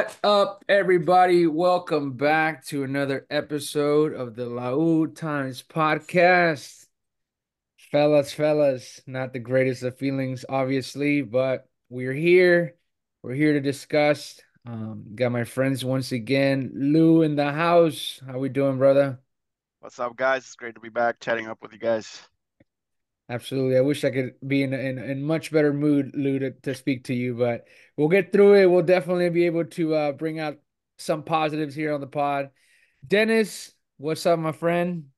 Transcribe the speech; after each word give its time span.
What 0.00 0.16
up, 0.24 0.64
everybody? 0.66 1.46
Welcome 1.46 2.12
back 2.12 2.64
to 2.68 2.84
another 2.84 3.26
episode 3.28 4.14
of 4.14 4.34
the 4.34 4.46
La 4.46 4.70
U 4.70 5.08
Times 5.08 5.62
podcast. 5.62 6.86
Fellas, 7.92 8.32
fellas, 8.32 9.02
not 9.06 9.34
the 9.34 9.40
greatest 9.40 9.82
of 9.82 9.98
feelings, 9.98 10.46
obviously, 10.48 11.20
but 11.20 11.68
we're 11.90 12.14
here. 12.14 12.76
We're 13.22 13.34
here 13.34 13.52
to 13.52 13.60
discuss. 13.60 14.40
Um, 14.64 15.04
got 15.14 15.32
my 15.32 15.44
friends 15.44 15.84
once 15.84 16.12
again. 16.12 16.72
Lou 16.74 17.20
in 17.20 17.36
the 17.36 17.52
house. 17.52 18.22
How 18.26 18.38
we 18.38 18.48
doing, 18.48 18.78
brother? 18.78 19.20
What's 19.80 19.98
up, 19.98 20.16
guys? 20.16 20.44
It's 20.44 20.56
great 20.56 20.76
to 20.76 20.80
be 20.80 20.88
back 20.88 21.20
chatting 21.20 21.46
up 21.46 21.58
with 21.60 21.74
you 21.74 21.78
guys. 21.78 22.22
Absolutely. 23.28 23.76
I 23.76 23.82
wish 23.82 24.02
I 24.02 24.10
could 24.10 24.34
be 24.44 24.64
in 24.64 24.72
in, 24.72 24.98
in 24.98 25.22
much 25.22 25.52
better 25.52 25.72
mood, 25.72 26.12
Lou, 26.14 26.40
to, 26.40 26.50
to 26.50 26.74
speak 26.74 27.04
to 27.04 27.14
you, 27.14 27.34
but 27.34 27.66
we'll 28.00 28.08
get 28.08 28.32
through 28.32 28.54
it. 28.54 28.66
We'll 28.66 28.82
definitely 28.82 29.28
be 29.28 29.44
able 29.44 29.66
to 29.66 29.94
uh, 29.94 30.12
bring 30.12 30.40
out 30.40 30.56
some 30.96 31.22
positives 31.22 31.74
here 31.74 31.92
on 31.92 32.00
the 32.00 32.06
pod. 32.06 32.48
Dennis, 33.06 33.72
what's 33.98 34.24
up, 34.24 34.38
my 34.38 34.52
friend? 34.52 35.08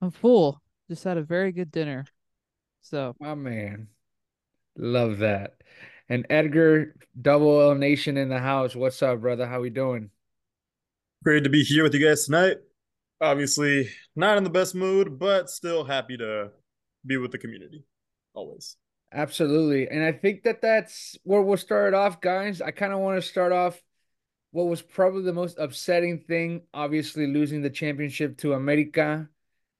I'm 0.00 0.10
full. 0.10 0.62
Just 0.88 1.04
had 1.04 1.18
a 1.18 1.22
very 1.22 1.52
good 1.52 1.70
dinner. 1.70 2.06
So, 2.80 3.14
My 3.20 3.34
man. 3.34 3.88
Love 4.78 5.18
that. 5.18 5.56
And 6.08 6.26
Edgar, 6.30 6.96
Double 7.20 7.60
L 7.60 7.74
Nation 7.74 8.16
in 8.16 8.30
the 8.30 8.38
house. 8.38 8.74
What's 8.74 9.02
up, 9.02 9.20
brother? 9.20 9.46
How 9.46 9.60
we 9.60 9.68
doing? 9.68 10.08
Great 11.22 11.44
to 11.44 11.50
be 11.50 11.62
here 11.62 11.82
with 11.82 11.94
you 11.94 12.04
guys 12.04 12.24
tonight. 12.24 12.56
Obviously, 13.20 13.90
not 14.16 14.38
in 14.38 14.44
the 14.44 14.50
best 14.50 14.74
mood, 14.74 15.18
but 15.18 15.50
still 15.50 15.84
happy 15.84 16.16
to 16.16 16.50
be 17.04 17.18
with 17.18 17.30
the 17.30 17.38
community. 17.38 17.84
Always. 18.34 18.76
Absolutely. 19.12 19.88
And 19.88 20.02
I 20.02 20.12
think 20.12 20.44
that 20.44 20.62
that's 20.62 21.18
where 21.24 21.42
we'll 21.42 21.58
start 21.58 21.92
off, 21.94 22.20
guys. 22.20 22.60
I 22.62 22.70
kind 22.70 22.92
of 22.92 23.00
want 23.00 23.20
to 23.20 23.28
start 23.28 23.52
off 23.52 23.80
what 24.52 24.64
was 24.64 24.82
probably 24.82 25.22
the 25.22 25.32
most 25.32 25.58
upsetting 25.58 26.20
thing, 26.20 26.62
obviously 26.72 27.26
losing 27.26 27.62
the 27.62 27.70
championship 27.70 28.38
to 28.38 28.54
America 28.54 29.28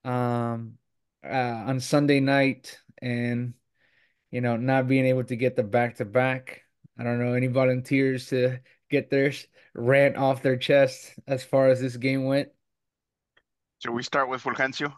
um 0.05 0.77
uh, 1.25 1.29
on 1.67 1.79
Sunday 1.79 2.19
night 2.19 2.81
and 3.01 3.55
you 4.33 4.41
know 4.41 4.57
not 4.57 4.89
being 4.89 5.07
able 5.07 5.23
to 5.23 5.37
get 5.37 5.57
the 5.57 5.63
back 5.63 5.97
to 5.97 6.05
back. 6.05 6.63
I 6.99 7.05
don't 7.05 7.19
know 7.21 7.35
any 7.35 7.47
volunteers 7.47 8.27
to 8.29 8.59
get 8.91 9.11
their 9.11 9.33
rant 9.75 10.17
off 10.17 10.43
their 10.43 10.57
chest 10.57 11.15
as 11.27 11.45
far 11.45 11.69
as 11.69 11.81
this 11.81 11.97
game 11.97 12.25
went. 12.25 12.49
Should 13.79 13.93
we 13.93 14.03
start 14.03 14.29
with 14.29 14.43
Fulgencio? 14.43 14.93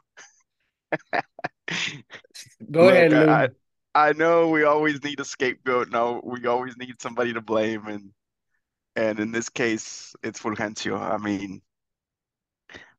Go 2.70 2.84
Look, 2.84 2.92
ahead, 2.92 3.12
Lou. 3.12 3.28
I, 3.28 3.48
I 3.95 4.12
know 4.12 4.48
we 4.50 4.64
always 4.64 5.03
need 5.05 5.20
a 5.20 5.25
scapegoat. 5.25 5.89
No, 5.91 6.20
we 6.25 6.47
always 6.47 6.77
need 6.77 7.00
somebody 7.00 7.33
to 7.33 7.41
blame, 7.41 7.87
and 7.87 8.12
and 8.97 9.20
in 9.20 9.33
this 9.33 9.48
case, 9.50 10.14
it's 10.23 10.41
Fulgencio. 10.41 11.00
I 11.00 11.19
mean, 11.19 11.62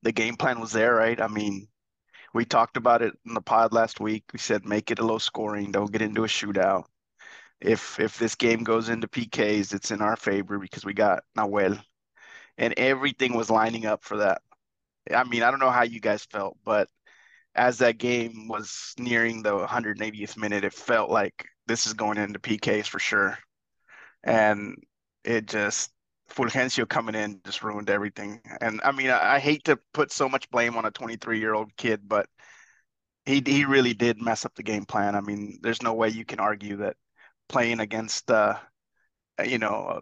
the 0.04 0.12
game 0.12 0.36
plan 0.36 0.60
was 0.60 0.72
there, 0.72 0.96
right? 0.96 1.20
I 1.20 1.28
mean, 1.28 1.68
we 2.34 2.46
talked 2.46 2.78
about 2.78 3.02
it 3.02 3.14
in 3.26 3.34
the 3.34 3.42
pod 3.42 3.74
last 3.74 4.00
week. 4.00 4.26
We 4.34 4.40
said 4.40 4.66
make 4.66 4.92
it 4.92 5.00
a 5.00 5.06
low 5.06 5.18
scoring, 5.20 5.72
don't 5.72 5.92
get 5.92 6.02
into 6.02 6.24
a 6.26 6.28
shootout. 6.28 6.86
If 7.62 8.00
if 8.00 8.18
this 8.20 8.36
game 8.36 8.64
goes 8.64 8.90
into 8.90 9.08
PKs, 9.08 9.74
it's 9.74 9.92
in 9.92 10.02
our 10.02 10.18
favor 10.18 10.60
because 10.60 10.86
we 10.86 10.94
got 10.94 11.24
Nahuel, 11.38 11.82
and 12.58 12.74
everything 12.78 13.36
was 13.36 13.50
lining 13.50 13.86
up 13.86 14.04
for 14.04 14.18
that. 14.18 14.42
I 15.14 15.24
mean, 15.26 15.44
I 15.44 15.52
don't 15.52 15.60
know 15.60 15.72
how 15.72 15.84
you 15.84 16.00
guys 16.02 16.26
felt, 16.26 16.58
but 16.66 16.90
as 17.56 17.80
that 17.80 17.98
game 17.98 18.48
was 18.48 18.94
nearing 19.00 19.42
the 19.44 19.54
180th 19.58 20.38
minute, 20.38 20.64
it 20.64 20.74
felt 20.74 21.10
like 21.10 21.46
this 21.68 21.88
is 21.88 21.94
going 21.94 22.18
into 22.18 22.40
PKs 22.40 22.88
for 22.88 23.00
sure. 23.00 23.38
And 24.24 24.76
it 25.24 25.48
just 25.48 25.92
Fulgencio 26.32 26.88
coming 26.90 27.16
in 27.16 27.42
just 27.46 27.64
ruined 27.64 27.90
everything. 27.90 28.42
And 28.62 28.82
I 28.84 28.92
mean, 28.92 29.10
I, 29.10 29.36
I 29.36 29.40
hate 29.40 29.66
to 29.66 29.80
put 29.94 30.12
so 30.12 30.30
much 30.30 30.50
blame 30.52 30.78
on 30.78 30.86
a 30.86 30.92
23 30.92 31.40
year 31.40 31.54
old 31.54 31.76
kid, 31.78 32.08
but 32.08 32.28
he 33.26 33.42
he 33.46 33.66
really 33.66 33.94
did 33.94 34.22
mess 34.22 34.46
up 34.46 34.56
the 34.56 34.64
game 34.64 34.86
plan. 34.86 35.16
I 35.16 35.22
mean, 35.22 35.60
there's 35.62 35.82
no 35.82 35.94
way 35.94 36.10
you 36.10 36.26
can 36.26 36.40
argue 36.40 36.78
that 36.78 36.98
playing 37.50 37.80
against 37.80 38.32
uh 38.32 38.60
you 39.46 39.58
know, 39.60 40.02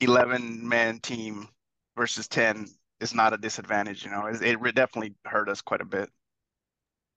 11 0.00 0.66
man 0.68 1.00
team 1.00 1.48
versus 1.96 2.28
10 2.28 2.66
is 3.00 3.14
not 3.14 3.32
a 3.34 3.38
disadvantage. 3.38 4.04
You 4.04 4.10
know, 4.12 4.26
it, 4.26 4.42
it 4.42 4.74
definitely 4.74 5.14
hurt 5.24 5.48
us 5.48 5.62
quite 5.62 5.80
a 5.80 5.86
bit. 5.86 6.10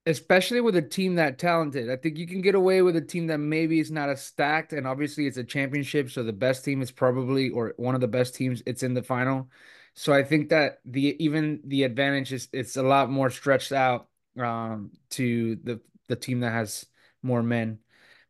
Especially 0.06 0.62
with 0.62 0.76
a 0.76 0.82
team 0.82 1.16
that 1.16 1.40
talented. 1.40 1.90
I 1.90 1.96
think 1.96 2.18
you 2.18 2.28
can 2.28 2.42
get 2.42 2.56
away 2.56 2.82
with 2.82 2.96
a 2.96 3.02
team 3.02 3.28
that 3.28 3.40
maybe 3.40 3.80
is 3.80 3.92
not 3.92 4.10
as 4.10 4.22
stacked, 4.24 4.74
and 4.74 4.88
obviously 4.88 5.26
it's 5.28 5.38
a 5.38 5.44
championship, 5.44 6.12
so 6.12 6.24
the 6.24 6.34
best 6.34 6.64
team 6.66 6.82
is 6.82 6.92
probably 6.92 7.50
or 7.50 7.74
one 7.78 7.96
of 7.96 8.02
the 8.02 8.08
best 8.08 8.36
teams. 8.36 8.62
It's 8.66 8.84
in 8.84 8.94
the 8.94 9.04
final, 9.04 9.50
so 9.94 10.14
I 10.14 10.24
think 10.24 10.50
that 10.50 10.80
the 10.86 11.16
even 11.24 11.62
the 11.66 11.84
advantage 11.84 12.34
is 12.34 12.48
it's 12.54 12.78
a 12.78 12.84
lot 12.84 13.10
more 13.10 13.30
stretched 13.30 13.72
out 13.72 14.10
um, 14.40 14.92
to 15.12 15.56
the 15.58 15.82
the 16.08 16.16
team 16.16 16.42
that 16.42 16.52
has 16.52 16.86
more 17.24 17.42
men. 17.44 17.80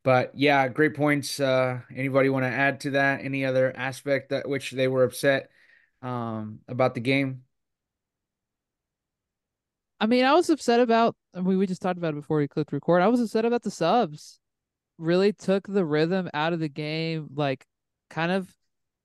But 0.04 0.34
yeah, 0.36 0.68
great 0.68 0.96
points. 0.96 1.40
Uh, 1.40 1.82
anybody 1.94 2.30
want 2.30 2.46
to 2.46 2.50
add 2.50 2.82
to 2.82 2.92
that? 2.92 3.24
Any 3.24 3.44
other 3.46 3.76
aspect 3.76 4.30
that 4.30 4.48
which 4.48 4.72
they 4.72 4.88
were 4.88 5.04
upset 5.04 5.50
um, 6.02 6.60
about 6.68 6.94
the 6.94 7.02
game? 7.02 7.44
I 10.00 10.08
mean, 10.08 10.26
I 10.26 10.34
was 10.34 10.50
upset 10.50 10.80
about, 10.80 11.16
I 11.34 11.42
mean, 11.42 11.58
we 11.58 11.68
just 11.68 11.82
talked 11.82 11.98
about 11.98 12.14
it 12.14 12.18
before 12.18 12.38
we 12.38 12.48
clicked 12.48 12.74
record. 12.74 13.02
I 13.02 13.08
was 13.08 13.22
upset 13.22 13.46
about 13.46 13.64
the 13.64 13.72
subs. 13.72 14.40
Really 14.98 15.34
took 15.34 15.68
the 15.68 15.86
rhythm 15.86 16.30
out 16.34 16.54
of 16.54 16.60
the 16.60 16.70
game. 16.70 17.28
Like, 17.34 17.66
kind 18.10 18.32
of, 18.32 18.50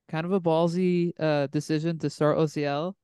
kind 0.09 0.27
of 0.27 0.33
a 0.33 0.41
ballsy 0.41 1.13
uh 1.21 1.47
decision 1.49 1.99
to 2.01 2.11
start 2.11 2.37
Ociel 2.37 2.95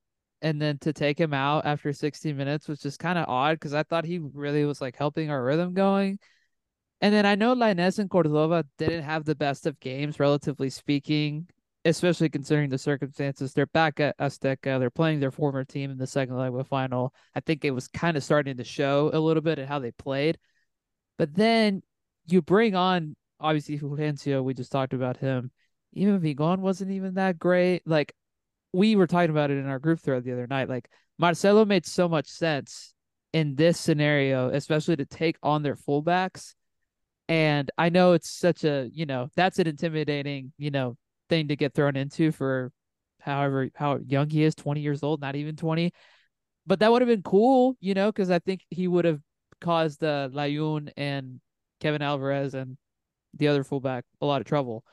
and 0.41 0.61
then 0.61 0.77
to 0.79 0.93
take 0.93 1.19
him 1.19 1.33
out 1.33 1.65
after 1.65 1.93
60 1.93 2.33
minutes 2.33 2.67
was 2.67 2.79
just 2.79 2.99
kind 2.99 3.17
of 3.17 3.27
odd 3.27 3.53
because 3.55 3.73
I 3.73 3.83
thought 3.83 4.05
he 4.05 4.19
really 4.19 4.65
was 4.65 4.81
like 4.81 4.95
helping 4.97 5.29
our 5.29 5.43
rhythm 5.43 5.73
going. 5.73 6.19
And 7.01 7.13
then 7.13 7.25
I 7.25 7.35
know 7.35 7.55
Lainez 7.55 7.99
and 7.99 8.09
Cordova 8.09 8.65
didn't 8.77 9.03
have 9.03 9.23
the 9.25 9.35
best 9.35 9.65
of 9.67 9.79
games, 9.79 10.19
relatively 10.19 10.69
speaking, 10.69 11.47
especially 11.87 12.29
considering 12.29 12.69
the 12.69 12.77
circumstances. 12.77 13.53
They're 13.53 13.65
back 13.67 13.99
at 13.99 14.17
Azteca. 14.17 14.79
They're 14.79 14.89
playing 14.89 15.19
their 15.19 15.31
former 15.31 15.63
team 15.63 15.91
in 15.91 15.97
the 15.97 16.07
second 16.07 16.37
leg 16.37 16.67
final. 16.67 17.13
I 17.35 17.39
think 17.39 17.63
it 17.63 17.71
was 17.71 17.87
kind 17.87 18.17
of 18.17 18.23
starting 18.23 18.57
to 18.57 18.63
show 18.63 19.09
a 19.13 19.19
little 19.19 19.41
bit 19.41 19.59
at 19.59 19.67
how 19.67 19.79
they 19.79 19.91
played. 19.91 20.37
But 21.17 21.33
then 21.33 21.81
you 22.27 22.41
bring 22.41 22.75
on, 22.75 23.15
obviously, 23.39 23.79
Fulgencio. 23.79 24.43
We 24.43 24.53
just 24.53 24.71
talked 24.71 24.93
about 24.93 25.17
him. 25.17 25.51
Even 25.93 26.19
Vigon 26.19 26.59
wasn't 26.59 26.91
even 26.91 27.15
that 27.15 27.39
great. 27.39 27.87
Like, 27.87 28.13
we 28.73 28.95
were 28.95 29.07
talking 29.07 29.31
about 29.31 29.51
it 29.51 29.57
in 29.57 29.67
our 29.67 29.79
group 29.79 29.99
thread 29.99 30.23
the 30.23 30.33
other 30.33 30.47
night. 30.47 30.69
Like, 30.69 30.89
Marcelo 31.17 31.65
made 31.65 31.85
so 31.85 32.07
much 32.07 32.27
sense 32.27 32.93
in 33.33 33.55
this 33.55 33.79
scenario, 33.79 34.49
especially 34.49 34.97
to 34.97 35.05
take 35.05 35.37
on 35.41 35.63
their 35.63 35.75
fullbacks 35.75 36.53
and 37.29 37.69
I 37.77 37.89
know 37.89 38.13
it's 38.13 38.29
such 38.29 38.63
a, 38.63 38.89
you 38.93 39.05
know, 39.05 39.29
that's 39.35 39.59
an 39.59 39.67
intimidating, 39.67 40.53
you 40.57 40.71
know, 40.71 40.95
thing 41.29 41.49
to 41.49 41.55
get 41.55 41.73
thrown 41.73 41.95
into 41.95 42.31
for 42.31 42.71
however 43.19 43.69
how 43.75 43.99
young 44.05 44.29
he 44.29 44.43
is, 44.43 44.55
20 44.55 44.81
years 44.81 45.03
old, 45.03 45.21
not 45.21 45.35
even 45.35 45.55
20. 45.55 45.91
But 46.65 46.79
that 46.79 46.91
would 46.91 47.01
have 47.01 47.09
been 47.09 47.23
cool, 47.23 47.75
you 47.79 47.93
know, 47.93 48.11
because 48.11 48.29
I 48.29 48.39
think 48.39 48.61
he 48.69 48.87
would 48.87 49.05
have 49.05 49.21
caused 49.61 50.03
uh, 50.03 50.29
Layun 50.31 50.91
and 50.97 51.39
Kevin 51.79 52.01
Alvarez 52.01 52.53
and 52.53 52.77
the 53.33 53.47
other 53.47 53.63
fullback 53.63 54.05
a 54.21 54.25
lot 54.25 54.41
of 54.41 54.47
trouble. 54.47 54.83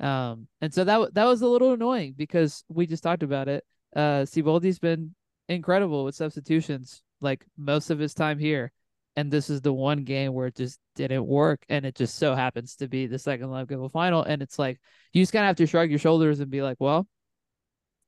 Um, 0.00 0.48
and 0.60 0.72
so 0.72 0.84
that 0.84 1.14
that 1.14 1.24
was 1.24 1.42
a 1.42 1.46
little 1.46 1.72
annoying 1.72 2.14
because 2.16 2.64
we 2.68 2.86
just 2.86 3.02
talked 3.02 3.22
about 3.22 3.48
it. 3.48 3.64
Uh, 3.94 4.22
Siboldi's 4.22 4.78
been 4.78 5.14
incredible 5.48 6.04
with 6.04 6.14
substitutions, 6.14 7.02
like 7.20 7.44
most 7.56 7.90
of 7.90 7.98
his 7.98 8.14
time 8.14 8.38
here 8.38 8.72
and 9.16 9.30
this 9.30 9.50
is 9.50 9.60
the 9.60 9.72
one 9.72 10.04
game 10.04 10.32
where 10.32 10.48
it 10.48 10.56
just 10.56 10.78
didn't 10.96 11.26
work 11.26 11.64
and 11.68 11.84
it 11.84 11.94
just 11.94 12.16
so 12.16 12.34
happens 12.34 12.76
to 12.76 12.88
be 12.88 13.06
the 13.06 13.18
second 13.18 13.50
leg 13.50 13.70
of 13.72 13.82
a 13.82 13.88
final 13.88 14.22
and 14.22 14.42
it's 14.42 14.58
like 14.58 14.80
you 15.12 15.22
just 15.22 15.32
kind 15.32 15.44
of 15.44 15.48
have 15.48 15.56
to 15.56 15.66
shrug 15.66 15.90
your 15.90 15.98
shoulders 15.98 16.40
and 16.40 16.50
be 16.50 16.62
like 16.62 16.76
well 16.80 17.06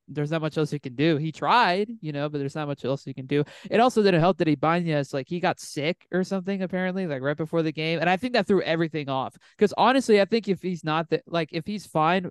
there's 0.09 0.31
not 0.31 0.41
much 0.41 0.57
else 0.57 0.71
you 0.71 0.79
can 0.79 0.95
do. 0.95 1.17
He 1.17 1.31
tried 1.31 1.89
you 2.01 2.11
know 2.11 2.29
but 2.29 2.37
there's 2.37 2.55
not 2.55 2.67
much 2.67 2.85
else 2.85 3.05
you 3.05 3.13
can 3.13 3.25
do. 3.25 3.43
It 3.69 3.79
also 3.79 4.01
didn't 4.01 4.21
help 4.21 4.37
that 4.37 4.47
Ibanez 4.47 5.13
like 5.13 5.27
he 5.27 5.39
got 5.39 5.59
sick 5.59 6.05
or 6.13 6.23
something 6.23 6.61
apparently 6.61 7.07
like 7.07 7.21
right 7.21 7.37
before 7.37 7.61
the 7.61 7.71
game 7.71 7.99
and 7.99 8.09
I 8.09 8.17
think 8.17 8.33
that 8.33 8.47
threw 8.47 8.61
everything 8.61 9.09
off 9.09 9.35
because 9.57 9.73
honestly 9.77 10.21
I 10.21 10.25
think 10.25 10.47
if 10.47 10.61
he's 10.61 10.83
not 10.83 11.09
that 11.09 11.23
like 11.27 11.49
if 11.51 11.65
he's 11.65 11.85
fine 11.85 12.29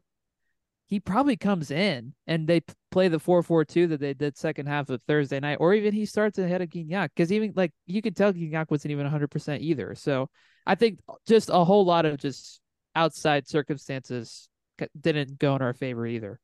he 0.89 1.01
probably 1.01 1.37
comes 1.37 1.71
in 1.71 2.15
and 2.27 2.47
they 2.47 2.63
play 2.91 3.09
the 3.09 3.19
4-4-2 3.19 3.89
that 3.89 4.01
they 4.01 4.15
did 4.15 4.37
second 4.37 4.67
half 4.67 4.89
of 4.89 5.03
Thursday 5.03 5.41
night, 5.41 5.59
or 5.61 5.75
even 5.75 5.93
he 5.93 6.07
starts 6.07 6.39
ahead 6.39 6.63
of 6.63 6.69
Gignac 6.69 7.11
because 7.15 7.33
even 7.33 7.53
like 7.57 7.73
you 7.87 8.01
can 8.01 8.15
tell 8.15 8.33
Gignac 8.33 8.71
wasn't 8.71 8.93
even 8.93 9.07
100% 9.07 9.61
either. 9.61 9.95
So 9.97 10.31
I 10.65 10.75
think 10.77 11.01
just 11.27 11.51
a 11.53 11.65
whole 11.65 11.85
lot 11.85 12.07
of 12.07 12.19
just 12.19 12.61
outside 12.95 13.49
circumstances 13.49 14.49
didn't 15.01 15.39
go 15.39 15.57
in 15.57 15.63
our 15.63 15.75
favor 15.75 16.07
either. 16.07 16.41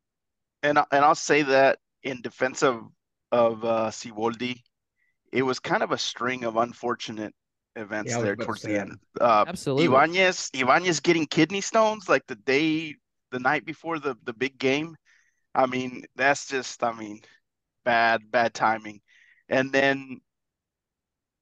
And 0.62 0.78
and 0.78 1.04
I'll 1.04 1.14
say 1.14 1.42
that 1.42 1.78
in 2.02 2.20
defense 2.20 2.62
of 2.62 2.82
of 3.30 3.64
uh, 3.64 3.90
Siboldi, 3.90 4.60
it 5.32 5.42
was 5.42 5.58
kind 5.58 5.82
of 5.82 5.92
a 5.92 5.98
string 5.98 6.44
of 6.44 6.56
unfortunate 6.56 7.34
events 7.76 8.10
Yeah, 8.12 8.20
there 8.20 8.36
towards 8.36 8.62
the 8.62 8.78
end. 8.78 8.98
Uh, 9.20 9.44
Absolutely. 9.46 9.86
Ibanez 9.86 10.50
Ibanez 10.52 11.00
getting 11.00 11.26
kidney 11.26 11.60
stones 11.60 12.08
like 12.08 12.26
the 12.26 12.36
day 12.36 12.96
the 13.32 13.40
night 13.40 13.67
before 13.67 14.00
the 14.00 14.17
the 14.25 14.34
big 14.34 14.58
game. 14.58 14.96
I 15.55 15.67
mean, 15.67 16.05
that's 16.17 16.46
just 16.49 16.82
I 16.84 16.93
mean, 16.94 17.23
bad 17.84 18.31
bad 18.31 18.55
timing. 18.55 19.02
And 19.49 19.73
then 19.73 20.20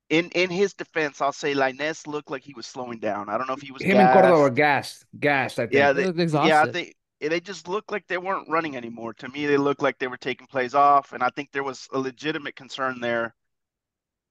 in 0.08 0.28
in 0.30 0.50
his 0.50 0.74
defense, 0.74 1.20
I'll 1.20 1.32
say 1.32 1.54
Lainez 1.54 2.06
looked 2.06 2.30
like 2.30 2.42
he 2.42 2.54
was 2.54 2.66
slowing 2.66 2.98
down. 2.98 3.28
I 3.28 3.38
don't 3.38 3.46
know 3.46 3.54
if 3.54 3.62
he 3.62 3.72
was 3.72 3.82
Him 3.82 3.92
gassed. 3.92 4.14
and 4.14 4.22
Cordova 4.22 4.40
were 4.42 4.50
gassed, 4.50 5.06
gassed. 5.18 5.58
I 5.58 5.66
think. 5.66 5.72
Yeah, 5.72 5.92
They 5.92 6.04
they, 6.04 6.10
yeah, 6.38 6.66
they 6.66 6.94
they 7.20 7.40
just 7.40 7.68
looked 7.68 7.92
like 7.92 8.06
they 8.08 8.18
weren't 8.18 8.48
running 8.48 8.76
anymore. 8.76 9.14
To 9.14 9.28
me, 9.28 9.46
they 9.46 9.56
looked 9.56 9.82
like 9.82 9.98
they 9.98 10.08
were 10.08 10.16
taking 10.16 10.46
plays 10.46 10.74
off, 10.74 11.12
and 11.12 11.22
I 11.22 11.30
think 11.30 11.52
there 11.52 11.62
was 11.64 11.88
a 11.92 11.98
legitimate 11.98 12.56
concern 12.56 13.00
there 13.00 13.34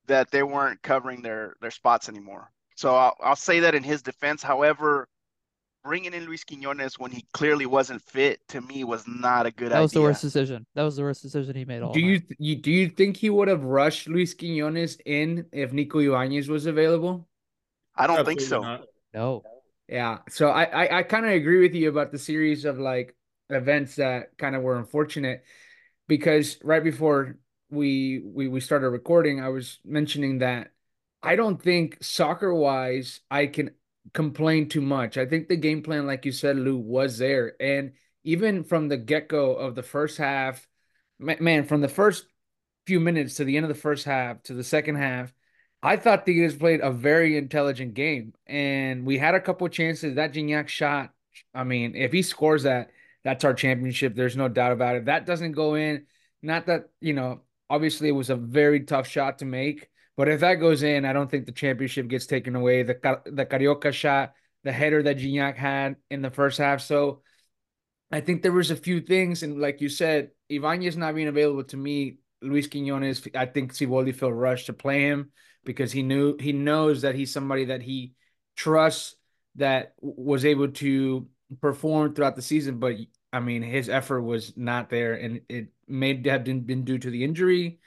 that 0.07 0.31
they 0.31 0.43
weren't 0.43 0.81
covering 0.81 1.21
their 1.21 1.55
their 1.61 1.71
spots 1.71 2.09
anymore. 2.09 2.51
So 2.75 2.95
I'll, 2.95 3.15
I'll 3.21 3.35
say 3.35 3.59
that 3.61 3.75
in 3.75 3.83
his 3.83 4.01
defense. 4.01 4.41
However, 4.41 5.07
bringing 5.83 6.13
in 6.13 6.25
Luis 6.25 6.43
Quinones 6.43 6.99
when 6.99 7.11
he 7.11 7.25
clearly 7.33 7.65
wasn't 7.65 8.01
fit 8.01 8.39
to 8.49 8.61
me 8.61 8.83
was 8.83 9.05
not 9.07 9.45
a 9.45 9.51
good 9.51 9.71
idea. 9.71 9.77
that 9.77 9.79
was 9.81 9.93
the 9.93 10.01
worst 10.01 10.21
decision. 10.21 10.65
That 10.75 10.83
was 10.83 10.95
the 10.95 11.03
worst 11.03 11.21
decision 11.21 11.55
he 11.55 11.65
made 11.65 11.81
all 11.81 11.93
Do 11.93 11.99
you, 11.99 12.19
night. 12.19 12.35
you 12.37 12.55
do 12.55 12.71
you 12.71 12.89
think 12.89 13.17
he 13.17 13.29
would 13.29 13.47
have 13.47 13.63
rushed 13.63 14.07
Luis 14.07 14.33
Quinones 14.33 14.97
in 15.05 15.45
if 15.51 15.71
Nico 15.73 15.99
Ibanez 15.99 16.49
was 16.49 16.65
available? 16.65 17.27
I 17.95 18.07
don't 18.07 18.25
think 18.25 18.41
so. 18.41 18.61
Not. 18.61 18.85
No. 19.13 19.43
Yeah. 19.87 20.19
So 20.29 20.49
I 20.49 20.63
I, 20.63 20.99
I 20.99 21.03
kind 21.03 21.25
of 21.25 21.31
agree 21.31 21.61
with 21.61 21.73
you 21.75 21.89
about 21.89 22.11
the 22.11 22.19
series 22.19 22.65
of 22.65 22.79
like 22.79 23.15
events 23.49 23.95
that 23.95 24.37
kind 24.37 24.55
of 24.55 24.61
were 24.61 24.77
unfortunate 24.77 25.43
because 26.07 26.57
right 26.63 26.83
before 26.83 27.37
we 27.69 28.19
we 28.23 28.47
we 28.47 28.59
started 28.59 28.89
recording, 28.89 29.41
I 29.41 29.49
was 29.49 29.79
mentioning 29.85 30.39
that 30.39 30.71
I 31.21 31.35
don't 31.35 31.61
think 31.61 31.97
soccer 32.01 32.53
wise 32.53 33.21
I 33.29 33.47
can 33.47 33.71
complain 34.13 34.69
too 34.69 34.81
much. 34.81 35.17
I 35.17 35.25
think 35.25 35.47
the 35.47 35.55
game 35.55 35.81
plan, 35.81 36.07
like 36.07 36.25
you 36.25 36.31
said, 36.31 36.57
Lou, 36.57 36.77
was 36.77 37.17
there, 37.17 37.53
and 37.59 37.93
even 38.23 38.63
from 38.63 38.87
the 38.87 38.97
get 38.97 39.29
go 39.29 39.55
of 39.55 39.75
the 39.75 39.83
first 39.83 40.17
half, 40.17 40.67
man, 41.19 41.65
from 41.65 41.81
the 41.81 41.87
first 41.87 42.25
few 42.85 42.99
minutes 42.99 43.35
to 43.35 43.43
the 43.43 43.55
end 43.55 43.65
of 43.65 43.69
the 43.69 43.75
first 43.75 44.05
half 44.05 44.41
to 44.43 44.53
the 44.53 44.63
second 44.63 44.95
half, 44.95 45.33
I 45.81 45.95
thought 45.95 46.25
Tigres 46.25 46.55
played 46.55 46.81
a 46.81 46.91
very 46.91 47.37
intelligent 47.37 47.93
game, 47.93 48.33
and 48.47 49.05
we 49.05 49.17
had 49.17 49.35
a 49.35 49.39
couple 49.39 49.67
chances. 49.69 50.15
That 50.15 50.33
Gignac 50.33 50.67
shot, 50.67 51.13
I 51.53 51.63
mean, 51.63 51.95
if 51.95 52.11
he 52.11 52.21
scores 52.21 52.63
that, 52.63 52.91
that's 53.23 53.43
our 53.45 53.53
championship. 53.53 54.15
There's 54.15 54.37
no 54.37 54.47
doubt 54.47 54.71
about 54.73 54.95
it. 54.95 55.05
That 55.05 55.25
doesn't 55.25 55.53
go 55.53 55.75
in. 55.75 56.05
Not 56.41 56.65
that 56.67 56.89
you 56.99 57.13
know, 57.13 57.41
obviously 57.69 58.09
it 58.09 58.13
was 58.13 58.29
a 58.29 58.35
very 58.35 58.81
tough 58.81 59.07
shot 59.07 59.39
to 59.39 59.45
make, 59.45 59.89
but 60.19 60.27
if 60.27 60.41
that 60.41 60.55
goes 60.55 60.83
in, 60.83 61.05
I 61.05 61.13
don't 61.13 61.31
think 61.31 61.45
the 61.45 61.53
championship 61.53 62.09
gets 62.09 62.25
taken 62.25 62.53
away. 62.53 62.83
The 62.83 63.21
the 63.25 63.45
Carioca 63.45 63.93
shot, 63.93 64.33
the 64.65 64.71
header 64.73 65.01
that 65.01 65.15
Gignac 65.15 65.55
had 65.55 65.95
in 66.11 66.21
the 66.21 66.29
first 66.29 66.57
half, 66.57 66.81
so. 66.81 67.21
I 68.11 68.21
think 68.21 68.41
there 68.41 68.51
was 68.51 68.71
a 68.71 68.75
few 68.75 69.01
things, 69.01 69.43
and 69.43 69.61
like 69.61 69.81
you 69.81 69.87
said, 69.87 70.31
Ibanez 70.49 70.97
not 70.97 71.13
being 71.13 71.27
available 71.27 71.63
to 71.65 71.77
me, 71.77 72.17
Luis 72.41 72.67
Quinones. 72.67 73.25
I 73.35 73.45
think 73.45 73.71
Siboldi 73.71 74.15
felt 74.15 74.33
rushed 74.33 74.65
to 74.65 74.73
play 74.73 75.03
him 75.03 75.31
because 75.63 75.91
he 75.91 76.01
knew 76.01 76.35
he 76.39 76.51
knows 76.51 77.03
that 77.03 77.13
he's 77.13 77.31
somebody 77.31 77.65
that 77.65 77.83
he 77.83 78.15
trusts 78.55 79.15
that 79.55 79.93
was 80.01 80.43
able 80.43 80.69
to 80.69 81.27
perform 81.61 82.15
throughout 82.15 82.35
the 82.35 82.41
season. 82.41 82.79
But 82.79 82.95
I 83.31 83.39
mean, 83.39 83.61
his 83.61 83.89
effort 83.89 84.23
was 84.23 84.57
not 84.57 84.89
there, 84.89 85.13
and 85.13 85.41
it 85.47 85.67
may 85.87 86.19
have 86.25 86.43
been, 86.43 86.61
been 86.61 86.83
due 86.83 86.97
to 86.97 87.09
the 87.09 87.23
injury, 87.23 87.79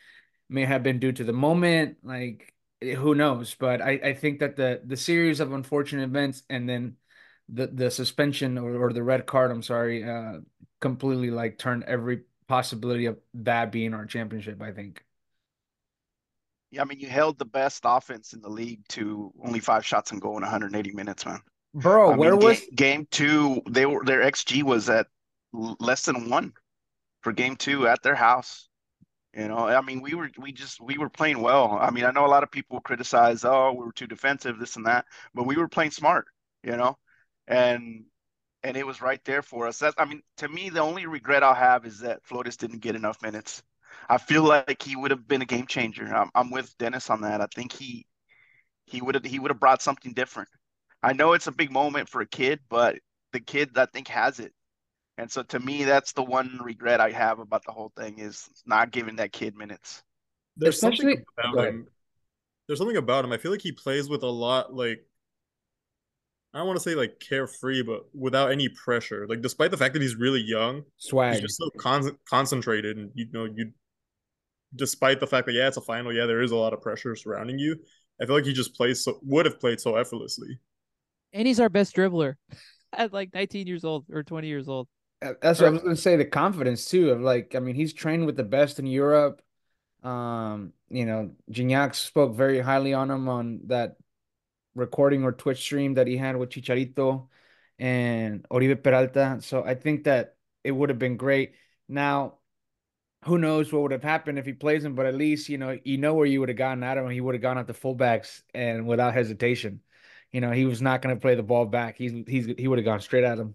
may 0.53 0.65
have 0.65 0.83
been 0.83 0.99
due 0.99 1.13
to 1.13 1.25
the 1.25 1.33
moment. 1.33 1.99
Like 2.03 2.53
eh, 2.81 2.95
who 2.95 3.15
knows? 3.15 3.55
But 3.55 3.81
I, 3.83 3.91
I 3.93 4.15
think 4.15 4.41
that 4.41 4.57
the 4.57 4.81
the 4.85 4.97
series 4.97 5.41
of 5.41 5.53
unfortunate 5.53 6.05
events 6.05 6.43
and 6.51 6.69
then 6.69 6.97
the 7.49 7.67
the 7.69 7.91
suspension 7.91 8.59
or, 8.59 8.75
or 8.77 8.93
the 8.93 9.03
red 9.03 9.27
card, 9.27 9.51
I'm 9.51 9.63
sorry, 9.63 10.05
uh, 10.05 10.41
completely 10.81 11.31
like 11.31 11.59
turned 11.59 11.85
every 11.85 12.23
possibility 12.49 13.07
of 13.07 13.19
that 13.35 13.73
being 13.73 13.95
our 13.95 14.07
championship. 14.07 14.61
I 14.63 14.73
think. 14.73 15.05
Yeah, 16.71 16.83
I 16.83 16.85
mean, 16.87 17.01
you 17.01 17.09
held 17.09 17.39
the 17.39 17.45
best 17.45 17.83
offense 17.85 18.33
in 18.33 18.41
the 18.41 18.49
league 18.49 18.87
to 18.89 19.33
only 19.43 19.61
five 19.61 19.85
shots 19.85 20.11
and 20.11 20.21
goal 20.21 20.37
in 20.37 20.43
180 20.43 20.93
minutes, 20.93 21.27
man. 21.27 21.41
Bro, 21.75 22.13
I 22.13 22.17
where 22.17 22.37
mean, 22.37 22.37
was 22.37 22.61
ga- 22.61 22.71
game 22.75 23.07
two? 23.11 23.63
They 23.69 23.87
were 23.87 24.05
their 24.05 24.23
XG 24.23 24.63
was 24.63 24.89
at 24.89 25.09
less 25.53 26.07
than 26.07 26.31
one 26.31 26.53
for 27.23 27.33
game 27.33 27.57
two 27.57 27.89
at 27.89 28.03
their 28.03 28.15
house. 28.17 28.69
You 29.35 29.49
know, 29.49 29.67
I 29.69 29.81
mean, 29.81 30.03
we 30.03 30.15
were 30.15 30.31
we 30.39 30.53
just 30.53 30.81
we 30.81 30.99
were 30.99 31.09
playing 31.09 31.41
well. 31.41 31.79
I 31.81 31.91
mean, 31.91 32.05
I 32.05 32.11
know 32.11 32.27
a 32.27 32.29
lot 32.29 32.43
of 32.43 32.51
people 32.51 32.81
criticize, 32.81 33.45
oh, 33.45 33.73
we 33.73 33.85
were 33.85 33.93
too 33.93 34.07
defensive, 34.07 34.59
this 34.59 34.77
and 34.77 34.87
that, 34.87 35.07
but 35.35 35.47
we 35.47 35.57
were 35.57 35.69
playing 35.69 35.91
smart, 35.93 36.27
you 36.63 36.77
know, 36.77 36.99
and 37.47 38.05
and 38.63 38.77
it 38.77 38.87
was 38.87 39.01
right 39.03 39.25
there 39.25 39.43
for 39.43 39.67
us. 39.69 39.79
That's, 39.79 39.97
I 39.99 40.05
mean, 40.05 40.23
to 40.39 40.49
me, 40.49 40.71
the 40.71 40.81
only 40.81 41.07
regret 41.07 41.43
I'll 41.43 41.55
have 41.55 41.87
is 41.87 42.01
that 42.01 42.25
Flores 42.25 42.57
didn't 42.59 42.81
get 42.81 42.95
enough 42.97 43.23
minutes. 43.23 43.63
I 44.09 44.19
feel 44.19 44.45
like 44.45 44.83
he 44.83 44.97
would 44.97 45.11
have 45.11 45.27
been 45.29 45.43
a 45.43 45.47
game 45.47 45.67
changer. 45.67 46.07
I'm, 46.15 46.31
I'm 46.35 46.51
with 46.51 46.77
Dennis 46.79 47.11
on 47.11 47.23
that. 47.23 47.41
I 47.41 47.47
think 47.55 47.73
he 47.73 48.07
he 48.87 49.01
would 49.03 49.15
have 49.17 49.25
he 49.25 49.39
would 49.39 49.51
have 49.51 49.61
brought 49.61 49.83
something 49.83 50.13
different. 50.15 50.49
I 51.03 51.13
know 51.15 51.33
it's 51.35 51.47
a 51.49 51.53
big 51.53 51.71
moment 51.73 52.09
for 52.09 52.21
a 52.21 52.27
kid, 52.27 52.61
but 52.69 52.97
the 53.33 53.41
kid 53.41 53.77
I 53.77 53.87
think 53.87 54.09
has 54.09 54.41
it. 54.41 54.53
And 55.19 55.31
so 55.31 55.43
to 55.43 55.61
me, 55.61 55.85
that's 55.85 56.13
the 56.13 56.23
one 56.23 56.59
regret 56.63 57.01
I 57.01 57.11
have 57.11 57.39
about 57.39 57.65
the 57.65 57.73
whole 57.73 57.93
thing 57.97 58.19
is 58.19 58.49
not 58.67 58.91
giving 58.91 59.17
that 59.17 59.33
kid 59.33 59.57
minutes. 59.57 60.03
There's 60.57 60.81
something 60.81 61.09
Especially- 61.09 61.25
Go 61.43 61.53
about 61.53 61.69
him. 61.69 61.87
There's 62.67 62.79
something 62.79 62.97
about 62.97 63.25
him. 63.25 63.33
I 63.33 63.39
feel 63.39 63.51
like 63.51 63.61
he 63.61 63.73
plays 63.73 64.09
with 64.09 64.23
a 64.23 64.31
lot 64.31 64.73
like 64.73 65.05
I 66.55 66.59
don't 66.59 66.67
want 66.67 66.79
to 66.79 66.83
say 66.83 66.95
like 66.95 67.19
carefree, 67.19 67.83
but 67.83 68.05
without 68.15 68.53
any 68.53 68.69
pressure. 68.69 69.27
Like 69.27 69.41
despite 69.41 69.71
the 69.71 69.77
fact 69.77 69.95
that 69.95 70.03
he's 70.03 70.17
really 70.17 70.41
young, 70.41 70.83
swag. 70.99 71.35
he's 71.35 71.43
just 71.43 71.57
so 71.57 71.71
con- 71.79 72.19
concentrated, 72.29 72.99
and 72.99 73.11
you 73.15 73.27
know, 73.33 73.45
you. 73.45 73.73
Despite 74.75 75.21
the 75.21 75.27
fact 75.27 75.47
that 75.47 75.53
yeah, 75.53 75.69
it's 75.69 75.77
a 75.77 75.83
final, 75.83 76.15
yeah, 76.15 76.25
there 76.25 76.41
is 76.41 76.51
a 76.51 76.57
lot 76.57 76.73
of 76.73 76.81
pressure 76.81 77.15
surrounding 77.15 77.59
you. 77.59 77.77
I 78.21 78.27
feel 78.27 78.35
like 78.35 78.45
he 78.45 78.53
just 78.53 78.75
plays 78.75 79.05
so 79.05 79.19
would 79.23 79.45
have 79.47 79.61
played 79.61 79.81
so 79.81 79.97
effortlessly. 79.97 80.59
And 81.33 81.47
he's 81.47 81.61
our 81.61 81.69
best 81.69 81.97
dribbler 81.97 82.37
at 82.93 83.13
like 83.13 83.35
19 83.35 83.67
years 83.67 83.85
old 83.85 84.07
or 84.11 84.23
20 84.23 84.47
years 84.47 84.69
old. 84.69 84.89
That's 85.41 85.61
what 85.61 85.69
I 85.69 85.71
was 85.71 85.83
gonna 85.83 85.97
say. 85.97 86.17
The 86.17 86.25
confidence 86.25 86.87
too 86.87 87.11
of 87.11 87.21
like, 87.21 87.55
I 87.55 87.59
mean, 87.61 87.75
he's 87.75 87.93
trained 87.93 88.27
with 88.27 88.37
the 88.37 88.45
best 88.45 88.79
in 88.79 88.87
Europe. 88.87 89.43
Um, 90.03 90.73
you 90.91 91.07
know, 91.07 91.31
Gignac 91.51 91.95
spoke 91.95 92.35
very 92.35 92.61
highly 92.61 92.93
on 92.93 93.11
him 93.11 93.29
on 93.29 93.61
that 93.67 93.97
recording 94.75 95.25
or 95.25 95.33
Twitch 95.33 95.61
stream 95.61 95.95
that 95.95 96.07
he 96.07 96.17
had 96.17 96.37
with 96.37 96.51
Chicharito 96.51 97.29
and 97.79 98.47
Oribe 98.51 98.83
Peralta. 98.83 99.39
So 99.43 99.63
I 99.65 99.75
think 99.75 100.05
that 100.05 100.37
it 100.65 100.73
would 100.73 100.89
have 100.89 100.99
been 100.99 101.17
great. 101.17 101.55
Now, 101.89 102.39
who 103.25 103.39
knows 103.39 103.73
what 103.73 103.83
would 103.83 103.93
have 103.93 104.03
happened 104.03 104.39
if 104.39 104.47
he 104.47 104.53
plays 104.53 104.85
him, 104.85 104.95
but 104.95 105.07
at 105.07 105.15
least 105.15 105.49
you 105.49 105.59
know 105.59 105.79
you 105.85 105.99
know 105.99 106.15
where 106.15 106.27
you 106.27 106.41
would 106.41 106.49
have 106.49 106.59
gotten 106.59 106.83
at 106.83 106.99
him. 106.99 107.09
He 107.09 107.21
would 107.21 107.35
have 107.35 107.43
gone 107.43 107.59
at 107.59 107.67
the 107.67 107.75
fullbacks 107.75 108.43
and 108.55 108.87
without 108.87 109.15
hesitation. 109.15 109.81
You 110.33 110.41
know, 110.41 110.51
he 110.51 110.65
was 110.65 110.81
not 110.83 111.03
going 111.03 111.15
to 111.15 111.21
play 111.21 111.35
the 111.35 111.43
ball 111.43 111.67
back. 111.67 111.97
He's 111.97 112.13
he's 112.27 112.47
he 112.59 112.67
would 112.69 112.79
have 112.79 112.85
gone 112.85 113.01
straight 113.01 113.25
at 113.25 113.39
him. 113.39 113.55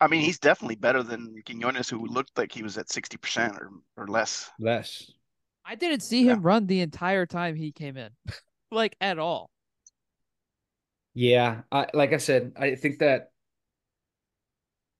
I 0.00 0.06
mean, 0.06 0.22
he's 0.22 0.38
definitely 0.38 0.76
better 0.76 1.02
than 1.02 1.42
Quinones, 1.44 1.88
who 1.88 2.06
looked 2.06 2.36
like 2.38 2.52
he 2.52 2.62
was 2.62 2.78
at 2.78 2.90
60% 2.90 3.58
or, 3.58 3.70
or 3.96 4.06
less. 4.06 4.50
Less. 4.58 5.10
I 5.64 5.74
didn't 5.74 6.00
see 6.00 6.24
him 6.24 6.42
run 6.42 6.66
the 6.66 6.80
entire 6.80 7.26
time 7.26 7.56
he 7.56 7.72
came 7.72 7.96
in, 7.96 8.10
like 8.70 8.96
at 9.00 9.18
all. 9.18 9.50
Yeah, 11.14 11.62
I, 11.72 11.88
like 11.94 12.12
I 12.12 12.18
said, 12.18 12.52
I 12.56 12.76
think 12.76 13.00
that 13.00 13.32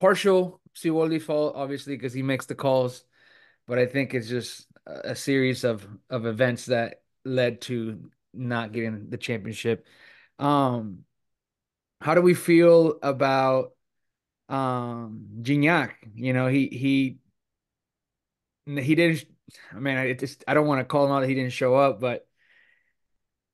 partial 0.00 0.61
Siboldi 0.75 1.21
fault, 1.21 1.55
obviously, 1.57 1.97
because 1.97 2.12
he 2.12 2.23
makes 2.23 2.47
the 2.47 2.55
calls, 2.55 3.05
but 3.67 3.78
I 3.78 3.87
think 3.87 4.14
it's 4.14 4.28
just 4.28 4.67
a, 4.87 5.11
a 5.11 5.17
series 5.17 5.64
of 5.64 5.87
of 6.11 6.26
events 6.26 6.67
that 6.67 7.02
led 7.25 7.61
to 7.62 8.11
not 8.33 8.73
getting 8.73 9.11
the 9.11 9.17
championship. 9.19 9.87
Um, 10.38 11.05
how 12.00 12.14
do 12.14 12.23
we 12.23 12.35
feel 12.35 12.99
about 13.02 13.73
um 14.49 15.28
Gignac? 15.43 15.93
You 16.14 16.33
know, 16.33 16.49
he 16.49 16.69
he 16.69 17.19
he 18.67 18.95
didn't. 18.95 19.25
I 19.73 19.78
mean, 19.78 19.97
I 19.97 20.12
just 20.12 20.45
I 20.47 20.55
don't 20.55 20.67
want 20.67 20.81
to 20.81 20.85
call 20.85 21.07
him 21.07 21.12
out 21.12 21.21
that 21.21 21.28
he 21.28 21.35
didn't 21.35 21.52
show 21.52 21.75
up, 21.75 22.00
but 22.00 22.26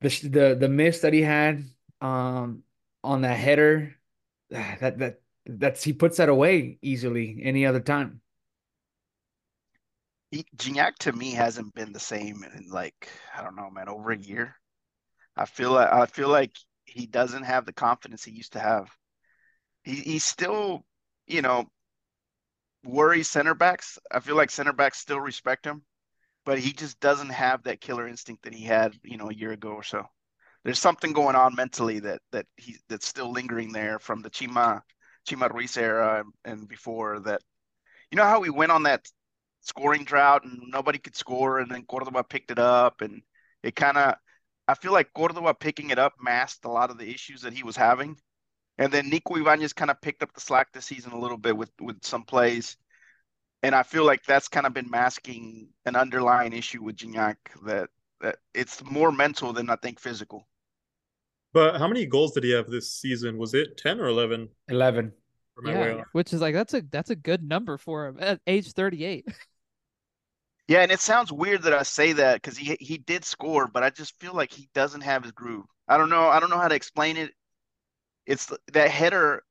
the 0.01 0.09
the 0.29 0.57
the 0.61 0.69
miss 0.69 1.01
that 1.01 1.13
he 1.13 1.23
had 1.23 1.65
um 2.01 2.63
on 3.03 3.23
that 3.23 3.39
header 3.39 3.95
that 4.51 4.99
that 4.99 5.21
that's 5.47 5.83
he 5.83 5.93
puts 5.93 6.17
that 6.19 6.29
away 6.29 6.79
easily 6.83 7.41
any 7.43 7.67
other 7.67 7.81
time. 7.81 8.21
Gignac 10.57 10.97
to 11.01 11.13
me 11.13 11.31
hasn't 11.33 11.75
been 11.75 11.93
the 11.93 12.01
same 12.01 12.43
in 12.43 12.69
like, 12.69 13.09
I 13.37 13.43
don't 13.43 13.55
know, 13.55 13.71
man, 13.71 13.89
over 13.89 14.11
a 14.11 14.19
year. 14.19 14.57
I 15.37 15.45
feel 15.47 15.73
like 15.73 15.93
I 15.93 16.07
feel 16.07 16.29
like 16.29 16.57
he 16.85 17.07
doesn't 17.07 17.45
have 17.45 17.67
the 17.67 17.73
confidence 17.73 18.25
he 18.25 18.33
used 18.33 18.53
to 18.55 18.61
have. 18.61 18.89
He 19.85 19.97
he's 19.97 20.25
still, 20.25 20.85
you 21.27 21.43
know, 21.43 21.67
worries 22.85 23.31
center 23.31 23.55
backs. 23.55 23.99
I 24.11 24.21
feel 24.21 24.37
like 24.37 24.51
center 24.51 24.73
backs 24.73 24.99
still 24.99 25.21
respect 25.21 25.67
him, 25.67 25.83
but 26.45 26.59
he 26.59 26.73
just 26.73 27.01
doesn't 27.01 27.31
have 27.31 27.63
that 27.65 27.81
killer 27.81 28.09
instinct 28.09 28.45
that 28.45 28.55
he 28.55 28.65
had, 28.65 28.95
you 29.03 29.17
know, 29.17 29.31
a 29.31 29.35
year 29.35 29.53
ago 29.53 29.71
or 29.71 29.83
so. 29.83 30.05
There's 30.65 30.79
something 30.79 31.13
going 31.13 31.37
on 31.37 31.55
mentally 31.55 32.01
that 32.01 32.21
that 32.33 32.47
he 32.57 32.77
that's 32.89 33.07
still 33.07 33.31
lingering 33.31 33.73
there 33.73 33.99
from 33.99 34.23
the 34.23 34.31
Chima 34.31 34.81
Chima 35.29 35.53
Ruiz 35.53 35.77
era 35.77 36.25
and, 36.45 36.69
before 36.69 37.21
that. 37.21 37.43
You 38.11 38.17
know 38.17 38.25
how 38.25 38.41
we 38.41 38.51
went 38.51 38.73
on 38.73 38.85
that 38.85 39.07
scoring 39.61 40.05
drought 40.05 40.45
and 40.45 40.61
nobody 40.69 40.99
could 40.99 41.17
score, 41.17 41.59
and 41.59 41.71
then 41.71 41.85
Cordova 41.87 42.25
picked 42.25 42.51
it 42.51 42.59
up, 42.59 43.01
and 43.01 43.23
it 43.63 43.77
kind 43.77 43.99
of. 43.99 44.15
I 44.67 44.75
feel 44.75 44.93
like 44.93 45.13
Cordova 45.15 45.53
picking 45.53 45.91
it 45.91 45.99
up 45.99 46.15
masked 46.23 46.65
a 46.65 46.71
lot 46.71 46.91
of 46.91 46.97
the 46.99 47.11
issues 47.11 47.43
that 47.43 47.53
he 47.53 47.63
was 47.63 47.77
having, 47.77 48.17
and 48.79 48.93
then 48.93 49.09
Nico 49.11 49.37
Ibanez 49.37 49.73
kind 49.73 49.91
of 49.91 50.01
picked 50.01 50.23
up 50.23 50.33
the 50.35 50.41
slack 50.41 50.73
this 50.73 50.87
season 50.87 51.13
a 51.13 51.19
little 51.19 51.37
bit 51.39 51.57
with 51.57 51.71
with 51.81 52.05
some 52.05 52.25
plays, 52.25 52.77
and 53.63 53.75
I 53.75 53.83
feel 53.83 54.05
like 54.07 54.25
that's 54.25 54.49
kind 54.49 54.67
of 54.67 54.75
been 54.75 54.91
masking 54.91 55.69
an 55.87 55.97
underlying 55.97 56.53
issue 56.53 56.83
with 56.83 56.97
Gignac 56.97 57.37
that 57.67 57.91
that 58.21 58.39
it's 58.55 58.83
more 58.85 59.13
mental 59.13 59.53
than 59.53 59.71
I 59.71 59.77
think 59.77 60.01
physical. 60.01 60.49
But 61.53 61.79
how 61.79 61.87
many 61.89 62.05
goals 62.07 62.33
did 62.33 62.45
he 62.45 62.51
have 62.51 62.69
this 62.69 62.93
season? 62.93 63.39
Was 63.39 63.55
it 63.55 63.77
ten 63.77 64.01
or 64.01 64.09
eleven? 64.09 64.51
Eleven. 64.69 65.13
Yeah, 65.65 66.03
which 66.13 66.33
is 66.33 66.41
like 66.41 66.55
that's 66.55 66.75
a 66.75 66.83
that's 66.83 67.11
a 67.11 67.17
good 67.17 67.43
number 67.43 67.79
for 67.79 68.07
him 68.07 68.19
at 68.21 68.41
age 68.47 68.73
thirty 68.73 69.05
eight. 69.05 69.27
Yeah, 70.67 70.81
and 70.81 70.91
it 70.91 71.01
sounds 71.01 71.31
weird 71.31 71.63
that 71.63 71.75
I 71.75 71.83
say 71.83 72.13
that 72.15 72.37
because 72.41 72.57
he 72.57 72.77
he 72.81 72.97
did 72.99 73.25
score, 73.25 73.67
but 73.69 73.83
I 73.83 73.91
just 73.91 74.19
feel 74.19 74.35
like 74.35 74.51
he 74.53 74.69
doesn't 74.75 75.03
have 75.03 75.23
his 75.23 75.33
groove. 75.33 75.67
I 75.89 75.99
don't 75.99 76.09
know. 76.09 76.29
I 76.29 76.41
don't 76.41 76.49
know 76.51 76.59
how 76.59 76.69
to 76.69 76.75
explain 76.75 77.17
it. 77.19 77.33
It's 78.27 78.53
that 78.73 78.91
header. 78.91 79.43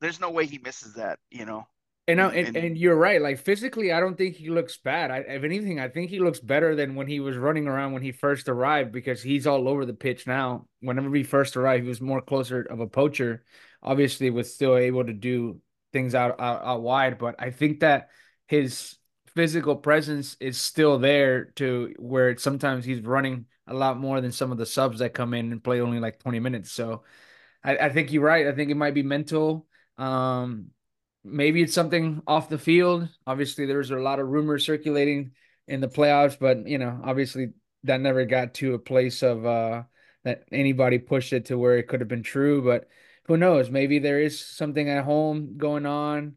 There's 0.00 0.20
no 0.20 0.30
way 0.30 0.46
he 0.46 0.58
misses 0.58 0.94
that. 0.94 1.18
You 1.30 1.46
know. 1.46 1.66
And, 2.08 2.20
and, 2.20 2.32
and, 2.34 2.56
and 2.56 2.78
you're 2.78 2.96
right. 2.96 3.20
Like 3.20 3.38
physically, 3.38 3.92
I 3.92 3.98
don't 3.98 4.16
think 4.16 4.36
he 4.36 4.48
looks 4.48 4.76
bad. 4.76 5.10
I, 5.10 5.18
if 5.18 5.42
anything, 5.42 5.80
I 5.80 5.88
think 5.88 6.08
he 6.08 6.20
looks 6.20 6.38
better 6.38 6.76
than 6.76 6.94
when 6.94 7.08
he 7.08 7.18
was 7.18 7.36
running 7.36 7.66
around 7.66 7.94
when 7.94 8.02
he 8.02 8.12
first 8.12 8.48
arrived 8.48 8.92
because 8.92 9.20
he's 9.20 9.44
all 9.44 9.68
over 9.68 9.84
the 9.84 9.92
pitch 9.92 10.24
now. 10.24 10.68
Whenever 10.80 11.12
he 11.16 11.24
first 11.24 11.56
arrived, 11.56 11.82
he 11.82 11.88
was 11.88 12.00
more 12.00 12.20
closer 12.22 12.62
of 12.62 12.78
a 12.78 12.86
poacher. 12.86 13.44
Obviously, 13.82 14.30
was 14.30 14.54
still 14.54 14.76
able 14.76 15.04
to 15.04 15.12
do 15.12 15.60
things 15.92 16.14
out, 16.14 16.38
out 16.40 16.64
out 16.64 16.82
wide, 16.82 17.18
but 17.18 17.36
I 17.38 17.50
think 17.50 17.80
that 17.80 18.10
his 18.46 18.96
physical 19.34 19.76
presence 19.76 20.36
is 20.40 20.58
still 20.58 20.98
there 20.98 21.46
to 21.56 21.94
where 21.98 22.36
sometimes 22.38 22.84
he's 22.84 23.00
running 23.00 23.46
a 23.66 23.74
lot 23.74 23.98
more 23.98 24.20
than 24.20 24.32
some 24.32 24.52
of 24.52 24.58
the 24.58 24.66
subs 24.66 25.00
that 25.00 25.12
come 25.12 25.34
in 25.34 25.52
and 25.52 25.62
play 25.62 25.80
only 25.80 26.00
like 26.00 26.18
20 26.20 26.40
minutes. 26.40 26.70
So 26.70 27.02
I, 27.66 27.76
I 27.76 27.88
think 27.90 28.12
you're 28.12 28.22
right. 28.22 28.46
I 28.46 28.52
think 28.52 28.70
it 28.70 28.76
might 28.76 28.94
be 28.94 29.02
mental. 29.02 29.66
Um, 29.98 30.68
maybe 31.24 31.62
it's 31.62 31.74
something 31.74 32.22
off 32.26 32.48
the 32.48 32.58
field. 32.58 33.08
Obviously, 33.26 33.66
there's 33.66 33.90
a 33.90 33.96
lot 33.96 34.20
of 34.20 34.28
rumors 34.28 34.64
circulating 34.64 35.32
in 35.66 35.80
the 35.80 35.88
playoffs, 35.88 36.38
but 36.38 36.66
you 36.68 36.78
know, 36.78 37.00
obviously 37.04 37.48
that 37.82 38.00
never 38.00 38.24
got 38.24 38.54
to 38.54 38.74
a 38.74 38.78
place 38.78 39.22
of 39.22 39.44
uh 39.44 39.82
that 40.24 40.44
anybody 40.50 40.98
pushed 40.98 41.32
it 41.32 41.46
to 41.46 41.58
where 41.58 41.76
it 41.78 41.88
could 41.88 42.00
have 42.00 42.08
been 42.08 42.22
true. 42.22 42.62
But 42.62 42.88
who 43.26 43.36
knows? 43.36 43.70
Maybe 43.70 43.98
there 43.98 44.20
is 44.20 44.44
something 44.44 44.88
at 44.88 45.04
home 45.04 45.56
going 45.56 45.86
on. 45.86 46.36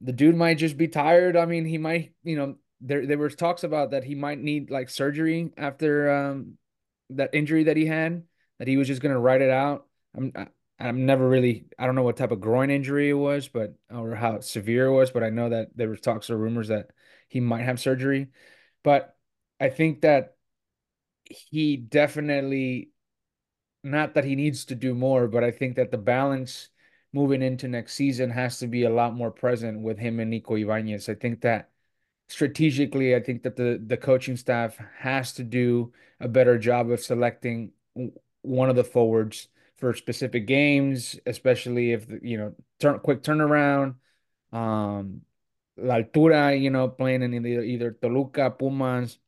The 0.00 0.12
dude 0.12 0.36
might 0.36 0.58
just 0.58 0.76
be 0.76 0.88
tired. 0.88 1.36
I 1.36 1.46
mean, 1.46 1.64
he 1.64 1.78
might, 1.78 2.14
you 2.22 2.36
know, 2.36 2.56
there 2.80 3.06
there 3.06 3.18
was 3.18 3.34
talks 3.34 3.64
about 3.64 3.90
that 3.90 4.04
he 4.04 4.14
might 4.14 4.38
need 4.38 4.70
like 4.70 4.88
surgery 4.88 5.52
after 5.56 6.10
um 6.10 6.58
that 7.10 7.30
injury 7.34 7.64
that 7.64 7.76
he 7.76 7.86
had, 7.86 8.22
that 8.58 8.68
he 8.68 8.76
was 8.76 8.86
just 8.86 9.02
gonna 9.02 9.18
write 9.18 9.42
it 9.42 9.50
out. 9.50 9.86
I'm 10.14 10.32
I'm 10.78 11.06
never 11.06 11.28
really 11.28 11.66
I 11.78 11.86
don't 11.86 11.94
know 11.94 12.02
what 12.02 12.16
type 12.16 12.30
of 12.30 12.40
groin 12.40 12.70
injury 12.70 13.10
it 13.10 13.14
was, 13.14 13.48
but 13.48 13.74
or 13.90 14.14
how 14.14 14.40
severe 14.40 14.86
it 14.86 14.92
was, 14.94 15.10
but 15.10 15.22
I 15.24 15.30
know 15.30 15.48
that 15.50 15.76
there 15.76 15.88
was 15.88 16.00
talks 16.00 16.30
or 16.30 16.36
rumors 16.36 16.68
that 16.68 16.90
he 17.28 17.40
might 17.40 17.62
have 17.62 17.80
surgery. 17.80 18.28
But 18.82 19.16
I 19.60 19.70
think 19.70 20.02
that 20.02 20.36
he 21.24 21.76
definitely 21.76 22.90
not 23.82 24.14
that 24.14 24.24
he 24.24 24.36
needs 24.36 24.64
to 24.66 24.74
do 24.74 24.94
more, 24.94 25.28
but 25.28 25.44
I 25.44 25.50
think 25.50 25.76
that 25.76 25.90
the 25.90 25.98
balance 25.98 26.70
moving 27.12 27.42
into 27.42 27.68
next 27.68 27.94
season 27.94 28.30
has 28.30 28.58
to 28.58 28.66
be 28.66 28.84
a 28.84 28.90
lot 28.90 29.14
more 29.14 29.30
present 29.30 29.80
with 29.82 29.98
him 29.98 30.20
and 30.20 30.30
Nico 30.30 30.56
Ibanez. 30.56 31.08
I 31.08 31.14
think 31.14 31.42
that 31.42 31.70
strategically, 32.28 33.14
I 33.14 33.20
think 33.20 33.42
that 33.44 33.56
the 33.56 33.82
the 33.84 33.96
coaching 33.96 34.36
staff 34.36 34.78
has 34.98 35.32
to 35.34 35.44
do 35.44 35.92
a 36.20 36.28
better 36.28 36.58
job 36.58 36.90
of 36.90 37.00
selecting 37.00 37.72
one 38.42 38.70
of 38.70 38.76
the 38.76 38.84
forwards 38.84 39.48
for 39.76 39.94
specific 39.94 40.46
games, 40.46 41.18
especially 41.26 41.92
if 41.92 42.06
you 42.22 42.38
know 42.38 42.54
turn 42.80 42.98
quick 43.00 43.22
turnaround. 43.22 43.96
Um, 44.52 45.22
La 45.76 45.96
Altura, 45.96 46.60
you 46.60 46.70
know, 46.70 46.88
playing 46.88 47.22
in 47.22 47.34
either, 47.34 47.62
either 47.62 47.90
Toluca, 48.00 48.50
Pumas, 48.50 49.18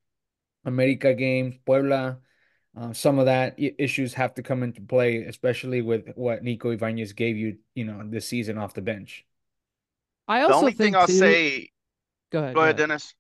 America 0.65 1.15
games, 1.15 1.57
Puebla. 1.65 2.19
Uh, 2.76 2.93
some 2.93 3.19
of 3.19 3.25
that 3.26 3.55
issues 3.57 4.15
have 4.15 4.35
to 4.35 4.43
come 4.43 4.62
into 4.62 4.83
play, 4.83 5.25
especially 5.25 5.81
with 5.81 6.09
what 6.15 6.45
Nico 6.45 6.71
Ibanez 6.71 7.15
gave 7.15 7.37
you, 7.37 7.57
you 7.75 7.85
know, 7.85 8.03
this 8.05 8.29
season 8.29 8.59
off 8.59 8.75
the 8.75 8.83
bench. 8.83 9.25
I 10.29 10.43
also 10.43 10.53
the 10.53 10.59
only 10.59 10.73
think 10.73 10.79
thing 10.79 10.97
I'll 10.97 11.07
too... 11.07 11.19
say. 11.19 11.71
Go 12.31 12.41
ahead. 12.41 12.55
Go 12.55 12.62
ahead, 12.62 12.76
Dennis. 12.76 13.15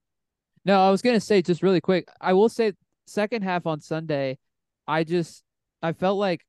No, 0.64 0.80
I 0.80 0.90
was 0.90 1.00
gonna 1.00 1.20
say 1.20 1.42
just 1.42 1.62
really 1.62 1.80
quick. 1.80 2.08
I 2.20 2.32
will 2.32 2.48
say 2.48 2.72
second 3.06 3.42
half 3.42 3.66
on 3.66 3.80
Sunday, 3.80 4.38
I 4.86 5.04
just 5.04 5.42
I 5.80 5.92
felt 5.92 6.18
like 6.18 6.44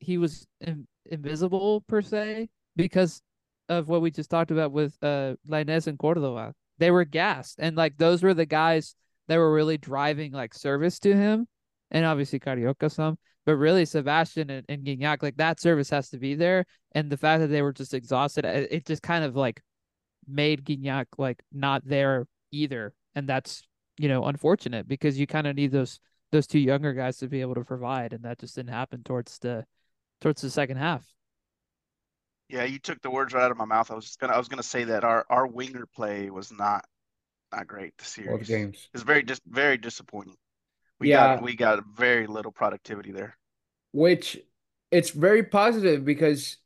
he 0.00 0.18
was 0.18 0.46
in, 0.60 0.86
invisible 1.06 1.82
per 1.82 2.02
se 2.02 2.48
because 2.76 3.22
of 3.68 3.88
what 3.88 4.02
we 4.02 4.10
just 4.10 4.30
talked 4.30 4.50
about 4.50 4.72
with 4.72 4.96
uh 5.02 5.34
Lainez 5.48 5.86
and 5.86 5.98
Cordova. 5.98 6.52
They 6.78 6.90
were 6.90 7.04
gassed, 7.04 7.56
and 7.58 7.76
like 7.76 7.96
those 7.98 8.22
were 8.22 8.34
the 8.34 8.46
guys 8.46 8.96
that 9.28 9.36
were 9.36 9.52
really 9.52 9.78
driving 9.78 10.32
like 10.32 10.54
service 10.54 10.98
to 11.00 11.14
him, 11.14 11.46
and 11.90 12.04
obviously 12.04 12.40
Carioca 12.40 12.90
some, 12.90 13.18
but 13.46 13.56
really 13.56 13.84
Sebastian 13.84 14.50
and, 14.50 14.64
and 14.68 14.84
Gignac, 14.84 15.22
like 15.22 15.36
that 15.36 15.60
service 15.60 15.90
has 15.90 16.08
to 16.10 16.18
be 16.18 16.34
there, 16.34 16.64
and 16.92 17.10
the 17.10 17.16
fact 17.16 17.40
that 17.40 17.48
they 17.48 17.62
were 17.62 17.72
just 17.72 17.94
exhausted, 17.94 18.44
it 18.44 18.86
just 18.86 19.02
kind 19.02 19.24
of 19.24 19.36
like 19.36 19.62
made 20.26 20.64
Gignac 20.64 21.06
like 21.18 21.42
not 21.52 21.82
there 21.86 22.26
either, 22.50 22.94
and 23.14 23.28
that's 23.28 23.62
you 23.98 24.08
know 24.08 24.24
unfortunate 24.24 24.88
because 24.88 25.18
you 25.18 25.26
kind 25.26 25.46
of 25.46 25.56
need 25.56 25.72
those 25.72 26.00
those 26.32 26.46
two 26.46 26.58
younger 26.58 26.92
guys 26.94 27.18
to 27.18 27.28
be 27.28 27.40
able 27.40 27.54
to 27.54 27.64
provide, 27.64 28.12
and 28.12 28.24
that 28.24 28.38
just 28.38 28.56
didn't 28.56 28.70
happen 28.72 29.02
towards 29.04 29.38
the 29.38 29.64
towards 30.20 30.42
the 30.42 30.50
second 30.50 30.76
half. 30.76 31.04
Yeah, 32.48 32.64
you 32.64 32.78
took 32.78 33.00
the 33.00 33.10
words 33.10 33.32
right 33.32 33.44
out 33.44 33.50
of 33.50 33.56
my 33.56 33.64
mouth. 33.64 33.90
I 33.90 33.94
was 33.94 34.16
gonna 34.16 34.32
I 34.32 34.38
was 34.38 34.48
gonna 34.48 34.62
say 34.62 34.84
that 34.84 35.04
our 35.04 35.24
our 35.30 35.46
winger 35.46 35.86
play 35.86 36.30
was 36.30 36.50
not 36.52 36.84
not 37.52 37.66
great 37.66 37.96
this 37.98 38.08
series. 38.08 38.38
Both 38.38 38.48
games. 38.48 38.88
It's 38.92 39.02
very 39.02 39.22
just 39.22 39.42
very 39.46 39.76
disappointing. 39.76 40.36
We 40.98 41.10
yeah. 41.10 41.36
got 41.36 41.42
we 41.42 41.54
got 41.54 41.84
very 41.96 42.26
little 42.26 42.52
productivity 42.52 43.12
there. 43.12 43.36
Which 43.92 44.38
it's 44.90 45.10
very 45.10 45.44
positive 45.44 46.04
because 46.04 46.56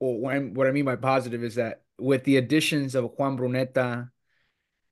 well, 0.00 0.14
when, 0.14 0.54
what 0.54 0.66
I 0.66 0.70
mean 0.70 0.84
by 0.84 0.96
positive 0.96 1.42
is 1.42 1.56
that 1.56 1.82
with 1.98 2.24
the 2.24 2.36
additions 2.36 2.94
of 2.94 3.12
Juan 3.16 3.36
Brunetta 3.36 4.10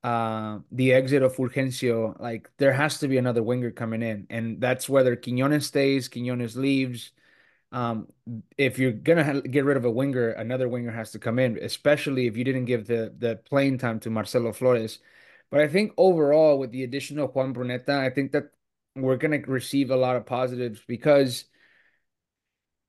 uh, 0.05 0.59
the 0.71 0.93
exit 0.93 1.23
of 1.23 1.35
Fulgencio, 1.35 2.19
like 2.21 2.47
there 2.59 2.73
has 2.73 2.99
to 2.99 3.07
be 3.07 3.17
another 3.17 3.41
winger 3.41 3.71
coming 3.71 4.03
in, 4.03 4.27
and 4.29 4.61
that's 4.61 4.87
whether 4.87 5.15
Quinones 5.15 5.65
stays, 5.65 6.07
Quinones 6.07 6.55
leaves. 6.55 7.11
Um, 7.71 8.07
if 8.55 8.77
you're 8.77 8.91
gonna 8.91 9.41
get 9.41 9.65
rid 9.65 9.77
of 9.77 9.85
a 9.85 9.89
winger, 9.91 10.29
another 10.29 10.69
winger 10.69 10.91
has 10.91 11.11
to 11.13 11.19
come 11.19 11.39
in, 11.39 11.57
especially 11.57 12.27
if 12.27 12.37
you 12.37 12.43
didn't 12.43 12.65
give 12.65 12.85
the 12.85 13.15
the 13.17 13.37
playing 13.49 13.79
time 13.79 13.99
to 14.01 14.11
Marcelo 14.11 14.53
Flores. 14.53 14.99
But 15.49 15.61
I 15.61 15.67
think 15.67 15.93
overall, 15.97 16.59
with 16.59 16.71
the 16.71 16.83
addition 16.83 17.17
of 17.17 17.33
Juan 17.33 17.53
Brunetta, 17.55 17.97
I 17.97 18.11
think 18.11 18.31
that 18.33 18.51
we're 18.95 19.17
gonna 19.17 19.39
receive 19.47 19.89
a 19.89 19.95
lot 19.97 20.17
of 20.17 20.27
positives 20.27 20.81
because 20.87 21.45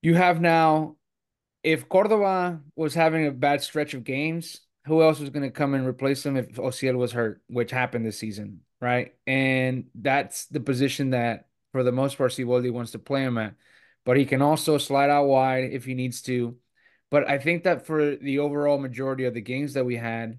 you 0.03 0.15
have 0.15 0.41
now, 0.41 0.97
if 1.63 1.89
Cordova 1.89 2.61
was 2.77 2.95
having 2.95 3.27
a 3.27 3.33
bad 3.33 3.63
stretch 3.63 3.95
of 3.95 4.05
games, 4.05 4.66
who 4.87 5.02
else 5.02 5.19
was 5.19 5.31
going 5.31 5.43
to 5.43 5.50
come 5.50 5.75
and 5.75 5.87
replace 5.87 6.25
him 6.25 6.37
if 6.37 6.52
Ociel 6.55 6.97
was 6.97 7.12
hurt, 7.12 7.43
which 7.49 7.71
happened 7.71 8.07
this 8.07 8.19
season, 8.19 8.61
right? 8.81 9.14
And 9.26 9.87
that's 9.95 10.47
the 10.47 10.61
position 10.61 11.11
that, 11.11 11.49
for 11.73 11.83
the 11.83 11.93
most 11.93 12.16
part, 12.16 12.33
Siboldi 12.33 12.73
wants 12.73 12.93
to 12.93 12.99
play 12.99 13.23
him 13.23 13.37
at. 13.38 13.55
But 14.05 14.16
he 14.16 14.25
can 14.25 14.43
also 14.43 14.78
slide 14.78 15.11
out 15.11 15.26
wide 15.26 15.73
if 15.73 15.85
he 15.85 15.95
needs 15.95 16.23
to. 16.23 16.57
But 17.11 17.28
I 17.28 17.38
think 17.38 17.64
that 17.64 17.87
for 17.87 18.16
the 18.16 18.38
overall 18.38 18.78
majority 18.78 19.25
of 19.25 19.35
the 19.35 19.40
games 19.40 19.75
that 19.75 19.85
we 19.85 19.97
had, 19.97 20.38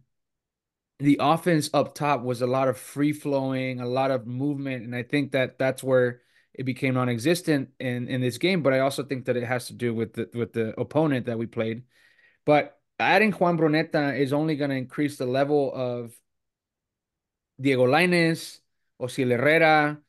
the 1.00 1.18
offense 1.20 1.70
up 1.74 1.94
top 1.94 2.24
was 2.24 2.42
a 2.42 2.48
lot 2.48 2.70
of 2.70 2.78
free 2.78 3.14
flowing, 3.14 3.80
a 3.82 3.86
lot 3.86 4.12
of 4.12 4.26
movement, 4.26 4.84
and 4.84 4.96
I 4.96 5.04
think 5.04 5.34
that 5.34 5.60
that's 5.60 5.84
where 5.84 6.22
it 6.54 6.64
became 6.64 6.96
non-existent 6.96 7.70
in 7.80 8.08
in 8.08 8.22
this 8.22 8.38
game. 8.38 8.64
But 8.64 8.74
I 8.74 8.80
also 8.80 9.04
think 9.04 9.26
that 9.26 9.38
it 9.38 9.44
has 9.44 9.68
to 9.68 9.74
do 9.74 9.94
with 9.94 10.14
the 10.14 10.30
with 10.34 10.54
the 10.54 10.80
opponent 10.80 11.28
that 11.28 11.38
we 11.38 11.46
played. 11.46 11.84
But 12.46 12.77
adding 13.00 13.32
Juan 13.32 13.58
Brunetta 13.58 14.18
is 14.18 14.34
only 14.34 14.56
going 14.56 14.70
to 14.70 14.76
increase 14.76 15.18
the 15.18 15.26
level 15.26 15.72
of 15.74 16.14
Diego 17.60 17.88
Lainez, 17.88 18.60
Ociel 19.02 19.38
Herrera, 19.38 20.00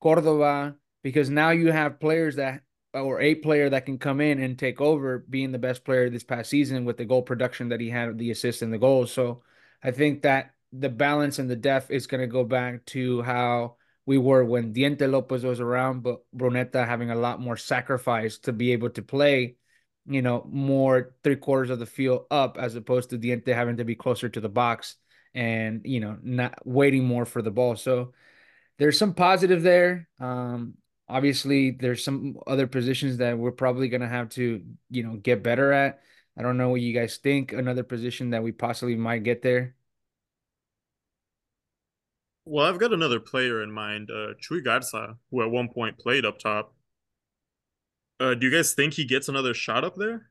Cordova, 0.00 0.76
because 1.02 1.30
now 1.30 1.50
you 1.50 1.72
have 1.72 2.00
players 2.00 2.36
that, 2.36 2.62
or 2.94 3.20
a 3.20 3.34
player 3.36 3.70
that 3.70 3.86
can 3.86 3.98
come 3.98 4.20
in 4.20 4.40
and 4.40 4.58
take 4.58 4.80
over 4.80 5.18
being 5.18 5.52
the 5.52 5.58
best 5.58 5.84
player 5.84 6.10
this 6.10 6.24
past 6.24 6.50
season 6.50 6.84
with 6.84 6.96
the 6.96 7.04
goal 7.04 7.22
production 7.22 7.68
that 7.70 7.80
he 7.80 7.90
had, 7.90 8.18
the 8.18 8.30
assist 8.30 8.62
and 8.62 8.72
the 8.72 8.78
goals. 8.78 9.12
So 9.12 9.42
I 9.82 9.90
think 9.90 10.22
that 10.22 10.54
the 10.72 10.88
balance 10.88 11.38
and 11.38 11.50
the 11.50 11.56
depth 11.56 11.90
is 11.90 12.06
going 12.06 12.20
to 12.20 12.26
go 12.26 12.44
back 12.44 12.84
to 12.86 13.22
how 13.22 13.76
we 14.06 14.18
were 14.18 14.44
when 14.44 14.72
Diente 14.72 15.08
Lopez 15.08 15.44
was 15.44 15.60
around, 15.60 16.02
but 16.02 16.22
Brunetta 16.36 16.86
having 16.86 17.10
a 17.10 17.16
lot 17.16 17.40
more 17.40 17.56
sacrifice 17.56 18.38
to 18.38 18.52
be 18.52 18.72
able 18.72 18.90
to 18.90 19.02
play 19.02 19.56
you 20.06 20.22
know, 20.22 20.46
more 20.50 21.14
three 21.22 21.36
quarters 21.36 21.70
of 21.70 21.78
the 21.78 21.86
field 21.86 22.26
up 22.30 22.58
as 22.58 22.74
opposed 22.74 23.10
to 23.10 23.18
Diente 23.18 23.54
having 23.54 23.76
to 23.76 23.84
be 23.84 23.94
closer 23.94 24.28
to 24.28 24.40
the 24.40 24.48
box 24.48 24.96
and, 25.34 25.82
you 25.84 26.00
know, 26.00 26.18
not 26.22 26.54
waiting 26.66 27.04
more 27.04 27.24
for 27.24 27.42
the 27.42 27.50
ball. 27.50 27.76
So 27.76 28.12
there's 28.78 28.98
some 28.98 29.14
positive 29.14 29.62
there. 29.62 30.08
Um, 30.18 30.74
obviously, 31.08 31.70
there's 31.70 32.04
some 32.04 32.36
other 32.46 32.66
positions 32.66 33.18
that 33.18 33.38
we're 33.38 33.52
probably 33.52 33.88
going 33.88 34.00
to 34.00 34.08
have 34.08 34.30
to, 34.30 34.62
you 34.90 35.02
know, 35.02 35.16
get 35.16 35.42
better 35.42 35.72
at. 35.72 36.00
I 36.36 36.42
don't 36.42 36.56
know 36.56 36.70
what 36.70 36.80
you 36.80 36.92
guys 36.92 37.18
think. 37.18 37.52
Another 37.52 37.82
position 37.82 38.30
that 38.30 38.42
we 38.42 38.52
possibly 38.52 38.96
might 38.96 39.22
get 39.22 39.42
there. 39.42 39.74
Well, 42.44 42.66
I've 42.66 42.80
got 42.80 42.92
another 42.92 43.20
player 43.20 43.62
in 43.62 43.70
mind, 43.70 44.10
uh, 44.10 44.34
Chuy 44.42 44.64
Garza, 44.64 45.16
who 45.30 45.42
at 45.42 45.50
one 45.50 45.68
point 45.68 45.98
played 45.98 46.24
up 46.24 46.38
top. 46.40 46.74
Uh, 48.22 48.34
do 48.34 48.46
you 48.46 48.52
guys 48.56 48.72
think 48.74 48.94
he 48.94 49.04
gets 49.04 49.28
another 49.28 49.52
shot 49.54 49.84
up 49.84 49.96
there? 49.96 50.28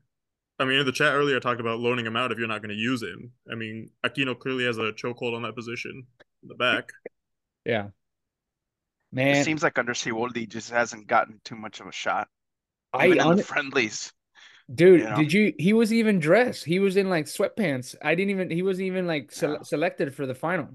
I 0.58 0.64
mean, 0.64 0.78
in 0.80 0.86
the 0.86 0.92
chat 0.92 1.12
earlier, 1.14 1.36
I 1.36 1.40
talked 1.40 1.60
about 1.60 1.80
loaning 1.80 2.06
him 2.06 2.16
out 2.16 2.32
if 2.32 2.38
you're 2.38 2.48
not 2.48 2.62
going 2.62 2.74
to 2.74 2.80
use 2.80 3.02
him. 3.02 3.32
I 3.50 3.54
mean, 3.54 3.90
Aquino 4.04 4.38
clearly 4.38 4.64
has 4.64 4.78
a 4.78 4.92
chokehold 4.92 5.34
on 5.34 5.42
that 5.42 5.54
position 5.56 6.06
in 6.42 6.48
the 6.48 6.54
back. 6.54 6.90
Yeah. 7.64 7.88
Man. 9.12 9.28
It 9.28 9.32
Man, 9.34 9.44
seems 9.44 9.62
like 9.62 9.78
under 9.78 9.92
Siboldi 9.92 10.48
just 10.48 10.70
hasn't 10.70 11.06
gotten 11.06 11.40
too 11.44 11.56
much 11.56 11.80
of 11.80 11.86
a 11.86 11.92
shot. 11.92 12.28
I 12.92 13.06
Even 13.06 13.18
in 13.18 13.24
on 13.26 13.36
the 13.36 13.42
friendlies. 13.44 14.12
dude, 14.72 15.00
you 15.00 15.08
know? 15.08 15.16
did 15.16 15.32
you 15.32 15.52
he 15.58 15.72
was 15.72 15.92
even 15.92 16.18
dressed. 16.18 16.64
He 16.64 16.78
was 16.78 16.96
in 16.96 17.10
like 17.10 17.26
sweatpants. 17.26 17.94
I 18.02 18.14
didn't 18.14 18.30
even 18.30 18.50
he 18.50 18.62
wasn't 18.62 18.86
even 18.86 19.06
like 19.06 19.32
sele 19.32 19.54
Yeah. 19.54 19.62
selected 19.62 20.14
for 20.14 20.26
the 20.26 20.34
final. 20.34 20.68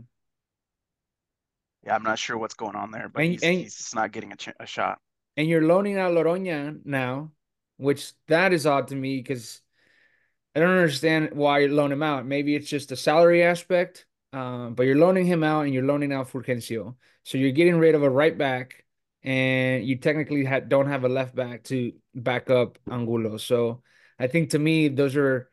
Yeah, 1.83 1.95
I'm 1.95 2.03
not 2.03 2.19
sure 2.19 2.37
what's 2.37 2.55
going 2.55 2.75
on 2.75 2.91
there, 2.91 3.09
but 3.09 3.21
And- 3.23 3.31
he's, 3.31 3.43
and- 3.43 3.57
he's 3.59 3.75
just 3.77 3.95
not 3.95 4.11
getting 4.11 4.31
a, 4.33 4.35
ch- 4.35 4.49
a 4.59 4.65
shot. 4.65 4.99
And 5.37 5.47
you're 5.47 5.61
loaning 5.61 5.97
out 5.97 6.13
Loroña 6.13 6.79
now, 6.83 7.31
which 7.77 8.11
that 8.27 8.51
is 8.53 8.65
odd 8.65 8.87
to 8.87 8.95
me 8.95 9.17
because 9.17 9.61
I 10.55 10.59
don't 10.59 10.71
understand 10.71 11.29
why 11.33 11.59
you 11.59 11.67
loan 11.67 11.91
him 11.91 12.01
out. 12.01 12.25
Maybe 12.25 12.55
it's 12.55 12.67
just 12.67 12.91
a 12.91 12.95
salary 12.95 13.43
aspect, 13.43 14.07
um, 14.33 14.73
but 14.73 14.87
you're 14.87 14.97
loaning 14.97 15.27
him 15.27 15.43
out 15.43 15.61
and 15.61 15.73
you're 15.73 15.85
loaning 15.85 16.11
out 16.11 16.31
Fulgencio. 16.31 16.95
So 17.23 17.37
you're 17.37 17.51
getting 17.51 17.77
rid 17.77 17.93
of 17.93 18.01
a 18.01 18.09
right 18.09 18.35
back, 18.35 18.83
and 19.21 19.85
you 19.85 19.97
technically 19.97 20.43
ha 20.43 20.61
don't 20.61 20.87
have 20.87 21.03
a 21.03 21.09
left 21.09 21.35
back 21.35 21.63
to 21.65 21.93
back 22.15 22.49
up 22.49 22.79
Angulo. 22.89 23.37
So 23.37 23.83
I 24.17 24.25
think 24.25 24.51
to 24.51 24.59
me, 24.59 24.87
those 24.87 25.15
are 25.15 25.49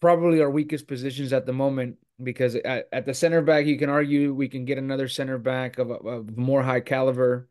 probably 0.00 0.40
our 0.40 0.50
weakest 0.50 0.86
positions 0.86 1.32
at 1.32 1.46
the 1.46 1.52
moment 1.52 1.96
because 2.22 2.54
at, 2.54 2.88
at 2.92 3.06
the 3.06 3.14
center 3.14 3.42
back, 3.42 3.66
you 3.66 3.78
can 3.78 3.90
argue 3.90 4.32
we 4.32 4.48
can 4.48 4.64
get 4.64 4.78
another 4.78 5.08
center 5.08 5.38
back 5.38 5.78
of, 5.78 5.90
of 5.90 6.36
more 6.36 6.62
high 6.62 6.80
caliber 6.80 7.48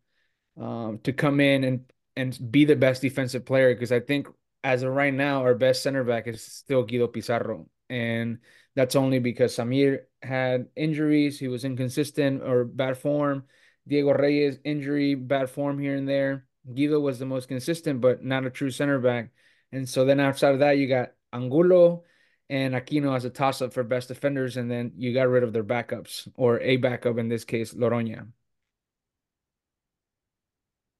um, 0.59 0.99
to 1.03 1.13
come 1.13 1.39
in 1.39 1.63
and 1.63 1.91
and 2.15 2.51
be 2.51 2.65
the 2.65 2.75
best 2.75 3.01
defensive 3.01 3.45
player 3.45 3.73
because 3.73 3.91
I 3.91 3.99
think 3.99 4.27
as 4.63 4.83
of 4.83 4.93
right 4.93 5.13
now, 5.13 5.41
our 5.41 5.55
best 5.55 5.83
center 5.83 6.03
back 6.03 6.27
is 6.27 6.41
still 6.41 6.83
Guido 6.83 7.07
Pizarro. 7.07 7.67
And 7.89 8.39
that's 8.75 8.95
only 8.95 9.19
because 9.19 9.55
Samir 9.55 9.99
had 10.21 10.67
injuries, 10.75 11.39
he 11.39 11.47
was 11.47 11.65
inconsistent 11.65 12.43
or 12.43 12.63
bad 12.63 12.97
form. 12.97 13.43
Diego 13.87 14.13
Reyes, 14.13 14.59
injury, 14.63 15.15
bad 15.15 15.49
form 15.49 15.77
here 15.77 15.95
and 15.95 16.07
there. 16.07 16.45
Guido 16.65 16.99
was 16.99 17.19
the 17.19 17.25
most 17.25 17.49
consistent, 17.49 17.99
but 17.99 18.23
not 18.23 18.45
a 18.45 18.49
true 18.49 18.71
center 18.71 18.99
back. 18.99 19.31
And 19.73 19.87
so 19.87 20.05
then 20.05 20.21
outside 20.21 20.53
of 20.53 20.59
that, 20.59 20.77
you 20.77 20.87
got 20.87 21.11
Angulo 21.33 22.03
and 22.49 22.73
Aquino 22.73 23.15
as 23.15 23.25
a 23.25 23.29
toss 23.29 23.61
up 23.61 23.73
for 23.73 23.83
best 23.83 24.07
defenders. 24.07 24.55
And 24.55 24.71
then 24.71 24.93
you 24.95 25.13
got 25.13 25.27
rid 25.27 25.43
of 25.43 25.51
their 25.51 25.63
backups 25.63 26.29
or 26.35 26.61
a 26.61 26.77
backup 26.77 27.17
in 27.17 27.27
this 27.27 27.43
case, 27.43 27.73
Loroña. 27.73 28.27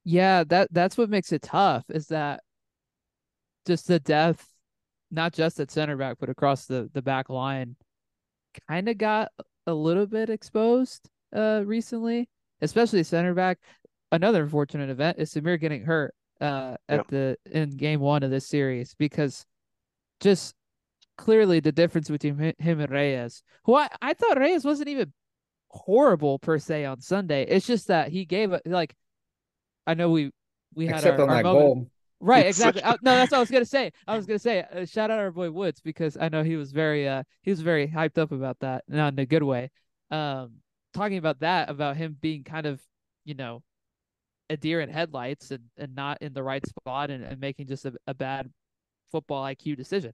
Yeah, 0.06 0.44
that 0.46 0.68
that's 0.72 0.98
what 0.98 1.10
makes 1.10 1.32
it 1.32 1.42
tough 1.42 1.86
is 1.90 2.08
that 2.08 2.42
just 3.66 3.88
the 3.88 4.00
depth, 4.00 4.48
not 5.12 5.34
just 5.34 5.60
at 5.60 5.72
center 5.72 5.96
back, 5.98 6.18
but 6.20 6.30
across 6.30 6.66
the 6.66 6.90
the 6.94 7.02
back 7.02 7.30
line, 7.30 7.76
kind 8.70 8.90
of 8.90 8.98
got 8.98 9.32
a 9.68 9.74
little 9.74 10.06
bit 10.06 10.30
exposed 10.30 11.10
uh 11.36 11.64
recently, 11.66 12.30
especially 12.62 13.04
center 13.04 13.34
back. 13.34 13.60
Another 14.12 14.44
unfortunate 14.44 14.90
event 14.90 15.18
is 15.20 15.34
Samir 15.34 15.60
getting 15.60 15.84
hurt 15.84 16.14
uh 16.42 16.76
at 16.90 16.96
Yep. 17.00 17.08
the 17.08 17.38
in 17.52 17.72
game 17.72 18.00
one 18.02 18.24
of 18.24 18.32
this 18.32 18.48
series 18.48 18.96
because 18.96 19.46
just 20.20 20.56
clearly 21.18 21.60
the 21.60 21.72
difference 21.72 22.10
between 22.10 22.54
him 22.60 22.80
and 22.80 22.92
Reyes, 22.92 23.44
who 23.66 23.76
I, 23.76 23.90
I 24.02 24.14
thought 24.14 24.40
Reyes 24.40 24.66
wasn't 24.66 24.90
even 24.90 25.14
horrible 25.70 26.40
per 26.40 26.60
se 26.60 26.86
on 26.86 27.02
Sunday. 27.02 27.44
It's 27.46 27.68
just 27.68 27.88
that 27.88 28.10
he 28.10 28.26
gave 28.26 28.52
it 28.54 28.64
like 28.66 28.96
I 29.88 29.94
know 29.94 30.10
we 30.10 30.32
we 30.76 30.88
had 30.88 30.98
Except 30.98 31.20
our, 31.20 31.30
our 31.30 31.44
moment. 31.44 31.44
goal. 31.44 31.88
Right, 32.20 32.46
exactly. 32.48 32.82
a- 32.82 32.88
Uh, 32.90 32.98
no, 33.02 33.16
that's 33.16 33.32
what 33.32 33.38
I 33.38 33.42
was 33.42 33.52
gonna 33.52 33.66
say. 33.66 33.92
I 34.08 34.16
was 34.16 34.26
gonna 34.26 34.40
say, 34.40 34.62
uh, 34.74 34.86
shout 34.86 35.12
out 35.12 35.20
our 35.20 35.32
boy 35.32 35.52
Woods 35.52 35.82
because 35.82 36.18
I 36.18 36.30
know 36.30 36.44
he 36.44 36.56
was 36.56 36.72
very, 36.72 37.08
uh, 37.08 37.24
he 37.42 37.50
was 37.52 37.62
very 37.62 37.88
hyped 37.88 38.18
up 38.18 38.32
about 38.32 38.60
that, 38.60 38.84
not 38.88 39.14
in 39.14 39.20
a 39.20 39.26
good 39.26 39.44
way. 39.44 39.72
Um, 40.12 40.56
talking 40.94 41.18
about 41.18 41.40
that, 41.40 41.70
about 41.70 41.98
him 41.98 42.18
being 42.22 42.44
kind 42.44 42.66
of, 42.66 42.82
you 43.26 43.34
know, 43.34 43.62
a 44.50 44.58
deer 44.58 44.82
in 44.82 44.90
headlights 44.90 45.52
and, 45.52 45.64
and 45.78 45.96
not 45.96 46.22
in 46.22 46.34
the 46.34 46.44
right 46.44 46.66
spot 46.66 47.10
and, 47.10 47.24
and 47.24 47.40
making 47.40 47.68
just 47.68 47.86
a, 47.86 47.94
a 48.08 48.14
bad 48.14 48.50
football 49.12 49.44
IQ 49.44 49.76
decision. 49.78 50.14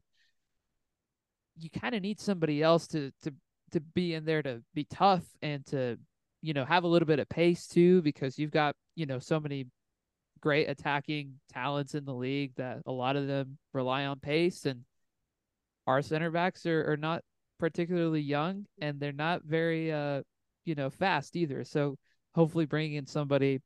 You 1.57 1.69
kind 1.69 1.93
of 1.95 2.01
need 2.01 2.19
somebody 2.19 2.63
else 2.63 2.87
to 2.87 3.11
to 3.23 3.33
to 3.71 3.79
be 3.81 4.13
in 4.13 4.25
there 4.25 4.41
to 4.41 4.63
be 4.73 4.85
tough 4.85 5.23
and 5.41 5.63
to, 5.67 5.97
you 6.41 6.53
know, 6.53 6.65
have 6.65 6.83
a 6.83 6.87
little 6.87 7.05
bit 7.05 7.19
of 7.19 7.29
pace 7.29 7.67
too, 7.67 8.01
because 8.01 8.37
you've 8.39 8.51
got, 8.51 8.75
you 8.95 9.05
know, 9.05 9.19
so 9.19 9.39
many 9.39 9.67
great 10.41 10.69
attacking 10.69 11.33
talents 11.51 11.95
in 11.95 12.05
the 12.05 12.13
league 12.13 12.53
that 12.55 12.79
a 12.85 12.91
lot 12.91 13.15
of 13.15 13.27
them 13.27 13.57
rely 13.73 14.05
on 14.05 14.19
pace 14.19 14.65
and 14.65 14.83
our 15.85 16.01
center 16.01 16.31
backs 16.31 16.65
are, 16.65 16.91
are 16.91 16.97
not 16.97 17.23
particularly 17.59 18.21
young 18.21 18.65
and 18.79 18.99
they're 18.99 19.11
not 19.11 19.43
very 19.43 19.91
uh 19.91 20.21
you 20.63 20.75
know 20.75 20.89
fast 20.89 21.35
either. 21.35 21.65
So 21.65 21.97
hopefully 22.35 22.65
bringing 22.65 22.93
in 22.93 23.05
somebody 23.05 23.59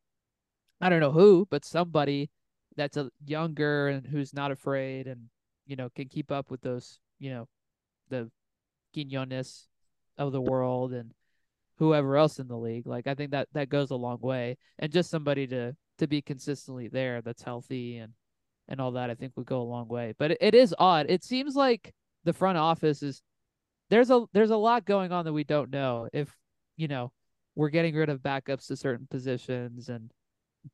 i 0.81 0.89
don't 0.89 0.99
know 0.99 1.11
who 1.11 1.47
but 1.51 1.65
somebody 1.65 2.29
that's 2.75 2.97
a 2.97 3.09
younger 3.25 3.87
and 3.87 4.07
who's 4.07 4.33
not 4.33 4.51
afraid 4.51 5.07
and 5.07 5.21
you 5.67 5.75
know 5.75 5.89
can 5.95 6.07
keep 6.07 6.31
up 6.31 6.49
with 6.49 6.61
those 6.61 6.99
you 7.19 7.29
know 7.29 7.47
the 8.09 8.29
Quinones 8.93 9.67
of 10.17 10.31
the 10.31 10.41
world 10.41 10.93
and 10.93 11.11
whoever 11.77 12.17
else 12.17 12.39
in 12.39 12.47
the 12.47 12.57
league. 12.57 12.87
Like 12.87 13.07
I 13.07 13.15
think 13.15 13.31
that 13.31 13.47
that 13.53 13.69
goes 13.69 13.91
a 13.91 13.95
long 13.95 14.19
way, 14.21 14.57
and 14.79 14.91
just 14.91 15.09
somebody 15.09 15.47
to 15.47 15.75
to 15.99 16.07
be 16.07 16.21
consistently 16.21 16.87
there 16.87 17.21
that's 17.21 17.43
healthy 17.43 17.97
and 17.97 18.13
and 18.67 18.79
all 18.81 18.91
that 18.93 19.09
I 19.09 19.15
think 19.15 19.33
would 19.35 19.45
go 19.45 19.61
a 19.61 19.63
long 19.63 19.87
way. 19.87 20.13
But 20.17 20.31
it, 20.31 20.37
it 20.41 20.55
is 20.55 20.73
odd. 20.79 21.07
It 21.09 21.23
seems 21.23 21.55
like 21.55 21.93
the 22.23 22.33
front 22.33 22.57
office 22.57 23.03
is 23.03 23.21
there's 23.89 24.09
a 24.09 24.25
there's 24.33 24.51
a 24.51 24.57
lot 24.57 24.85
going 24.85 25.11
on 25.11 25.25
that 25.25 25.33
we 25.33 25.43
don't 25.43 25.69
know. 25.69 26.07
If 26.13 26.35
you 26.77 26.87
know 26.87 27.11
we're 27.55 27.69
getting 27.69 27.95
rid 27.95 28.09
of 28.09 28.19
backups 28.21 28.67
to 28.67 28.75
certain 28.75 29.07
positions 29.09 29.89
and 29.89 30.11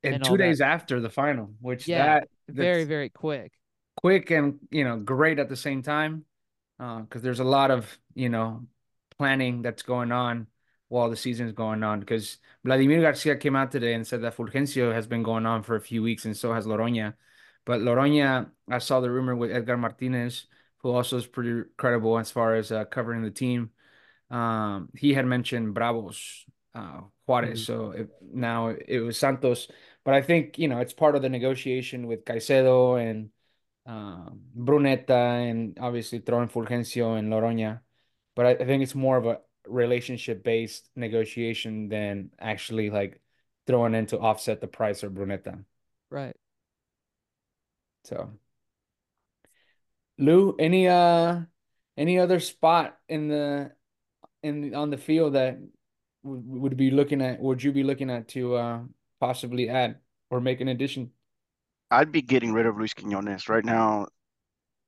And, 0.02 0.14
and 0.14 0.22
two 0.22 0.30
all 0.32 0.36
that. 0.38 0.44
days 0.44 0.60
after 0.60 1.00
the 1.00 1.10
final, 1.10 1.54
which 1.60 1.86
Yeah, 1.86 2.20
that 2.20 2.28
very 2.48 2.84
very 2.84 3.10
quick. 3.10 3.52
quick 3.96 4.30
and 4.30 4.58
you 4.70 4.84
know 4.84 4.96
great 4.98 5.38
at 5.38 5.48
the 5.48 5.56
same 5.56 5.82
time, 5.82 6.24
uh, 6.78 7.00
because 7.00 7.22
there's 7.22 7.40
a 7.40 7.44
lot 7.44 7.70
of 7.70 7.98
you 8.14 8.28
know 8.28 8.66
planning 9.18 9.62
that's 9.62 9.82
going 9.82 10.12
on 10.12 10.46
while 10.90 11.08
the 11.08 11.16
season 11.16 11.46
is 11.46 11.54
going 11.54 11.82
on. 11.82 12.00
Because 12.00 12.36
Vladimir 12.64 13.00
Garcia 13.00 13.36
came 13.36 13.56
out 13.56 13.70
today 13.70 13.94
and 13.94 14.06
said 14.06 14.20
that 14.22 14.36
Fulgencio 14.36 14.92
has 14.92 15.06
been 15.06 15.22
going 15.22 15.46
on 15.46 15.62
for 15.62 15.76
a 15.76 15.80
few 15.80 16.02
weeks, 16.02 16.26
and 16.26 16.36
so 16.36 16.52
has 16.52 16.66
Loroña. 16.66 17.14
But 17.64 17.80
Loroña, 17.80 18.50
I 18.68 18.78
saw 18.78 19.00
the 19.00 19.10
rumor 19.10 19.36
with 19.36 19.52
Edgar 19.52 19.76
Martinez, 19.76 20.46
who 20.78 20.90
also 20.90 21.16
is 21.16 21.26
pretty 21.26 21.68
credible 21.76 22.18
as 22.18 22.30
far 22.30 22.54
as 22.56 22.72
uh, 22.72 22.84
covering 22.84 23.22
the 23.22 23.30
team. 23.30 23.70
Um, 24.30 24.88
he 24.96 25.14
had 25.14 25.26
mentioned 25.26 25.74
Bravos, 25.74 26.44
uh, 26.74 27.02
Juarez. 27.26 27.62
Mhm. 27.62 27.66
So 27.66 27.90
it, 27.92 28.08
now 28.20 28.68
it 28.68 29.00
was 29.00 29.18
Santos. 29.18 29.68
But 30.04 30.14
I 30.14 30.22
think, 30.22 30.58
you 30.58 30.68
know, 30.68 30.78
it's 30.78 30.92
part 30.94 31.14
of 31.14 31.22
the 31.22 31.28
negotiation 31.28 32.06
with 32.06 32.24
Caicedo 32.24 32.98
and 33.00 33.30
um, 33.86 34.40
Brunetta 34.56 35.50
and 35.50 35.78
obviously 35.80 36.20
throwing 36.20 36.48
Fulgencio 36.48 37.18
and 37.18 37.30
Loroña. 37.30 37.80
But 38.34 38.46
I, 38.46 38.50
I 38.50 38.64
think 38.64 38.82
it's 38.82 38.94
more 38.94 39.16
of 39.18 39.26
a 39.26 39.40
relationship 39.66 40.42
based 40.42 40.88
negotiation 40.96 41.88
than 41.88 42.30
actually 42.38 42.90
like 42.90 43.20
throwing 43.66 43.94
in 43.94 44.06
to 44.06 44.18
offset 44.18 44.60
the 44.60 44.66
price 44.66 45.02
of 45.02 45.12
Brunetta. 45.12 45.64
Right. 46.10 46.36
So, 48.04 48.30
Lou, 50.18 50.56
any 50.58 50.88
uh 50.88 51.40
any 51.96 52.18
other 52.18 52.40
spot 52.40 52.98
in 53.08 53.28
the 53.28 53.72
in 54.42 54.74
on 54.74 54.90
the 54.90 54.98
field 54.98 55.34
that 55.34 55.58
would 56.22 56.46
would 56.46 56.76
be 56.76 56.90
looking 56.90 57.22
at 57.22 57.40
would 57.40 57.62
you 57.62 57.72
be 57.72 57.82
looking 57.82 58.10
at 58.10 58.28
to 58.28 58.54
uh 58.54 58.80
possibly 59.20 59.68
add 59.68 59.96
or 60.30 60.40
make 60.40 60.60
an 60.60 60.68
addition? 60.68 61.10
I'd 61.90 62.12
be 62.12 62.22
getting 62.22 62.52
rid 62.52 62.66
of 62.66 62.76
Luis 62.76 62.94
Quinones 62.94 63.48
right 63.48 63.64
now. 63.64 64.06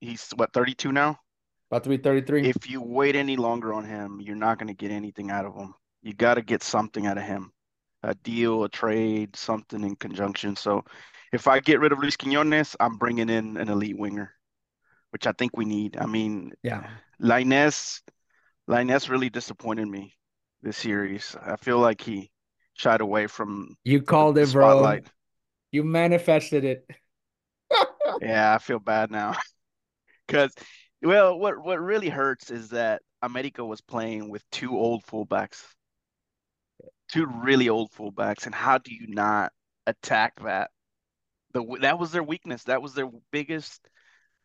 He's 0.00 0.30
what 0.37 0.52
32 0.52 0.92
now. 0.92 1.18
About 1.72 1.85
to 1.85 1.88
be 1.88 1.96
33? 1.96 2.50
If 2.50 2.68
you 2.68 2.82
wait 2.82 3.16
any 3.16 3.37
longer 3.37 3.72
on 3.72 3.87
him, 3.87 4.20
you're 4.20 4.37
not 4.37 4.58
going 4.58 4.68
to 4.68 4.74
get 4.74 4.90
anything 4.90 5.30
out 5.30 5.46
of 5.46 5.54
him. 5.56 5.72
You 6.02 6.12
got 6.12 6.35
to 6.35 6.42
get 6.42 6.62
something 6.62 7.06
out 7.06 7.16
of 7.16 7.24
him, 7.24 7.50
a 8.02 8.14
deal, 8.14 8.64
a 8.64 8.68
trade, 8.68 9.35
something 9.35 9.82
in 9.82 9.96
conjunction. 9.96 10.54
So, 10.54 10.85
if 11.32 11.48
I 11.48 11.61
get 11.61 11.80
rid 11.80 11.92
of 11.92 11.98
Luis 11.98 12.14
Quinones, 12.18 12.76
I'm 12.78 12.98
bringing 12.98 13.30
in 13.30 13.56
an 13.56 13.70
elite 13.70 13.96
winger. 13.98 14.35
which 15.12 15.26
I 15.26 15.32
think 15.32 15.56
we 15.56 15.64
need. 15.64 15.96
I 15.98 16.04
mean, 16.04 16.52
Yeah. 16.62 16.88
Lainez, 17.20 18.00
Lainez 18.68 19.08
really 19.08 19.30
disappointed 19.30 19.88
me 19.88 20.14
this 20.62 20.76
series. 20.76 21.35
I 21.40 21.56
feel 21.56 21.78
like 21.78 22.02
he 22.02 22.30
shied 22.74 23.00
away 23.00 23.28
from 23.28 23.76
You 23.85 24.02
called 24.02 24.37
the 24.37 24.42
it, 24.42 24.52
bro. 24.52 24.68
spotlight. 24.70 25.06
You 25.70 25.85
manifested 25.85 26.64
it. 26.64 26.87
Yeah, 28.20 28.54
I 28.54 28.58
feel 28.58 28.78
bad 28.78 29.11
now. 29.11 29.37
Because, 30.26 30.54
well, 31.03 31.38
what 31.38 31.62
what 31.62 31.81
really 31.81 32.09
hurts 32.09 32.51
is 32.51 32.69
that 32.71 33.03
America 33.23 33.65
was 33.65 33.81
playing 33.81 34.29
with 34.29 34.49
two 34.51 34.77
old 34.77 35.05
fullbacks, 35.05 35.62
two 37.11 37.27
really 37.27 37.69
old 37.69 37.91
fullbacks, 37.93 38.47
and 38.47 38.55
how 38.55 38.79
do 38.79 38.95
you 38.95 39.07
not 39.09 39.53
attack 39.87 40.41
that? 40.43 40.71
The 41.53 41.65
that 41.81 41.99
was 41.99 42.12
their 42.12 42.23
weakness. 42.23 42.65
That 42.65 42.83
was 42.83 42.95
their 42.95 43.11
biggest 43.33 43.88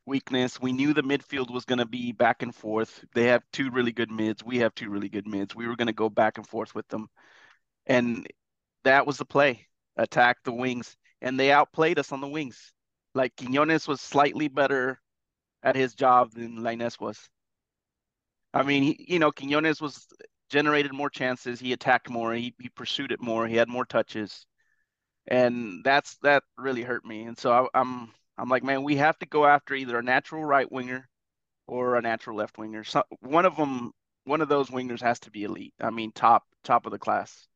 weakness. 0.05 0.59
We 0.59 0.73
knew 0.73 0.93
the 0.93 1.03
midfield 1.03 1.51
was 1.51 1.65
going 1.65 1.79
to 1.79 1.85
be 1.85 2.11
back 2.11 2.41
and 2.41 2.53
forth. 2.55 3.03
They 3.13 3.25
have 3.25 3.43
two 3.53 3.69
really 3.71 3.91
good 3.91 4.11
mids. 4.11 4.43
We 4.43 4.59
have 4.59 4.73
two 4.73 4.89
really 4.89 5.09
good 5.09 5.27
mids. 5.27 5.55
We 5.55 5.67
were 5.67 5.75
going 5.75 5.87
to 5.87 5.93
go 5.93 6.09
back 6.09 6.37
and 6.37 6.47
forth 6.47 6.73
with 6.73 6.87
them, 6.87 7.07
and 7.85 8.27
that 8.83 9.05
was 9.05 9.17
the 9.17 9.25
play. 9.25 9.67
Attack 9.95 10.37
the 10.43 10.53
wings, 10.53 10.95
and 11.21 11.39
they 11.39 11.51
outplayed 11.51 11.99
us 11.99 12.11
on 12.11 12.21
the 12.21 12.27
wings. 12.27 12.73
Like 13.13 13.35
Quinones 13.35 13.87
was 13.87 14.01
slightly 14.01 14.47
better 14.47 14.99
at 15.63 15.75
his 15.75 15.93
job 15.93 16.31
than 16.31 16.59
Lainez 16.59 16.99
was. 16.99 17.17
I 18.53 18.63
mean, 18.63 18.83
he, 18.83 19.05
you 19.07 19.19
know, 19.19 19.31
Quinones 19.31 19.81
was 19.81 20.07
generated 20.49 20.93
more 20.93 21.09
chances. 21.09 21.59
He 21.59 21.73
attacked 21.73 22.09
more. 22.09 22.33
He, 22.33 22.55
he 22.59 22.69
pursued 22.69 23.11
it 23.11 23.21
more. 23.21 23.47
He 23.47 23.55
had 23.55 23.67
more 23.67 23.85
touches, 23.85 24.45
and 25.27 25.83
that's 25.83 26.17
that 26.23 26.43
really 26.57 26.83
hurt 26.83 27.05
me. 27.05 27.23
And 27.23 27.37
so 27.37 27.51
I, 27.51 27.79
I'm 27.79 28.11
I'm 28.37 28.49
like, 28.49 28.63
man, 28.63 28.83
we 28.83 28.95
have 28.97 29.17
to 29.19 29.25
go 29.25 29.45
after 29.45 29.73
either 29.75 29.97
a 29.97 30.03
natural 30.03 30.43
right 30.43 30.71
winger 30.71 31.07
or 31.67 31.95
a 31.95 32.01
natural 32.01 32.37
left 32.37 32.57
winger. 32.57 32.83
So 32.83 33.03
one 33.19 33.45
of 33.45 33.55
them, 33.55 33.91
one 34.25 34.41
of 34.41 34.49
those 34.49 34.69
wingers 34.69 35.01
has 35.01 35.19
to 35.21 35.31
be 35.31 35.43
elite. 35.43 35.73
I 35.79 35.89
mean, 35.89 36.11
top 36.11 36.43
top 36.63 36.85
of 36.85 36.91
the 36.91 36.99
class. 36.99 37.47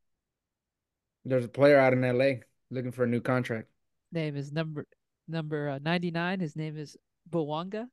There's 1.23 1.45
a 1.45 1.49
player 1.49 1.77
out 1.77 1.93
in 1.93 2.01
LA 2.01 2.41
looking 2.71 2.91
for 2.91 3.03
a 3.03 3.07
new 3.07 3.21
contract. 3.21 3.67
Name 4.11 4.35
is 4.35 4.51
number 4.51 4.85
number 5.27 5.69
uh, 5.69 5.79
99. 5.81 6.39
His 6.39 6.55
name 6.55 6.77
is 6.77 6.97
Bouanga. 7.31 7.89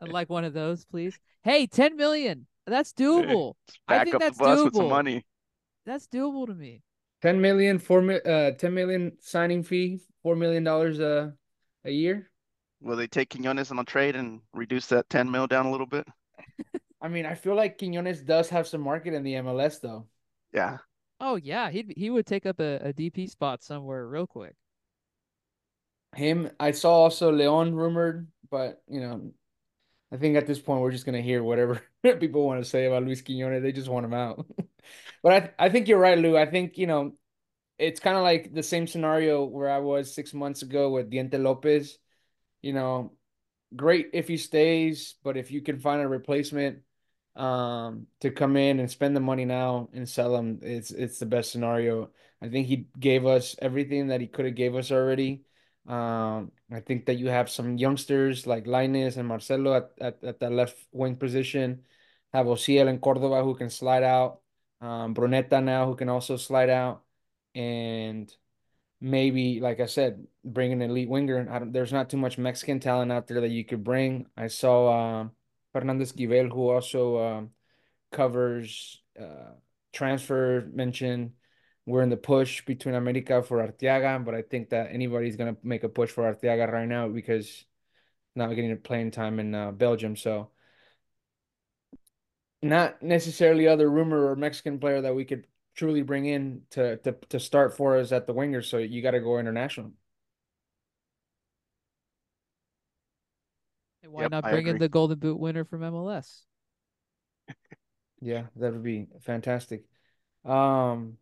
I'd 0.00 0.08
like 0.08 0.30
one 0.30 0.44
of 0.44 0.52
those, 0.52 0.84
please. 0.84 1.18
Hey, 1.42 1.66
10 1.66 1.96
million. 1.96 2.46
That's 2.66 2.92
doable. 2.92 3.54
I 3.88 3.98
Back 3.98 4.00
think 4.00 4.14
up 4.14 4.20
that's 4.20 4.40
the 4.40 4.44
bus 4.44 4.64
with 4.64 4.74
some 4.76 4.86
doable. 4.86 4.88
money. 4.88 5.24
That's 5.86 6.08
doable 6.08 6.46
to 6.46 6.54
me. 6.54 6.82
10 7.22 7.40
million, 7.40 7.78
four 7.78 8.02
mi- 8.02 8.20
uh 8.24 8.52
10 8.52 8.74
million 8.74 9.16
signing 9.20 9.62
fee, 9.62 10.00
four 10.22 10.36
million 10.36 10.64
dollars 10.64 11.00
a 11.00 11.34
a 11.84 11.90
year. 11.90 12.30
Will 12.80 12.94
they 12.94 13.08
take 13.08 13.30
Quinones 13.30 13.72
on 13.72 13.80
a 13.80 13.84
trade 13.84 14.14
and 14.14 14.40
reduce 14.52 14.86
that 14.86 15.10
10 15.10 15.28
mil 15.28 15.48
down 15.48 15.66
a 15.66 15.72
little 15.72 15.86
bit? 15.88 16.06
I 17.00 17.08
mean, 17.08 17.26
I 17.26 17.34
feel 17.34 17.54
like 17.54 17.78
Quinones 17.78 18.22
does 18.22 18.48
have 18.50 18.66
some 18.66 18.80
market 18.80 19.14
in 19.14 19.22
the 19.22 19.34
MLS 19.36 19.78
though. 19.80 20.06
Yeah. 20.52 20.78
Oh 21.18 21.34
yeah, 21.34 21.70
he 21.70 21.92
he 21.96 22.08
would 22.08 22.24
take 22.24 22.46
up 22.46 22.60
a, 22.60 22.76
a 22.76 22.92
DP 22.92 23.26
spot 23.26 23.64
somewhere 23.64 24.06
real 24.06 24.28
quick. 24.28 24.54
Him, 26.16 26.50
I 26.60 26.70
saw 26.72 26.92
also 26.94 27.32
Leon 27.32 27.74
rumored, 27.74 28.28
but 28.50 28.82
you 28.88 29.00
know, 29.00 29.32
I 30.12 30.16
think 30.18 30.36
at 30.36 30.46
this 30.46 30.60
point 30.60 30.82
we're 30.82 30.92
just 30.92 31.06
gonna 31.06 31.22
hear 31.22 31.42
whatever 31.42 31.82
people 32.02 32.46
want 32.46 32.62
to 32.64 32.68
say 32.70 32.86
about 32.86 33.04
Luis 33.04 33.22
Quinones. 33.22 33.62
They 33.62 33.72
just 33.72 33.88
want 33.88 34.06
him 34.06 34.14
out. 34.14 34.46
But 35.22 35.54
I 35.58 35.66
I 35.66 35.68
think 35.70 35.88
you're 35.88 35.98
right, 36.00 36.18
Lou. 36.18 36.36
I 36.36 36.46
think, 36.46 36.78
you 36.78 36.86
know, 36.86 37.14
it's 37.78 38.00
kind 38.00 38.16
of 38.16 38.22
like 38.24 38.54
the 38.54 38.62
same 38.62 38.86
scenario 38.86 39.44
where 39.44 39.70
I 39.70 39.78
was 39.78 40.14
six 40.14 40.34
months 40.34 40.62
ago 40.62 40.90
with 40.90 41.10
Diente 41.10 41.42
Lopez. 41.42 41.98
You 42.62 42.72
know, 42.74 43.14
great 43.76 44.10
if 44.14 44.28
he 44.28 44.36
stays, 44.36 45.16
but 45.24 45.36
if 45.36 45.50
you 45.50 45.62
can 45.62 45.80
find 45.80 46.02
a 46.02 46.08
replacement 46.08 46.80
um 47.36 48.06
to 48.20 48.30
come 48.30 48.56
in 48.56 48.78
and 48.80 48.90
spend 48.90 49.16
the 49.16 49.20
money 49.20 49.44
now 49.44 49.88
and 49.92 50.08
sell 50.08 50.36
him, 50.36 50.60
it's 50.62 50.90
it's 50.92 51.18
the 51.18 51.26
best 51.26 51.50
scenario. 51.52 52.10
I 52.42 52.48
think 52.48 52.66
he 52.68 52.88
gave 52.98 53.26
us 53.26 53.56
everything 53.60 54.08
that 54.08 54.20
he 54.20 54.26
could 54.28 54.44
have 54.46 54.54
gave 54.54 54.74
us 54.76 54.92
already. 54.92 55.44
Um, 55.86 56.52
I 56.72 56.80
think 56.80 57.06
that 57.06 57.18
you 57.18 57.28
have 57.28 57.50
some 57.50 57.76
youngsters 57.76 58.46
like 58.46 58.66
Linus 58.66 59.16
and 59.16 59.28
Marcelo 59.28 59.74
at, 59.74 59.90
at, 60.00 60.24
at 60.24 60.40
the 60.40 60.50
left 60.50 60.76
wing 60.92 61.16
position. 61.16 61.82
Have 62.32 62.46
Ociel 62.46 62.88
and 62.88 63.00
Cordova 63.00 63.44
who 63.44 63.54
can 63.54 63.70
slide 63.70 64.02
out. 64.02 64.40
Um, 64.80 65.14
Brunetta 65.14 65.62
now 65.62 65.86
who 65.86 65.94
can 65.94 66.08
also 66.08 66.36
slide 66.36 66.70
out. 66.70 67.02
And 67.54 68.32
maybe, 69.00 69.60
like 69.60 69.80
I 69.80 69.86
said, 69.86 70.26
bring 70.44 70.72
an 70.72 70.82
elite 70.82 71.08
winger. 71.08 71.46
There's 71.70 71.92
not 71.92 72.10
too 72.10 72.16
much 72.16 72.38
Mexican 72.38 72.80
talent 72.80 73.12
out 73.12 73.26
there 73.26 73.40
that 73.42 73.50
you 73.50 73.64
could 73.64 73.84
bring. 73.84 74.26
I 74.36 74.48
saw 74.48 75.20
um, 75.20 75.32
Fernandez 75.72 76.12
Givel, 76.12 76.50
who 76.50 76.70
also 76.70 77.18
um, 77.22 77.50
covers 78.10 79.02
uh, 79.20 79.52
transfer 79.92 80.68
mentioned. 80.72 81.32
We're 81.86 82.02
in 82.02 82.08
the 82.10 82.16
push 82.16 82.64
between 82.64 82.94
America 82.94 83.42
for 83.42 83.58
Arteaga, 83.66 84.24
but 84.24 84.34
I 84.34 84.42
think 84.42 84.70
that 84.70 84.90
anybody's 84.90 85.36
gonna 85.36 85.56
make 85.62 85.84
a 85.84 85.88
push 85.88 86.10
for 86.10 86.24
Arteaga 86.32 86.70
right 86.72 86.88
now 86.88 87.08
because 87.08 87.64
not 88.36 88.54
getting 88.54 88.76
playing 88.78 89.10
time 89.12 89.40
in 89.40 89.54
uh, 89.54 89.72
Belgium. 89.72 90.16
So 90.16 90.50
not 92.62 93.02
necessarily 93.02 93.68
other 93.68 93.88
rumor 93.90 94.26
or 94.30 94.36
Mexican 94.36 94.78
player 94.78 95.00
that 95.02 95.14
we 95.14 95.24
could 95.24 95.46
truly 95.74 96.02
bring 96.02 96.26
in 96.26 96.62
to 96.70 96.96
to 96.98 97.12
to 97.28 97.40
start 97.40 97.76
for 97.76 97.96
us 97.98 98.12
at 98.12 98.26
the 98.26 98.34
wingers. 98.34 98.66
So 98.66 98.78
you 98.78 99.02
got 99.02 99.12
to 99.12 99.20
go 99.20 99.38
international. 99.38 99.92
And 104.04 104.12
why 104.12 104.22
Yep, 104.22 104.28
not 104.28 104.48
bring 104.48 104.66
in 104.68 104.78
the 104.78 104.88
Golden 104.88 105.18
Boot 105.18 105.38
winner 105.40 105.64
from 105.64 105.82
MLS? 105.82 106.44
Yeah, 108.20 108.46
that 108.56 108.72
would 108.72 108.82
be 108.82 109.06
fantastic. 109.20 109.84
Um, 110.44 111.18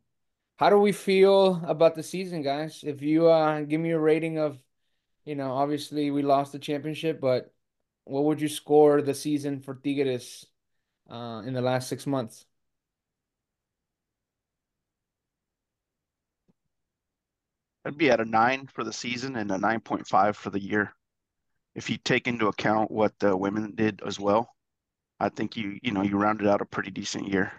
how 0.62 0.70
do 0.70 0.78
we 0.78 0.92
feel 0.92 1.60
about 1.66 1.96
the 1.96 2.04
season, 2.04 2.40
guys? 2.40 2.84
If 2.86 3.02
you 3.02 3.28
uh 3.28 3.62
give 3.62 3.80
me 3.80 3.90
a 3.90 3.98
rating 3.98 4.38
of, 4.38 4.62
you 5.24 5.34
know, 5.34 5.52
obviously 5.54 6.12
we 6.12 6.22
lost 6.22 6.52
the 6.52 6.60
championship, 6.60 7.20
but 7.20 7.52
what 8.04 8.22
would 8.24 8.40
you 8.40 8.48
score 8.48 9.02
the 9.02 9.12
season 9.14 9.60
for 9.60 9.74
Tigres 9.74 10.46
uh 11.10 11.42
in 11.44 11.54
the 11.54 11.60
last 11.62 11.88
six 11.88 12.06
months? 12.06 12.46
I'd 17.84 17.98
be 17.98 18.12
at 18.12 18.20
a 18.20 18.24
nine 18.24 18.68
for 18.68 18.84
the 18.84 18.92
season 18.92 19.34
and 19.34 19.50
a 19.50 19.58
9.5 19.58 20.36
for 20.36 20.50
the 20.50 20.60
year. 20.62 20.94
If 21.74 21.90
you 21.90 21.96
take 21.96 22.28
into 22.28 22.46
account 22.46 22.92
what 22.92 23.18
the 23.18 23.36
women 23.36 23.74
did 23.74 24.00
as 24.06 24.20
well, 24.20 24.54
I 25.18 25.28
think 25.28 25.56
you, 25.56 25.80
you 25.82 25.90
know, 25.90 26.02
you 26.02 26.16
rounded 26.18 26.46
out 26.46 26.60
a 26.60 26.66
pretty 26.66 26.92
decent 26.92 27.26
year. 27.26 27.52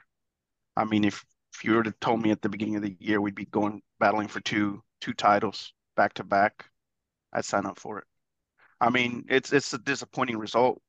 I 0.77 0.85
mean, 0.85 1.03
if, 1.03 1.25
if 1.53 1.63
you 1.63 1.73
were 1.75 1.83
to 1.83 1.91
told 2.01 2.21
me 2.21 2.31
at 2.31 2.41
the 2.41 2.49
beginning 2.49 2.75
of 2.75 2.81
the 2.81 2.95
year 2.99 3.21
we'd 3.21 3.35
be 3.35 3.45
going 3.45 3.81
battling 3.99 4.27
for 4.27 4.39
two 4.41 4.81
two 5.01 5.13
titles 5.13 5.73
back 5.95 6.13
to 6.15 6.23
back, 6.23 6.65
I'd 7.31 7.45
sign 7.45 7.65
up 7.65 7.79
for 7.79 7.99
it. 7.99 8.05
I 8.81 8.89
mean, 8.89 9.25
it's 9.29 9.53
it's 9.53 9.73
a 9.73 9.77
disappointing 9.77 10.37
result, 10.37 10.81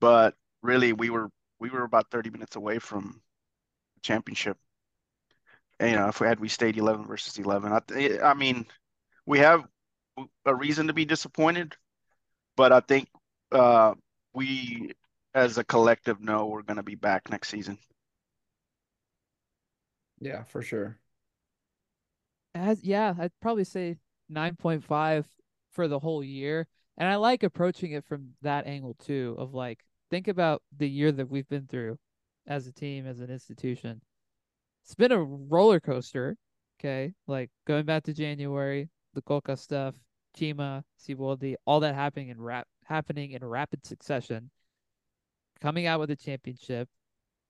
but 0.00 0.34
really 0.62 0.92
we 0.92 1.10
were 1.10 1.30
we 1.58 1.70
were 1.70 1.84
about 1.84 2.10
30 2.10 2.30
minutes 2.30 2.56
away 2.56 2.78
from 2.78 3.22
championship. 4.02 4.58
And, 5.78 5.90
you 5.90 5.96
know, 5.96 6.08
if 6.08 6.20
we 6.20 6.26
had 6.26 6.40
we 6.40 6.48
stayed 6.48 6.76
11 6.76 7.06
versus 7.06 7.38
11, 7.38 7.72
I, 7.72 8.18
I 8.22 8.34
mean, 8.34 8.66
we 9.26 9.38
have 9.40 9.64
a 10.46 10.54
reason 10.54 10.86
to 10.86 10.92
be 10.94 11.04
disappointed, 11.04 11.76
but 12.56 12.72
I 12.72 12.80
think 12.80 13.08
uh, 13.52 13.94
we, 14.32 14.92
as 15.34 15.58
a 15.58 15.64
collective, 15.64 16.20
know 16.20 16.46
we're 16.46 16.62
going 16.62 16.78
to 16.78 16.82
be 16.82 16.94
back 16.94 17.30
next 17.30 17.48
season. 17.48 17.78
Yeah, 20.20 20.44
for 20.44 20.62
sure. 20.62 20.98
As 22.54 22.82
yeah, 22.82 23.14
I'd 23.18 23.32
probably 23.40 23.64
say 23.64 23.98
9.5 24.32 25.24
for 25.72 25.88
the 25.88 25.98
whole 25.98 26.24
year. 26.24 26.66
And 26.98 27.08
I 27.08 27.16
like 27.16 27.42
approaching 27.42 27.92
it 27.92 28.04
from 28.04 28.30
that 28.42 28.66
angle 28.66 28.94
too 28.94 29.36
of 29.38 29.52
like 29.52 29.84
think 30.10 30.28
about 30.28 30.62
the 30.76 30.88
year 30.88 31.12
that 31.12 31.28
we've 31.28 31.48
been 31.48 31.66
through 31.66 31.98
as 32.46 32.66
a 32.66 32.72
team, 32.72 33.06
as 33.06 33.20
an 33.20 33.30
institution. 33.30 34.00
It's 34.84 34.94
been 34.94 35.12
a 35.12 35.22
roller 35.22 35.80
coaster, 35.80 36.36
okay? 36.80 37.12
Like 37.26 37.50
going 37.66 37.84
back 37.84 38.04
to 38.04 38.14
January, 38.14 38.88
the 39.14 39.22
Cocca 39.22 39.56
stuff, 39.56 39.94
Chima, 40.38 40.84
Siboldi, 40.98 41.56
all 41.66 41.80
that 41.80 41.94
happening 41.94 42.28
in 42.28 42.40
rap 42.40 42.66
happening 42.84 43.32
in 43.32 43.44
rapid 43.44 43.84
succession. 43.84 44.50
Coming 45.60 45.86
out 45.86 46.00
with 46.00 46.10
a 46.10 46.16
championship, 46.16 46.88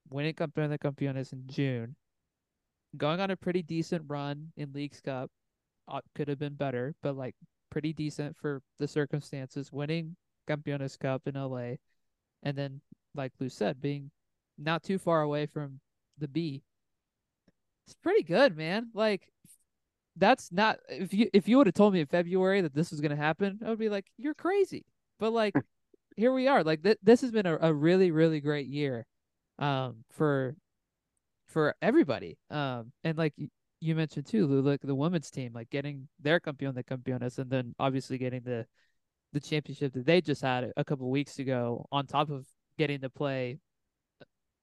winning 0.08 0.34
Campeón 0.34 0.70
de 0.70 0.78
Campeones 0.78 1.32
in 1.32 1.42
June, 1.46 1.96
going 2.96 3.20
on 3.20 3.30
a 3.30 3.36
pretty 3.36 3.62
decent 3.62 4.04
run 4.06 4.52
in 4.56 4.72
Leagues 4.72 5.00
Cup. 5.00 5.30
Uh, 5.88 6.00
could 6.14 6.28
have 6.28 6.38
been 6.38 6.54
better, 6.54 6.94
but 7.02 7.16
like 7.16 7.34
pretty 7.70 7.92
decent 7.92 8.36
for 8.36 8.60
the 8.78 8.88
circumstances. 8.88 9.72
Winning 9.72 10.16
Campeones 10.48 10.98
Cup 10.98 11.22
in 11.26 11.34
LA, 11.34 11.76
and 12.42 12.56
then 12.56 12.80
like 13.14 13.32
Lou 13.38 13.48
said, 13.48 13.80
being 13.80 14.10
not 14.58 14.82
too 14.82 14.98
far 14.98 15.22
away 15.22 15.46
from 15.46 15.80
the 16.18 16.28
B. 16.28 16.62
It's 17.86 17.94
pretty 17.94 18.22
good, 18.22 18.56
man. 18.56 18.90
Like 18.94 19.28
that's 20.16 20.50
not 20.50 20.78
if 20.88 21.12
you 21.12 21.28
if 21.32 21.46
you 21.46 21.58
would 21.58 21.66
have 21.66 21.74
told 21.74 21.92
me 21.92 22.00
in 22.00 22.06
February 22.06 22.62
that 22.62 22.74
this 22.74 22.90
was 22.90 23.00
gonna 23.00 23.16
happen, 23.16 23.60
I 23.64 23.70
would 23.70 23.78
be 23.78 23.88
like, 23.88 24.06
you're 24.16 24.34
crazy. 24.34 24.86
But 25.18 25.32
like 25.32 25.54
here 26.16 26.32
we 26.32 26.48
are. 26.48 26.64
Like 26.64 26.82
th- 26.82 26.98
this 27.02 27.20
has 27.20 27.30
been 27.30 27.46
a, 27.46 27.58
a 27.60 27.72
really 27.72 28.10
really 28.10 28.40
great 28.40 28.66
year, 28.66 29.06
um, 29.58 30.04
for 30.10 30.56
for 31.56 31.74
everybody. 31.80 32.36
Um, 32.50 32.92
and 33.02 33.16
like 33.16 33.32
you 33.80 33.94
mentioned 33.94 34.26
too, 34.26 34.46
Lou, 34.46 34.60
like 34.60 34.82
the 34.82 34.94
women's 34.94 35.30
team, 35.30 35.52
like 35.54 35.70
getting 35.70 36.06
their 36.20 36.38
campeón 36.38 36.74
the 36.74 36.84
campeones, 36.84 37.38
and 37.38 37.48
then 37.48 37.74
obviously 37.78 38.18
getting 38.18 38.42
the 38.42 38.66
the 39.32 39.40
championship 39.40 39.94
that 39.94 40.04
they 40.04 40.20
just 40.20 40.42
had 40.42 40.70
a 40.76 40.84
couple 40.84 41.08
weeks 41.08 41.38
ago, 41.38 41.86
on 41.90 42.06
top 42.06 42.28
of 42.28 42.44
getting 42.76 43.00
to 43.00 43.08
play 43.08 43.58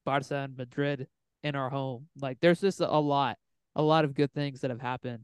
Barca 0.06 0.36
and 0.36 0.56
Madrid 0.56 1.08
in 1.42 1.56
our 1.56 1.72
home. 1.72 2.10
Like 2.22 2.38
there's 2.42 2.62
just 2.62 2.80
a, 2.80 2.86
lot, 2.86 3.40
a 3.76 3.82
lot 3.82 4.06
of 4.06 4.14
good 4.14 4.32
things 4.32 4.62
that 4.62 4.70
have 4.70 4.80
happened 4.80 5.24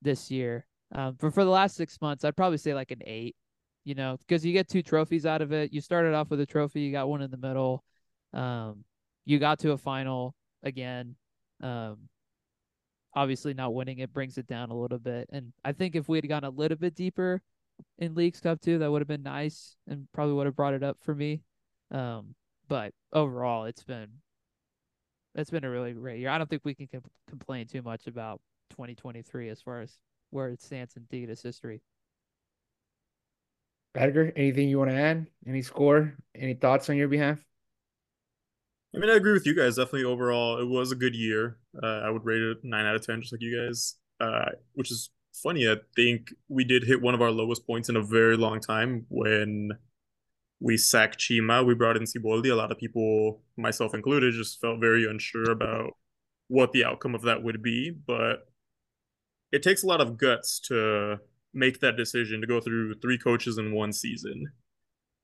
this 0.00 0.30
year. 0.30 0.66
Um, 0.94 1.18
but 1.20 1.34
for 1.34 1.44
the 1.44 1.50
last 1.50 1.76
six 1.76 2.00
months, 2.00 2.24
I'd 2.24 2.38
probably 2.38 2.56
say 2.56 2.72
like 2.72 2.90
an 2.90 3.02
eight. 3.04 3.36
You 3.84 3.96
know, 3.96 4.16
because 4.16 4.46
you 4.46 4.54
get 4.54 4.66
two 4.66 4.82
trophies 4.82 5.26
out 5.26 5.42
of 5.42 5.52
it. 5.52 5.74
You 5.74 5.82
started 5.82 6.14
off 6.14 6.30
with 6.30 6.40
a 6.40 6.46
trophy, 6.46 6.80
you 6.80 6.92
got 6.92 7.10
one 7.10 7.20
in 7.20 7.30
the 7.30 7.36
middle. 7.36 7.84
Um, 8.32 8.84
you 9.26 9.38
got 9.38 9.58
to 9.58 9.72
a 9.72 9.76
final 9.76 10.34
again. 10.62 11.16
Um, 11.60 12.08
obviously 13.14 13.54
not 13.54 13.74
winning 13.74 13.98
it 13.98 14.12
brings 14.12 14.38
it 14.38 14.46
down 14.46 14.70
a 14.70 14.76
little 14.76 14.98
bit. 14.98 15.28
And 15.32 15.52
I 15.64 15.72
think 15.72 15.94
if 15.94 16.08
we 16.08 16.18
had 16.18 16.28
gone 16.28 16.44
a 16.44 16.50
little 16.50 16.78
bit 16.78 16.94
deeper 16.94 17.42
in 17.98 18.14
Leagues 18.14 18.40
Cup 18.40 18.60
too, 18.60 18.78
that 18.78 18.90
would 18.90 19.00
have 19.00 19.08
been 19.08 19.22
nice 19.22 19.76
and 19.86 20.06
probably 20.12 20.34
would 20.34 20.46
have 20.46 20.56
brought 20.56 20.74
it 20.74 20.82
up 20.82 20.98
for 21.02 21.14
me. 21.14 21.42
Um, 21.90 22.34
but 22.68 22.92
overall, 23.12 23.64
it's 23.64 23.84
been 23.84 24.08
it's 25.34 25.50
been 25.50 25.64
a 25.64 25.70
really 25.70 25.92
great 25.92 26.20
year. 26.20 26.30
I 26.30 26.38
don't 26.38 26.48
think 26.48 26.64
we 26.64 26.74
can 26.74 26.86
comp- 26.86 27.10
complain 27.28 27.66
too 27.66 27.82
much 27.82 28.06
about 28.06 28.40
2023 28.70 29.48
as 29.48 29.60
far 29.62 29.80
as 29.80 29.96
where 30.30 30.48
it 30.48 30.60
stands 30.60 30.96
in 30.96 31.06
Tigres 31.10 31.42
history. 31.42 31.82
Edgar, 33.94 34.32
anything 34.36 34.68
you 34.68 34.78
want 34.78 34.90
to 34.90 34.96
add? 34.96 35.26
Any 35.46 35.60
score? 35.60 36.14
Any 36.34 36.54
thoughts 36.54 36.88
on 36.88 36.96
your 36.96 37.08
behalf? 37.08 37.38
I 38.94 38.98
mean, 38.98 39.10
I 39.10 39.14
agree 39.14 39.32
with 39.32 39.46
you 39.46 39.54
guys. 39.56 39.76
Definitely 39.76 40.04
overall, 40.04 40.58
it 40.58 40.66
was 40.66 40.92
a 40.92 40.96
good 40.96 41.14
year. 41.14 41.56
Uh, 41.82 42.00
I 42.04 42.10
would 42.10 42.24
rate 42.24 42.42
it 42.42 42.58
nine 42.62 42.84
out 42.84 42.94
of 42.94 43.06
ten, 43.06 43.20
just 43.20 43.32
like 43.32 43.40
you 43.40 43.66
guys. 43.66 43.96
Uh, 44.20 44.50
which 44.74 44.90
is 44.90 45.10
funny. 45.32 45.68
I 45.68 45.76
think 45.96 46.32
we 46.48 46.64
did 46.64 46.84
hit 46.84 47.00
one 47.00 47.14
of 47.14 47.22
our 47.22 47.30
lowest 47.30 47.66
points 47.66 47.88
in 47.88 47.96
a 47.96 48.02
very 48.02 48.36
long 48.36 48.60
time 48.60 49.06
when 49.08 49.70
we 50.60 50.76
sacked 50.76 51.18
Chima. 51.18 51.66
We 51.66 51.74
brought 51.74 51.96
in 51.96 52.04
Siboldi. 52.04 52.50
A 52.50 52.54
lot 52.54 52.70
of 52.70 52.78
people, 52.78 53.42
myself 53.56 53.94
included, 53.94 54.34
just 54.34 54.60
felt 54.60 54.80
very 54.80 55.08
unsure 55.08 55.50
about 55.50 55.94
what 56.48 56.72
the 56.72 56.84
outcome 56.84 57.14
of 57.14 57.22
that 57.22 57.42
would 57.42 57.62
be. 57.62 57.90
But 57.90 58.46
it 59.50 59.62
takes 59.62 59.82
a 59.82 59.86
lot 59.86 60.00
of 60.00 60.18
guts 60.18 60.60
to 60.68 61.18
make 61.54 61.80
that 61.80 61.96
decision 61.96 62.40
to 62.40 62.46
go 62.46 62.60
through 62.60 62.94
three 63.00 63.18
coaches 63.18 63.58
in 63.58 63.74
one 63.74 63.92
season. 63.92 64.52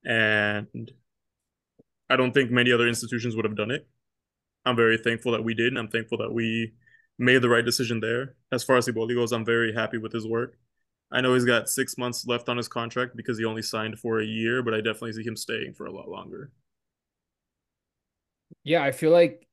And 0.04 0.90
I 2.11 2.16
don't 2.16 2.33
think 2.33 2.51
many 2.51 2.73
other 2.73 2.88
institutions 2.88 3.37
would 3.37 3.44
have 3.44 3.57
done 3.57 3.71
it. 3.71 3.87
I'm 4.64 4.77
very 4.77 4.99
thankful 4.99 5.33
that 5.33 5.44
we 5.44 5.55
did, 5.55 5.68
and 5.68 5.79
I'm 5.79 5.88
thankful 5.88 6.18
that 6.18 6.33
we 6.33 6.73
made 7.18 7.42
the 7.42 7.49
right 7.49 7.64
decision 7.64 8.01
there. 8.01 8.35
As 8.53 8.64
far 8.64 8.77
as 8.77 8.87
Siboldi 8.87 9.14
goes, 9.14 9.33
I'm 9.33 9.44
very 9.44 9.75
happy 9.75 9.99
with 9.99 10.12
his 10.12 10.27
work. 10.27 10.57
I 11.11 11.21
know 11.21 11.35
he's 11.35 11.44
got 11.44 11.68
six 11.68 11.97
months 11.97 12.27
left 12.27 12.49
on 12.49 12.57
his 12.57 12.68
contract 12.68 13.16
because 13.16 13.38
he 13.38 13.44
only 13.44 13.62
signed 13.62 13.99
for 13.99 14.21
a 14.21 14.25
year, 14.25 14.62
but 14.62 14.75
I 14.75 14.79
definitely 14.79 15.14
see 15.14 15.25
him 15.25 15.37
staying 15.37 15.75
for 15.75 15.87
a 15.87 15.92
lot 15.92 16.09
longer. 16.09 16.53
Yeah, 18.62 18.83
I 18.83 18.92
feel 18.92 19.11
like 19.11 19.47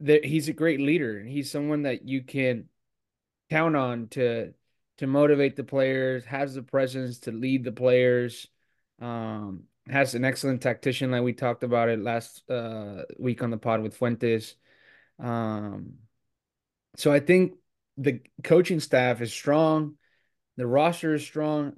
that 0.00 0.24
he's 0.24 0.48
a 0.48 0.52
great 0.52 0.80
leader 0.80 1.18
and 1.18 1.28
he's 1.28 1.50
someone 1.50 1.82
that 1.82 2.06
you 2.06 2.22
can 2.22 2.68
count 3.50 3.76
on 3.76 4.08
to 4.08 4.52
to 4.98 5.06
motivate 5.06 5.56
the 5.56 5.64
players, 5.64 6.24
has 6.24 6.54
the 6.54 6.62
presence 6.62 7.20
to 7.20 7.32
lead 7.32 7.64
the 7.64 7.72
players. 7.72 8.46
Um, 9.00 9.64
has 9.88 10.14
an 10.14 10.24
excellent 10.24 10.62
tactician, 10.62 11.10
like 11.10 11.22
we 11.22 11.32
talked 11.32 11.62
about 11.62 11.88
it 11.88 12.00
last 12.00 12.48
uh, 12.50 13.02
week 13.18 13.42
on 13.42 13.50
the 13.50 13.56
pod 13.56 13.82
with 13.82 13.96
Fuentes. 13.96 14.56
Um, 15.18 15.94
so 16.96 17.12
I 17.12 17.20
think 17.20 17.54
the 17.96 18.20
coaching 18.42 18.80
staff 18.80 19.20
is 19.20 19.32
strong, 19.32 19.94
the 20.56 20.66
roster 20.66 21.14
is 21.14 21.24
strong. 21.24 21.74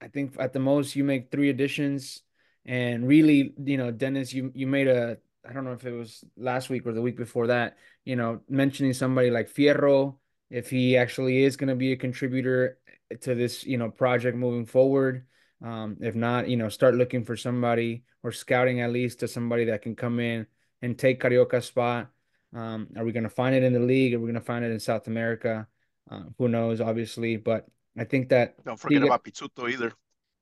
I 0.00 0.08
think 0.08 0.36
at 0.38 0.52
the 0.52 0.60
most 0.60 0.94
you 0.94 1.04
make 1.04 1.30
three 1.30 1.50
additions, 1.50 2.22
and 2.64 3.08
really, 3.08 3.54
you 3.64 3.76
know, 3.76 3.90
Dennis, 3.90 4.32
you 4.32 4.52
you 4.54 4.66
made 4.66 4.88
a 4.88 5.18
I 5.48 5.52
don't 5.52 5.64
know 5.64 5.72
if 5.72 5.86
it 5.86 5.92
was 5.92 6.24
last 6.36 6.68
week 6.68 6.86
or 6.86 6.92
the 6.92 7.02
week 7.02 7.16
before 7.16 7.46
that, 7.48 7.78
you 8.04 8.16
know, 8.16 8.40
mentioning 8.48 8.92
somebody 8.92 9.30
like 9.30 9.50
Fierro, 9.50 10.16
if 10.50 10.68
he 10.68 10.96
actually 10.96 11.44
is 11.44 11.56
going 11.56 11.68
to 11.68 11.74
be 11.74 11.92
a 11.92 11.96
contributor 11.96 12.78
to 13.22 13.34
this, 13.34 13.64
you 13.64 13.78
know, 13.78 13.90
project 13.90 14.36
moving 14.36 14.66
forward. 14.66 15.24
Um, 15.62 15.96
if 16.00 16.14
not, 16.14 16.48
you 16.48 16.56
know, 16.56 16.68
start 16.68 16.94
looking 16.94 17.24
for 17.24 17.36
somebody 17.36 18.04
or 18.22 18.32
scouting 18.32 18.80
at 18.80 18.92
least 18.92 19.20
to 19.20 19.28
somebody 19.28 19.64
that 19.66 19.82
can 19.82 19.96
come 19.96 20.20
in 20.20 20.46
and 20.82 20.98
take 20.98 21.20
Carioca's 21.20 21.66
spot. 21.66 22.08
Um, 22.54 22.88
are 22.96 23.04
we 23.04 23.12
going 23.12 23.24
to 23.24 23.30
find 23.30 23.54
it 23.54 23.62
in 23.62 23.72
the 23.72 23.80
league? 23.80 24.14
Are 24.14 24.18
we 24.18 24.26
going 24.26 24.34
to 24.34 24.40
find 24.40 24.64
it 24.64 24.70
in 24.70 24.80
South 24.80 25.06
America? 25.06 25.66
Uh, 26.10 26.22
who 26.38 26.48
knows, 26.48 26.80
obviously. 26.80 27.36
But 27.36 27.66
I 27.98 28.04
think 28.04 28.28
that. 28.30 28.62
Don't 28.64 28.78
forget 28.78 29.02
about 29.02 29.24
Pizzuto 29.24 29.70
either. 29.70 29.92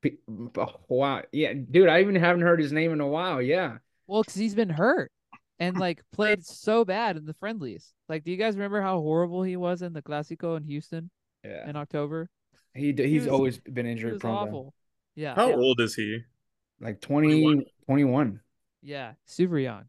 P- 0.01 0.19
oh, 0.57 0.75
wow. 0.87 1.23
Yeah, 1.31 1.53
dude, 1.53 1.89
I 1.89 2.01
even 2.01 2.15
haven't 2.15 2.43
heard 2.43 2.59
his 2.59 2.71
name 2.71 2.93
in 2.93 3.01
a 3.01 3.07
while. 3.07 3.41
Yeah. 3.41 3.77
Well, 4.05 4.21
because 4.21 4.35
he's 4.35 4.55
been 4.55 4.69
hurt 4.69 5.11
and 5.59 5.77
like 5.79 6.01
played 6.13 6.45
so 6.45 6.85
bad 6.85 7.17
in 7.17 7.25
the 7.25 7.33
friendlies. 7.33 7.93
Like, 8.07 8.23
do 8.23 8.31
you 8.31 8.37
guys 8.37 8.55
remember 8.55 8.81
how 8.81 8.99
horrible 9.01 9.43
he 9.43 9.57
was 9.57 9.81
in 9.81 9.93
the 9.93 10.01
Clasico 10.01 10.55
in 10.55 10.63
Houston? 10.63 11.09
Yeah. 11.43 11.69
In 11.69 11.75
October. 11.75 12.29
He 12.73 12.93
he's 12.93 12.99
he 12.99 13.19
was, 13.19 13.27
always 13.27 13.57
been 13.57 13.87
injured. 13.87 14.09
He 14.09 14.13
was 14.13 14.23
awful. 14.23 14.73
Yeah. 15.17 15.33
How 15.33 15.49
yeah. 15.49 15.55
old 15.55 15.81
is 15.81 15.95
he? 15.95 16.19
Like 16.79 17.01
20, 17.01 17.41
21. 17.41 17.65
21. 17.87 18.39
Yeah, 18.83 19.13
super 19.25 19.57
young. 19.57 19.85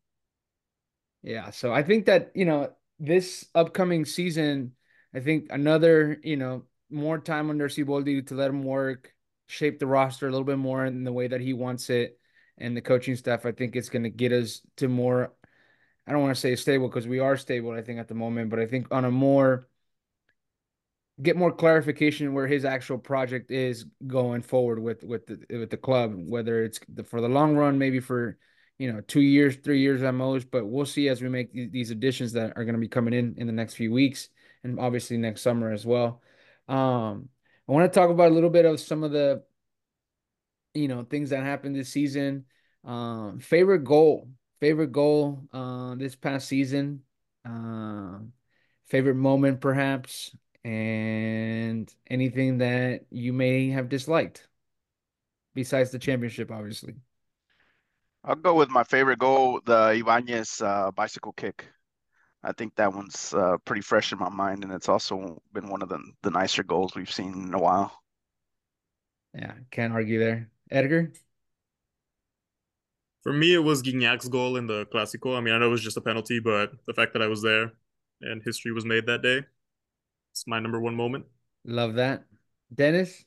Yeah, 1.23 1.51
so 1.51 1.71
I 1.71 1.83
think 1.83 2.07
that, 2.07 2.33
you 2.35 2.47
know, 2.47 2.71
this 2.99 3.45
upcoming 3.55 4.07
season, 4.07 4.73
I 5.14 5.21
think 5.21 5.49
another, 5.51 6.19
you 6.25 6.37
know, 6.37 6.64
more 6.91 7.19
time 7.19 7.51
under 7.51 7.69
Siboldi 7.69 8.27
to 8.29 8.35
let 8.35 8.49
him 8.49 8.64
work, 8.64 9.12
shape 9.49 9.79
the 9.79 9.87
roster 9.87 10.27
a 10.27 10.31
little 10.31 10.47
bit 10.47 10.57
more 10.57 10.87
in 10.87 11.05
the 11.05 11.12
way 11.12 11.29
that 11.29 11.43
he 11.43 11.53
wants 11.53 11.91
it. 11.91 12.19
And 12.57 12.75
the 12.75 12.81
coaching 12.81 13.14
staff, 13.14 13.45
I 13.45 13.53
think 13.53 13.77
it's 13.77 13.91
going 13.91 14.05
to 14.05 14.11
get 14.11 14.33
us 14.33 14.62
to 14.79 14.88
more, 14.88 15.35
I 16.07 16.12
don't 16.12 16.23
want 16.23 16.35
to 16.35 16.41
say 16.41 16.57
stable 16.57 16.88
because 16.88 17.07
we 17.07 17.19
are 17.19 17.37
stable, 17.37 17.73
I 17.73 17.83
think, 17.83 18.01
at 18.01 18.09
the 18.09 18.14
moment, 18.14 18.49
but 18.49 18.61
I 18.61 18.67
think 18.67 18.87
on 18.91 19.05
a 19.05 19.11
more 19.11 19.67
get 21.20 21.37
more 21.37 21.52
clarification 21.52 22.33
where 22.33 22.46
his 22.46 22.64
actual 22.64 22.98
project 22.98 23.50
is 23.50 23.87
going 24.07 24.42
forward 24.42 24.81
with 24.81 25.02
with 25.02 25.26
the 25.26 25.59
with 25.59 25.70
the 25.70 25.76
club, 25.76 26.14
whether 26.14 26.62
it's 26.64 26.81
the, 26.88 27.04
for 27.04 27.20
the 27.20 27.28
long 27.28 27.57
run, 27.57 27.78
maybe 27.78 28.00
for 28.00 28.38
you 28.78 28.92
know 28.92 29.00
two 29.02 29.20
years, 29.20 29.57
three 29.57 29.81
years 29.81 30.02
at 30.02 30.14
most. 30.14 30.50
But 30.50 30.66
we'll 30.66 30.87
see 30.87 31.09
as 31.09 31.20
we 31.20 31.28
make 31.28 31.52
these 31.52 31.90
additions 31.90 32.33
that 32.33 32.52
are 32.57 32.64
going 32.64 32.74
to 32.74 32.81
be 32.81 32.88
coming 32.88 33.14
in 33.14 33.35
in 33.37 33.46
the 33.46 33.52
next 33.52 33.74
few 33.74 33.92
weeks, 33.92 34.28
and 34.62 34.78
obviously 34.78 35.16
next 35.16 35.42
summer 35.42 35.72
as 35.72 35.85
well. 35.85 36.22
Um, 36.68 37.28
I 37.68 37.72
want 37.72 37.92
to 37.92 37.98
talk 37.98 38.11
about 38.11 38.31
a 38.31 38.35
little 38.35 38.50
bit 38.50 38.64
of 38.64 38.81
some 38.81 39.02
of 39.02 39.11
the 39.11 39.42
you 40.74 40.88
know 40.88 41.04
things 41.04 41.31
that 41.31 41.42
happened 41.42 41.74
this 41.74 41.90
season. 41.90 42.44
Um, 42.85 43.40
favorite 43.40 43.85
goal, 43.85 44.28
favorite 44.61 44.92
goal 44.92 45.42
uh, 45.52 45.96
this 45.96 46.14
past 46.14 46.48
season. 46.48 47.02
Uh, 47.44 48.18
favorite 48.87 49.16
moment, 49.16 49.61
perhaps 49.61 50.35
and 50.64 51.92
anything 52.09 52.59
that 52.59 53.07
you 53.11 53.33
may 53.33 53.71
have 53.71 53.88
disliked 53.88 54.49
besides 55.55 55.90
the 55.90 55.99
championship, 55.99 56.51
obviously. 56.51 56.94
I'll 58.25 58.35
go 58.35 58.55
with 58.55 58.68
my 58.68 58.85
favorite 58.85 59.18
goal, 59.18 59.61
the 59.64 59.90
Ibanez 60.01 60.61
uh, 60.61 60.90
bicycle 60.90 61.33
kick. 61.33 61.66
I 62.42 62.53
think 62.53 62.75
that 62.77 62.92
one's 62.92 63.35
uh, 63.35 63.57
pretty 63.64 63.83
fresh 63.83 64.12
in 64.12 64.18
my 64.18 64.29
mind, 64.29 64.62
and 64.64 64.73
it's 64.73 64.88
also 64.88 65.42
been 65.53 65.68
one 65.68 65.83
of 65.83 65.88
the 65.88 65.99
the 66.23 66.31
nicer 66.31 66.62
goals 66.62 66.94
we've 66.94 67.11
seen 67.11 67.33
in 67.33 67.55
a 67.55 67.59
while. 67.59 67.92
Yeah, 69.35 69.55
can't 69.71 69.92
argue 69.92 70.18
there. 70.18 70.51
Edgar? 70.71 71.12
For 73.23 73.33
me, 73.33 73.55
it 73.55 73.59
was 73.59 73.83
Gignac's 73.83 74.29
goal 74.29 74.57
in 74.57 74.66
the 74.66 74.87
Clásico. 74.87 75.37
I 75.37 75.40
mean, 75.40 75.55
I 75.55 75.59
know 75.59 75.66
it 75.66 75.71
was 75.71 75.83
just 75.83 75.97
a 75.97 76.01
penalty, 76.01 76.40
but 76.40 76.73
the 76.87 76.94
fact 76.94 77.12
that 77.14 77.23
I 77.23 77.27
was 77.27 77.42
there 77.42 77.73
and 78.21 78.42
history 78.42 78.73
was 78.73 78.85
made 78.85 79.07
that 79.07 79.23
day, 79.23 79.42
it's 80.38 80.46
my 80.46 80.61
number 80.61 80.81
one 80.81 80.94
moment. 80.94 81.24
Love 81.64 81.94
that. 81.94 82.22
Dennis? 82.72 83.24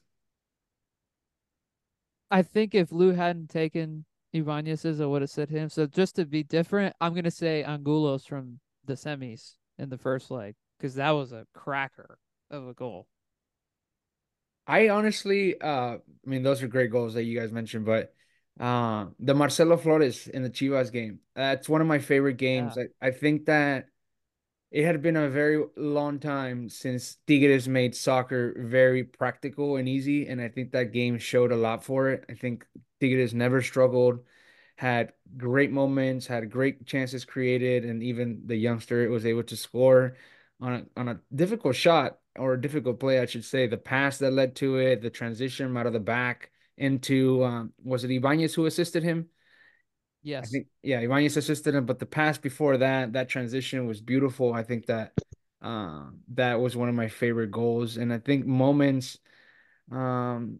I 2.29 2.41
think 2.41 2.73
if 2.73 2.91
Lou 2.91 3.11
hadn't 3.11 3.49
taken 3.49 4.05
Ibanez's, 4.33 5.01
I 5.01 5.05
would 5.05 5.21
have 5.21 5.29
said 5.29 5.49
him. 5.49 5.67
So 5.67 5.85
just 5.85 6.15
to 6.15 6.25
be 6.25 6.43
different, 6.43 6.95
I'm 7.01 7.13
gonna 7.13 7.31
say 7.31 7.65
Angulos 7.67 8.25
from 8.25 8.59
the 8.85 8.93
semis 8.93 9.55
in 9.77 9.89
the 9.89 9.97
first 9.97 10.31
leg 10.31 10.55
because 10.77 10.95
that 10.95 11.11
was 11.11 11.33
a 11.33 11.45
cracker 11.53 12.17
of 12.49 12.67
a 12.67 12.73
goal. 12.73 13.07
I 14.65 14.87
honestly, 14.87 15.59
uh, 15.59 15.97
I 15.97 15.99
mean, 16.25 16.43
those 16.43 16.63
are 16.63 16.67
great 16.67 16.91
goals 16.91 17.15
that 17.15 17.23
you 17.23 17.37
guys 17.37 17.51
mentioned, 17.51 17.85
but 17.85 18.13
uh, 18.57 19.07
the 19.19 19.33
Marcelo 19.33 19.75
Flores 19.75 20.27
in 20.27 20.43
the 20.43 20.49
Chivas 20.49 20.93
game, 20.93 21.19
that's 21.35 21.67
one 21.67 21.81
of 21.81 21.87
my 21.87 21.99
favorite 21.99 22.37
games. 22.37 22.75
Yeah. 22.77 22.85
I, 23.01 23.07
I 23.07 23.11
think 23.11 23.47
that 23.47 23.87
it 24.71 24.85
had 24.85 25.01
been 25.01 25.17
a 25.17 25.29
very 25.29 25.63
long 25.75 26.19
time 26.19 26.69
since 26.69 27.17
Tigres 27.27 27.67
made 27.67 27.93
soccer 27.95 28.55
very 28.57 29.03
practical 29.03 29.75
and 29.75 29.87
easy, 29.89 30.27
and 30.27 30.41
I 30.41 30.47
think 30.47 30.71
that 30.71 30.93
game 30.93 31.19
showed 31.19 31.51
a 31.51 31.57
lot 31.57 31.83
for 31.83 32.09
it. 32.09 32.25
I 32.29 32.35
think 32.35 32.65
Tigres 33.01 33.33
never 33.33 33.61
struggled, 33.61 34.19
had 34.77 35.13
great 35.37 35.71
moments, 35.71 36.25
had 36.27 36.49
great 36.49 36.85
chances 36.85 37.25
created, 37.25 37.83
and 37.85 38.01
even 38.01 38.43
the 38.45 38.55
youngster 38.55 39.09
was 39.09 39.25
able 39.25 39.43
to 39.43 39.57
score 39.57 40.15
on 40.61 40.73
a, 40.73 40.99
on 40.99 41.07
a 41.09 41.19
difficult 41.35 41.75
shot 41.75 42.19
or 42.37 42.53
a 42.53 42.61
difficult 42.61 42.99
play, 42.99 43.19
I 43.19 43.25
should 43.25 43.45
say. 43.45 43.67
The 43.67 43.77
pass 43.77 44.19
that 44.19 44.31
led 44.31 44.55
to 44.57 44.77
it, 44.77 45.01
the 45.01 45.09
transition 45.09 45.75
out 45.75 45.87
of 45.87 45.93
the 45.93 45.99
back 45.99 46.51
into 46.77 47.43
um, 47.43 47.73
was 47.83 48.03
it 48.05 48.11
Ibanez 48.11 48.53
who 48.53 48.65
assisted 48.65 49.03
him? 49.03 49.27
I 50.41 50.45
Yes. 50.45 50.51
think 50.51 50.67
yeah, 50.83 50.99
Ibanez 50.99 51.37
assisted 51.37 51.75
him, 51.75 51.85
but 51.85 51.99
the 51.99 52.05
pass 52.05 52.37
before 52.37 52.77
that, 52.77 53.13
that 53.13 53.29
transition 53.29 53.85
was 53.87 54.01
beautiful. 54.01 54.53
I 54.53 54.63
think 54.63 54.87
that 54.87 55.13
uh, 55.61 56.05
that 56.33 56.59
was 56.59 56.75
one 56.75 56.89
of 56.89 56.95
my 56.95 57.07
favorite 57.07 57.51
goals, 57.51 57.97
and 57.97 58.11
I 58.13 58.19
think 58.19 58.45
moments. 58.45 59.17
Um, 59.91 60.59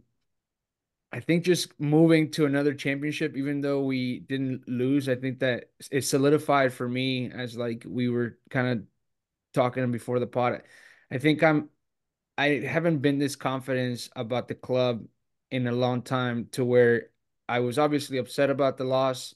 I 1.12 1.20
think 1.20 1.44
just 1.44 1.78
moving 1.80 2.32
to 2.32 2.46
another 2.46 2.74
championship, 2.74 3.36
even 3.36 3.60
though 3.60 3.84
we 3.84 4.20
didn't 4.22 4.68
lose, 4.68 5.10
I 5.10 5.16
think 5.16 5.40
that 5.40 5.72
it 5.92 6.02
solidified 6.06 6.72
for 6.72 6.88
me 6.88 7.30
as 7.32 7.58
like 7.58 7.84
we 7.88 8.08
were 8.08 8.38
kind 8.50 8.68
of 8.68 8.86
talking 9.54 9.92
before 9.92 10.20
the 10.20 10.28
pod. 10.28 10.64
I 11.12 11.18
think 11.18 11.44
I'm 11.44 11.70
I 12.38 12.62
haven't 12.68 13.00
been 13.00 13.20
this 13.20 13.36
confident 13.36 14.10
about 14.16 14.48
the 14.48 14.56
club 14.56 15.06
in 15.52 15.68
a 15.68 15.72
long 15.72 16.02
time 16.04 16.48
to 16.54 16.66
where 16.66 17.12
I 17.50 17.60
was 17.60 17.80
obviously 17.80 18.18
upset 18.18 18.50
about 18.50 18.78
the 18.78 18.86
loss, 18.86 19.36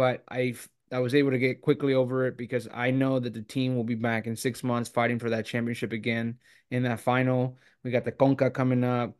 but 0.00 0.24
I 0.30 0.54
I 0.90 1.00
was 1.00 1.14
able 1.14 1.30
to 1.32 1.38
get 1.38 1.60
quickly 1.60 1.92
over 1.92 2.26
it 2.26 2.38
because 2.38 2.66
I 2.72 2.90
know 2.90 3.20
that 3.20 3.34
the 3.34 3.42
team 3.42 3.76
will 3.76 3.84
be 3.84 3.94
back 3.94 4.26
in 4.26 4.34
six 4.34 4.64
months 4.64 4.88
fighting 4.88 5.18
for 5.18 5.28
that 5.28 5.44
championship 5.44 5.92
again 5.92 6.38
in 6.70 6.84
that 6.84 7.00
final. 7.00 7.58
We 7.84 7.90
got 7.90 8.06
the 8.06 8.12
Conca 8.12 8.50
coming 8.50 8.82
up. 8.82 9.14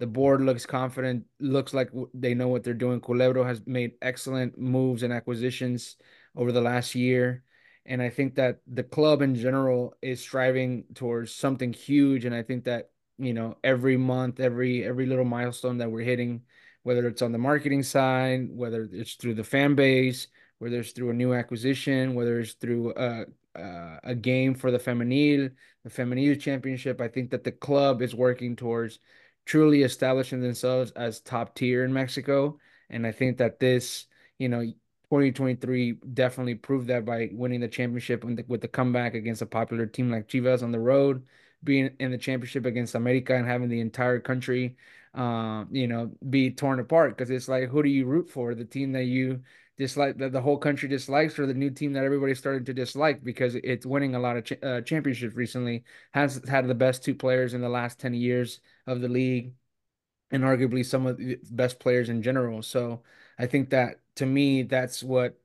The 0.00 0.08
board 0.08 0.40
looks 0.40 0.66
confident, 0.66 1.26
looks 1.38 1.72
like 1.72 1.90
they 2.14 2.34
know 2.34 2.48
what 2.48 2.64
they're 2.64 2.74
doing. 2.74 3.00
Culebro 3.00 3.46
has 3.46 3.62
made 3.64 3.92
excellent 4.02 4.58
moves 4.58 5.04
and 5.04 5.12
acquisitions 5.12 5.98
over 6.34 6.50
the 6.50 6.60
last 6.60 6.96
year. 6.96 7.44
And 7.86 8.02
I 8.02 8.10
think 8.10 8.34
that 8.34 8.58
the 8.66 8.82
club 8.82 9.22
in 9.22 9.36
general 9.36 9.94
is 10.02 10.20
striving 10.20 10.82
towards 10.94 11.32
something 11.32 11.72
huge. 11.72 12.24
And 12.24 12.34
I 12.34 12.42
think 12.42 12.64
that, 12.64 12.90
you 13.18 13.34
know, 13.34 13.56
every 13.62 13.96
month, 13.96 14.40
every 14.40 14.84
every 14.84 15.06
little 15.06 15.24
milestone 15.24 15.78
that 15.78 15.92
we're 15.92 16.02
hitting, 16.02 16.42
whether 16.84 17.08
it's 17.08 17.22
on 17.22 17.32
the 17.32 17.38
marketing 17.38 17.82
side, 17.82 18.48
whether 18.50 18.88
it's 18.92 19.14
through 19.14 19.34
the 19.34 19.44
fan 19.44 19.74
base, 19.74 20.28
whether 20.58 20.78
it's 20.78 20.92
through 20.92 21.10
a 21.10 21.14
new 21.14 21.34
acquisition, 21.34 22.14
whether 22.14 22.38
it's 22.38 22.52
through 22.52 22.94
a 22.96 23.26
a, 23.54 24.00
a 24.04 24.14
game 24.14 24.54
for 24.54 24.70
the 24.70 24.78
femenil, 24.78 25.50
the 25.84 25.90
femenil 25.90 26.40
championship, 26.40 27.00
I 27.00 27.08
think 27.08 27.30
that 27.30 27.44
the 27.44 27.52
club 27.52 28.02
is 28.02 28.14
working 28.14 28.56
towards 28.56 28.98
truly 29.44 29.82
establishing 29.82 30.40
themselves 30.40 30.90
as 30.92 31.20
top 31.20 31.54
tier 31.54 31.84
in 31.84 31.92
Mexico. 31.92 32.58
And 32.90 33.06
I 33.06 33.12
think 33.12 33.38
that 33.38 33.60
this, 33.60 34.06
you 34.38 34.48
know, 34.48 34.62
2023 34.62 35.98
definitely 36.14 36.54
proved 36.54 36.88
that 36.88 37.04
by 37.04 37.30
winning 37.32 37.60
the 37.60 37.68
championship 37.68 38.24
with 38.24 38.60
the 38.60 38.68
comeback 38.68 39.14
against 39.14 39.42
a 39.42 39.46
popular 39.46 39.86
team 39.86 40.10
like 40.10 40.28
Chivas 40.28 40.62
on 40.62 40.72
the 40.72 40.80
road, 40.80 41.24
being 41.64 41.90
in 41.98 42.10
the 42.10 42.18
championship 42.18 42.66
against 42.66 42.94
America 42.94 43.34
and 43.34 43.46
having 43.46 43.68
the 43.68 43.80
entire 43.80 44.20
country, 44.20 44.76
uh, 45.14 45.64
you 45.70 45.86
know, 45.86 46.12
be 46.28 46.50
torn 46.50 46.80
apart 46.80 47.16
because 47.16 47.30
it's 47.30 47.48
like, 47.48 47.68
who 47.68 47.82
do 47.82 47.88
you 47.88 48.06
root 48.06 48.28
for? 48.28 48.54
The 48.54 48.64
team 48.64 48.92
that 48.92 49.04
you 49.04 49.42
dislike, 49.76 50.18
that 50.18 50.32
the 50.32 50.40
whole 50.40 50.58
country 50.58 50.88
dislikes, 50.88 51.38
or 51.38 51.46
the 51.46 51.54
new 51.54 51.70
team 51.70 51.92
that 51.94 52.04
everybody 52.04 52.34
started 52.34 52.66
to 52.66 52.74
dislike 52.74 53.24
because 53.24 53.54
it's 53.56 53.86
winning 53.86 54.14
a 54.14 54.20
lot 54.20 54.36
of 54.36 54.44
ch 54.44 54.52
uh, 54.62 54.80
championships 54.82 55.34
recently, 55.34 55.84
has 56.12 56.40
had 56.48 56.68
the 56.68 56.74
best 56.74 57.02
two 57.04 57.14
players 57.14 57.54
in 57.54 57.60
the 57.60 57.68
last 57.68 57.98
10 57.98 58.14
years 58.14 58.60
of 58.86 59.00
the 59.00 59.08
league 59.08 59.54
and 60.30 60.42
arguably 60.42 60.84
some 60.84 61.06
of 61.06 61.16
the 61.16 61.38
best 61.50 61.78
players 61.78 62.08
in 62.08 62.22
general. 62.22 62.62
So 62.62 63.02
I 63.38 63.46
think 63.46 63.70
that 63.70 64.00
to 64.16 64.26
me, 64.26 64.62
that's 64.62 65.02
what 65.02 65.38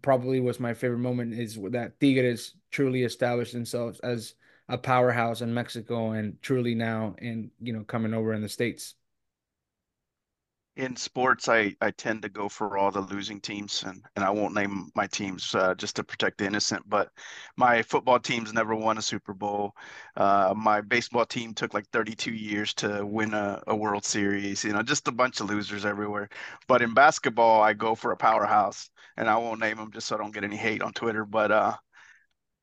probably 0.00 0.40
was 0.40 0.60
my 0.60 0.74
favorite 0.74 0.98
moment 0.98 1.34
is 1.34 1.58
that 1.70 1.98
Tigres 1.98 2.54
truly 2.70 3.02
established 3.02 3.52
themselves 3.52 4.00
as 4.00 4.34
a 4.72 4.78
powerhouse 4.78 5.42
in 5.42 5.54
Mexico 5.54 6.12
and 6.12 6.42
truly 6.42 6.74
now 6.74 7.14
in, 7.20 7.52
you 7.60 7.72
know, 7.72 7.84
coming 7.84 8.14
over 8.14 8.34
in 8.34 8.42
the 8.42 8.50
States. 8.50 8.96
in 10.74 10.96
sports, 10.96 11.48
I, 11.50 11.76
I 11.82 11.90
tend 11.90 12.22
to 12.22 12.30
go 12.30 12.48
for 12.48 12.78
all 12.78 12.90
the 12.90 13.02
losing 13.02 13.42
teams, 13.42 13.82
and, 13.82 14.02
and 14.16 14.24
I 14.24 14.30
won't 14.30 14.54
name 14.54 14.90
my 14.94 15.06
teams 15.06 15.54
uh, 15.54 15.74
just 15.74 15.96
to 15.96 16.04
protect 16.04 16.38
the 16.38 16.46
innocent. 16.46 16.88
But 16.88 17.10
my 17.58 17.82
football 17.82 18.18
teams 18.18 18.54
never 18.54 18.74
won 18.74 18.96
a 18.96 19.02
Super 19.02 19.34
Bowl. 19.34 19.74
Uh, 20.16 20.54
my 20.56 20.80
baseball 20.80 21.26
team 21.26 21.52
took 21.52 21.74
like 21.74 21.86
32 21.92 22.32
years 22.32 22.72
to 22.74 23.04
win 23.04 23.34
a, 23.34 23.62
a 23.66 23.76
World 23.76 24.04
Series. 24.06 24.64
You 24.64 24.72
know, 24.72 24.82
just 24.82 25.08
a 25.08 25.12
bunch 25.12 25.40
of 25.40 25.50
losers 25.50 25.84
everywhere. 25.84 26.30
But 26.68 26.80
in 26.80 26.94
basketball, 26.94 27.60
I 27.62 27.74
go 27.74 27.94
for 27.94 28.12
a 28.12 28.16
powerhouse, 28.16 28.88
and 29.18 29.28
I 29.28 29.36
won't 29.36 29.60
name 29.60 29.76
them 29.76 29.92
just 29.92 30.06
so 30.08 30.14
I 30.16 30.18
don't 30.18 30.32
get 30.32 30.44
any 30.44 30.56
hate 30.56 30.80
on 30.82 30.94
Twitter. 30.94 31.26
But 31.26 31.52
uh, 31.52 31.76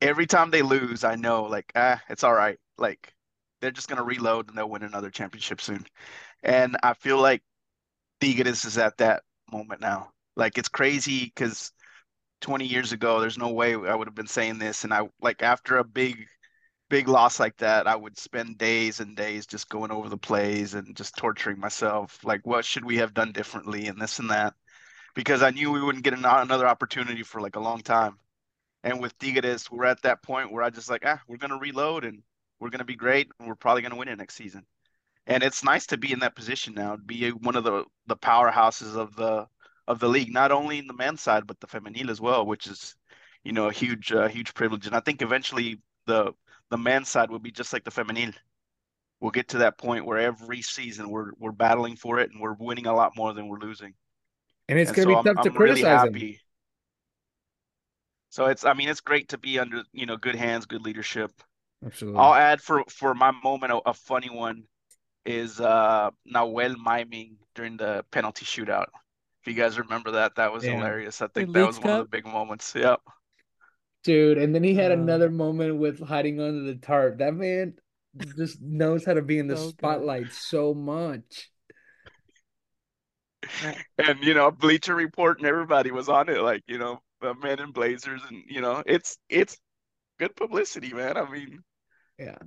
every 0.01 0.25
time 0.27 0.51
they 0.51 0.61
lose, 0.61 1.03
I 1.03 1.15
know 1.15 1.43
like 1.43 1.71
ah, 1.75 2.01
it's 2.09 2.23
all 2.23 2.33
right. 2.33 2.57
Like 2.77 3.13
they're 3.61 3.71
just 3.71 3.89
gonna 3.89 4.03
reload 4.03 4.49
and 4.49 4.57
they'll 4.57 4.69
win 4.69 4.83
another 4.83 5.09
championship 5.09 5.61
soon. 5.61 5.85
And 6.43 6.77
I 6.83 6.93
feel 6.93 7.19
like 7.19 7.43
Tigres 8.21 8.65
is 8.65 8.77
at 8.77 8.97
that 8.97 9.23
moment 9.51 9.81
now. 9.81 10.11
Like 10.35 10.57
it's 10.57 10.69
crazy 10.69 11.25
because 11.25 11.71
20 12.41 12.65
years 12.65 12.91
ago, 12.93 13.19
there's 13.19 13.37
no 13.37 13.49
way 13.49 13.73
I 13.75 13.95
would 13.95 14.07
have 14.07 14.15
been 14.15 14.27
saying 14.27 14.59
this. 14.59 14.83
And 14.83 14.93
I 14.93 15.09
like 15.21 15.41
after 15.43 15.77
a 15.77 15.83
big, 15.83 16.27
big 16.89 17.07
loss 17.07 17.39
like 17.39 17.57
that, 17.57 17.87
I 17.87 17.95
would 17.95 18.17
spend 18.17 18.57
days 18.57 18.99
and 18.99 19.15
days 19.15 19.45
just 19.45 19.69
going 19.69 19.91
over 19.91 20.09
the 20.09 20.17
plays 20.17 20.73
and 20.75 20.95
just 20.95 21.17
torturing 21.17 21.59
myself. 21.59 22.23
Like, 22.23 22.45
what 22.45 22.65
should 22.65 22.85
we 22.85 22.97
have 22.97 23.13
done 23.13 23.31
differently 23.31 23.87
and 23.87 24.01
this 24.01 24.19
and 24.19 24.29
that? 24.31 24.53
Because 25.15 25.43
I 25.43 25.51
knew 25.51 25.71
we 25.71 25.81
wouldn't 25.81 26.03
get 26.03 26.13
another 26.13 26.67
opportunity 26.67 27.23
for 27.23 27.41
like 27.41 27.55
a 27.55 27.59
long 27.59 27.81
time. 27.81 28.17
And 28.83 28.99
with 29.01 29.17
Tigres, 29.19 29.69
we're 29.71 29.85
at 29.85 30.01
that 30.03 30.23
point 30.23 30.51
where 30.51 30.63
I 30.63 30.69
just 30.69 30.89
like, 30.89 31.03
ah, 31.05 31.21
we're 31.27 31.37
gonna 31.37 31.57
reload 31.59 32.05
and 32.05 32.23
we're 32.59 32.69
gonna 32.69 32.85
be 32.85 32.95
great 32.95 33.29
and 33.39 33.47
we're 33.47 33.55
probably 33.55 33.81
gonna 33.81 33.95
win 33.97 34.07
it 34.07 34.17
next 34.17 34.35
season 34.35 34.65
and 35.27 35.43
it's 35.43 35.63
nice 35.63 35.85
to 35.87 35.97
be 35.97 36.11
in 36.11 36.19
that 36.19 36.35
position 36.35 36.73
now, 36.73 36.95
to 36.95 37.01
be 37.01 37.29
one 37.31 37.55
of 37.55 37.63
the 37.63 37.85
the 38.07 38.17
powerhouses 38.17 38.95
of 38.95 39.15
the 39.15 39.47
of 39.87 39.99
the 39.99 40.07
league, 40.09 40.31
not 40.33 40.51
only 40.51 40.79
in 40.79 40.87
the 40.87 40.93
men's 40.93 41.21
side 41.21 41.47
but 41.47 41.59
the 41.59 41.67
femenil 41.67 42.09
as 42.09 42.21
well, 42.21 42.45
which 42.45 42.67
is, 42.67 42.95
you 43.43 43.51
know, 43.53 43.67
a 43.67 43.71
huge 43.73 44.11
uh, 44.11 44.27
huge 44.27 44.53
privilege. 44.53 44.87
And 44.87 44.95
I 44.95 44.99
think 45.01 45.21
eventually 45.21 45.81
the 46.07 46.33
the 46.69 46.77
men's 46.77 47.09
side 47.09 47.29
will 47.31 47.39
be 47.39 47.51
just 47.51 47.73
like 47.73 47.83
the 47.83 47.91
femenil. 47.91 48.33
We'll 49.21 49.31
get 49.31 49.49
to 49.49 49.59
that 49.59 49.77
point 49.77 50.05
where 50.05 50.17
every 50.19 50.61
season 50.61 51.09
we're 51.09 51.31
we're 51.39 51.51
battling 51.51 51.95
for 51.97 52.19
it 52.19 52.31
and 52.31 52.41
we're 52.41 52.53
winning 52.53 52.87
a 52.87 52.95
lot 52.95 53.15
more 53.15 53.33
than 53.33 53.47
we're 53.47 53.59
losing. 53.59 53.95
And 54.69 54.79
it's 54.79 54.89
And 54.89 54.93
going 54.93 55.07
to 55.07 55.07
so 55.07 55.15
be 55.15 55.15
I'm 55.15 55.29
tough 55.29 55.41
to 55.41 55.51
I'm 55.51 55.57
really 55.57 55.83
criticize 55.83 56.01
them. 56.01 56.29
Happy. 58.37 58.43
So 58.43 58.47
it's 58.47 58.65
I 58.65 58.73
mean 58.73 58.89
it's 58.89 59.01
great 59.01 59.29
to 59.29 59.37
be 59.37 59.59
under 59.59 59.83
you 59.93 60.05
know 60.05 60.17
good 60.17 60.35
hands, 60.35 60.65
good 60.65 60.81
leadership. 60.83 61.31
Absolutely. 61.85 62.21
I'll 62.21 62.35
add 62.35 62.61
for 62.61 62.83
for 62.89 63.13
my 63.15 63.31
moment 63.31 63.73
a, 63.73 63.77
a 63.89 63.93
funny 63.93 64.29
one 64.29 64.65
is 65.25 65.59
uh 65.61 66.11
Nahuel 66.33 66.75
miming 66.77 67.37
during 67.55 67.77
the 67.77 68.05
penalty 68.11 68.45
shootout. 68.45 68.87
If 69.43 69.47
you 69.47 69.55
guys 69.55 69.79
remember 69.79 70.11
that, 70.13 70.35
that 70.35 70.53
was 70.53 70.65
Yeah. 70.65 70.67
hilarious. 70.67 71.21
I 71.21 71.27
The 71.37 71.43
think 71.43 71.53
that 71.53 71.65
was 71.65 71.79
Leagues 71.79 71.79
one 71.79 71.91
of 71.93 71.99
the 71.99 72.05
big 72.05 72.25
moments. 72.25 72.73
Yep. 72.75 73.01
Dude, 74.03 74.37
and 74.37 74.53
then 74.55 74.63
he 74.63 74.75
had 74.75 74.91
Uh, 74.91 74.91
another 74.91 75.29
moment 75.29 75.77
with 75.77 75.99
hiding 76.01 76.39
under 76.39 76.63
the 76.63 76.75
tarp. 76.79 77.17
That 77.19 77.33
man 77.33 77.77
just 78.35 78.61
knows 78.61 79.05
how 79.05 79.13
to 79.13 79.21
be 79.21 79.37
in 79.39 79.47
the 79.47 79.55
so 79.55 79.71
good. 79.73 79.97
spotlight 79.97 80.31
so 80.33 80.73
much. 80.73 81.51
And 83.97 84.23
you 84.23 84.33
know, 84.33 84.51
Bleacher 84.51 84.95
Report 84.95 85.37
and 85.39 85.47
everybody 85.47 85.91
was 85.91 86.09
on 86.09 86.29
it, 86.29 86.41
like, 86.41 86.63
you 86.67 86.77
know, 86.77 86.99
the 87.21 87.33
men 87.35 87.59
in 87.59 87.71
Blazers 87.71 88.21
and 88.29 88.43
you 88.47 88.61
know, 88.61 88.83
it's 88.85 89.17
it's 89.29 89.57
good 90.19 90.35
publicity, 90.35 90.93
man. 90.93 91.17
I 91.17 91.29
mean, 91.29 91.59
Yeah. 92.17 92.37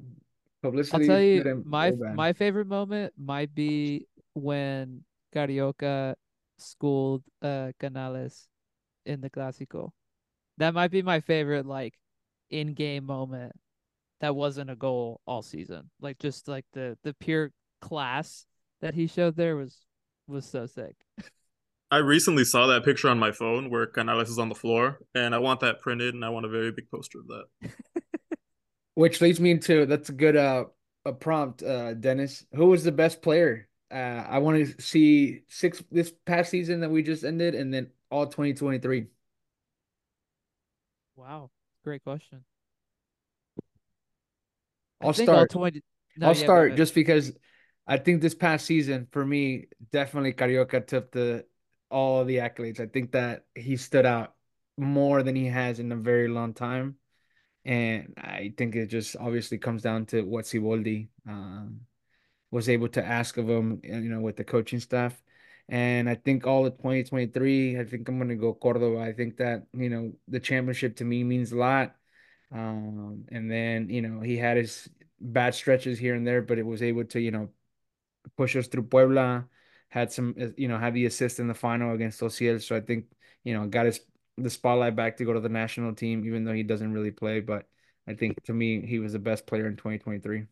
publicity. 0.63 1.05
I'll 1.05 1.09
tell 1.09 1.23
you, 1.23 1.63
my 1.65 1.91
or 1.91 2.17
my 2.17 2.33
favorite 2.33 2.67
moment 2.67 3.13
might 3.19 3.55
be 3.55 4.07
when 4.35 5.05
Carioca 5.35 6.15
schooled 6.59 7.23
uh 7.43 7.73
Canales 7.79 8.49
in 9.07 9.21
the 9.21 9.31
Clásico. 9.31 9.91
That 10.59 10.75
might 10.75 10.91
be 10.91 11.03
my 11.03 11.21
favorite 11.21 11.67
like 11.67 11.95
in-game 12.51 13.05
moment 13.07 13.53
that 14.21 14.37
wasn't 14.37 14.71
a 14.71 14.77
goal 14.77 15.21
all 15.27 15.43
season. 15.43 15.91
Like 16.01 16.19
just 16.19 16.49
like 16.49 16.65
the 16.73 16.97
the 17.03 17.15
pure 17.15 17.51
class 17.81 18.47
that 18.81 18.95
he 18.95 19.07
showed 19.07 19.37
there 19.37 19.57
was 19.57 19.79
was 20.29 20.47
so 20.47 20.67
sick. 20.67 20.95
I 21.93 21.99
recently 21.99 22.45
saw 22.47 22.69
that 22.69 22.87
picture 22.87 23.11
on 23.11 23.19
my 23.19 23.33
phone 23.33 23.69
where 23.69 23.85
Canales 23.87 24.31
is 24.31 24.39
on 24.39 24.49
the 24.49 24.55
floor, 24.55 24.99
and 25.15 25.35
I 25.35 25.39
want 25.41 25.61
that 25.61 25.81
printed, 25.81 26.15
and 26.15 26.25
I 26.25 26.31
want 26.31 26.47
a 26.47 26.49
very 26.49 26.73
big 26.73 26.91
poster 26.91 27.19
of 27.21 27.29
that. 27.29 27.45
Which 28.95 29.21
leads 29.21 29.39
me 29.39 29.51
into 29.51 29.85
that's 29.85 30.09
a 30.09 30.13
good 30.13 30.37
uh 30.37 30.65
a 31.05 31.13
prompt, 31.13 31.63
uh 31.63 31.93
Dennis. 31.93 32.47
Who 32.55 32.67
was 32.67 32.83
the 32.83 32.93
best 32.93 33.21
player? 33.21 33.69
Uh 33.91 34.25
I 34.27 34.39
want 34.39 34.67
to 34.67 34.83
see 34.83 35.43
six 35.49 35.83
this 35.91 36.13
past 36.25 36.51
season 36.51 36.81
that 36.81 36.91
we 36.91 37.03
just 37.03 37.25
ended 37.25 37.55
and 37.55 37.73
then 37.73 37.91
all 38.11 38.27
2023. 38.27 39.07
Wow, 41.17 41.51
great 41.85 42.03
question. 42.03 42.43
I'll 45.03 45.13
think 45.13 45.27
start. 45.27 45.51
20 45.51 45.83
no, 46.17 46.29
I'll 46.29 46.35
yeah, 46.35 46.39
start 46.45 46.67
ahead. 46.69 46.79
just 46.79 46.95
because 46.95 47.33
I 47.87 47.99
think 47.99 48.23
this 48.23 48.35
past 48.35 48.65
season 48.65 49.09
for 49.11 49.25
me, 49.27 49.67
definitely 49.91 50.33
Carioca 50.33 50.87
took 50.87 51.13
the 51.13 51.45
all 51.93 52.25
the 52.25 52.39
accolades. 52.39 52.81
I 52.81 52.87
think 52.87 53.13
that 53.13 53.45
he 53.55 53.77
stood 53.77 54.07
out 54.07 54.35
more 54.77 55.23
than 55.23 55.37
he 55.37 55.47
has 55.47 55.79
in 55.79 55.93
a 55.93 55.97
very 55.97 56.29
long 56.29 56.55
time. 56.55 56.97
And 57.65 58.15
I 58.19 58.55
think 58.57 58.75
it 58.75 58.87
just 58.87 59.17
obviously 59.17 59.59
comes 59.59 59.83
down 59.83 60.07
to 60.07 60.23
what 60.23 60.47
Siboldi 60.47 61.09
um, 61.29 61.83
was 62.51 62.69
able 62.69 62.89
to 62.89 63.05
ask 63.05 63.37
of 63.37 63.49
him, 63.49 63.81
you 63.85 64.11
know, 64.11 64.21
with 64.21 64.37
the 64.37 64.45
coaching 64.45 64.81
staff. 64.81 65.21
And 65.69 66.09
I 66.09 66.17
think 66.17 66.47
all 66.47 66.67
of 66.67 66.77
2023, 66.79 67.79
I 67.79 67.85
think 67.85 68.09
I'm 68.09 68.19
going 68.19 68.29
to 68.31 68.35
go 68.35 68.53
Cordova. 68.55 69.01
I 69.01 69.13
think 69.13 69.37
that, 69.37 69.67
you 69.73 69.89
know, 69.91 70.13
the 70.29 70.41
championship 70.41 70.97
to 70.97 71.05
me 71.05 71.23
means 71.23 71.53
a 71.53 71.57
lot. 71.57 71.95
Um, 72.53 73.25
and 73.31 73.51
then, 73.51 73.89
you 73.89 74.03
know, 74.03 74.21
he 74.21 74.37
had 74.37 74.57
his 74.57 74.89
bad 75.21 75.55
stretches 75.55 75.99
here 75.99 76.15
and 76.15 76.27
there, 76.27 76.43
but 76.43 76.59
it 76.59 76.67
was 76.67 76.83
able 76.83 77.05
to, 77.05 77.21
you 77.21 77.31
know, 77.31 77.49
push 78.37 78.57
us 78.57 78.67
through 78.67 78.85
Puebla, 78.85 79.47
had 79.93 80.11
some, 80.11 80.35
uh, 80.41 80.47
you 80.57 80.69
know, 80.69 80.79
had 80.79 80.95
the 80.95 81.05
assist 81.07 81.39
in 81.39 81.49
the 81.49 81.55
final 81.55 81.93
against 81.95 82.21
Ociel. 82.23 82.63
So 82.63 82.75
I 82.75 82.81
think, 82.81 83.07
you 83.45 83.53
know, 83.53 83.67
got 83.67 83.85
his 83.87 84.01
the 84.39 84.49
spotlight 84.49 84.97
back 84.97 85.19
to 85.19 85.25
go 85.27 85.35
to 85.35 85.41
the 85.41 85.51
national 85.51 85.95
team, 85.95 86.25
even 86.25 86.45
though 86.45 86.55
he 86.55 86.63
doesn't 86.63 86.95
really 86.95 87.11
play. 87.11 87.41
But 87.41 87.69
I 88.09 88.15
think 88.15 88.43
to 88.45 88.55
me, 88.55 88.81
he 88.87 88.99
was 88.99 89.13
the 89.13 89.19
best 89.19 89.47
player 89.47 89.67
in 89.67 89.77
2023. 89.77 90.47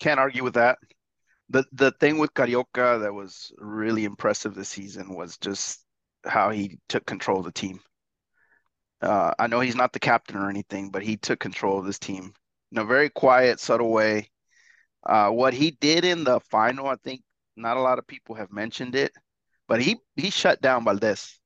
Can't 0.00 0.18
argue 0.18 0.42
with 0.42 0.54
that. 0.54 0.78
The 1.50 1.64
the 1.72 1.92
thing 1.92 2.18
with 2.18 2.34
Carioca 2.34 3.00
that 3.02 3.14
was 3.14 3.52
really 3.58 4.04
impressive 4.04 4.54
this 4.54 4.68
season 4.68 5.14
was 5.14 5.38
just 5.38 5.84
how 6.24 6.50
he 6.50 6.80
took 6.88 7.06
control 7.06 7.38
of 7.38 7.44
the 7.44 7.52
team. 7.52 7.80
Uh, 9.00 9.32
I 9.38 9.46
know 9.46 9.60
he's 9.60 9.76
not 9.76 9.92
the 9.92 10.00
captain 10.00 10.36
or 10.36 10.50
anything, 10.50 10.90
but 10.90 11.02
he 11.02 11.16
took 11.16 11.38
control 11.38 11.78
of 11.78 11.86
this 11.86 11.98
team 12.00 12.34
in 12.72 12.78
a 12.78 12.84
very 12.84 13.10
quiet, 13.10 13.60
subtle 13.60 13.92
way. 13.92 14.30
Uh, 15.04 15.30
what 15.30 15.54
he 15.54 15.70
did 15.70 16.04
in 16.04 16.24
the 16.24 16.40
final, 16.40 16.86
I 16.86 16.96
think 16.96 17.22
not 17.56 17.76
a 17.76 17.80
lot 17.80 17.98
of 17.98 18.06
people 18.06 18.34
have 18.34 18.52
mentioned 18.52 18.94
it, 18.94 19.12
but 19.66 19.80
he 19.80 19.96
he 20.16 20.30
shut 20.30 20.60
down 20.60 20.84
Valdés. 20.84 21.38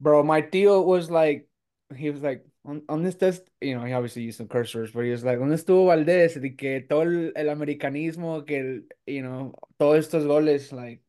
Bro, 0.00 0.22
my 0.24 0.42
tío 0.42 0.84
was 0.84 1.10
like, 1.10 1.48
he 1.96 2.10
was 2.10 2.22
like, 2.22 2.44
on, 2.64 2.82
on 2.88 3.02
this 3.02 3.16
test, 3.16 3.42
you 3.60 3.76
know, 3.76 3.84
he 3.84 3.92
obviously 3.92 4.22
used 4.22 4.38
some 4.38 4.46
cursors, 4.46 4.92
but 4.92 5.04
he 5.04 5.10
was 5.10 5.24
like, 5.24 5.38
¿dónde 5.38 5.54
estuvo 5.54 5.86
Valdés? 5.86 6.40
De 6.40 6.50
que 6.50 6.80
todo 6.88 7.02
el, 7.02 7.32
el 7.34 7.48
americanismo, 7.48 8.46
que, 8.46 8.58
el, 8.58 8.82
you 9.06 9.22
know, 9.22 9.54
todos 9.78 10.06
estos 10.06 10.26
goles, 10.26 10.72
like, 10.72 11.00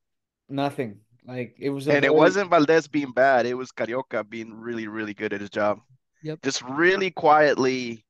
nothing. 0.47 1.01
Like, 1.25 1.55
it 1.59 1.69
was 1.69 1.87
a 1.87 1.91
And 1.91 2.05
it 2.05 2.09
very, 2.09 2.19
wasn't 2.19 2.49
Valdés 2.49 2.89
being 2.89 3.11
bad, 3.11 3.45
it 3.45 3.53
was 3.53 3.71
Carioca 3.71 4.27
being 4.27 4.53
really, 4.53 4.87
really 4.87 5.13
good 5.13 5.33
at 5.33 5.41
his 5.41 5.49
job. 5.51 5.79
Yep. 6.23 6.41
Just 6.41 6.63
really 6.63 7.11
quietly, 7.11 8.03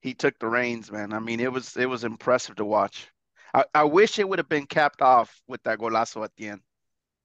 he 0.00 0.14
took 0.14 0.38
the 0.38 0.48
reins, 0.48 0.90
man. 0.90 1.12
I 1.12 1.18
mean, 1.18 1.40
it 1.40 1.52
was 1.52 1.76
it 1.76 1.86
was 1.86 2.04
impressive 2.04 2.56
to 2.56 2.64
watch. 2.64 3.08
I, 3.54 3.64
I 3.74 3.84
wish 3.84 4.18
it 4.18 4.28
would 4.28 4.38
have 4.38 4.48
been 4.48 4.66
capped 4.66 5.02
off 5.02 5.42
with 5.48 5.62
that 5.64 5.78
golazo 5.78 6.24
at 6.24 6.34
the 6.36 6.48
end. 6.48 6.60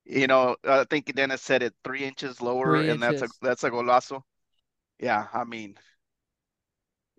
You 0.06 0.28
know, 0.28 0.58
I 0.66 0.86
think 0.86 1.14
Dennis 1.16 1.42
said 1.44 1.64
it 1.64 1.76
three 1.84 2.04
inches 2.06 2.42
lower, 2.42 2.82
Three 2.82 2.90
and 2.92 3.02
that's 3.04 3.22
a 3.24 3.30
that's 3.42 3.64
a 3.66 3.72
golazo. 3.72 4.24
Yeah, 5.00 5.28
I 5.34 5.46
mean, 5.46 5.78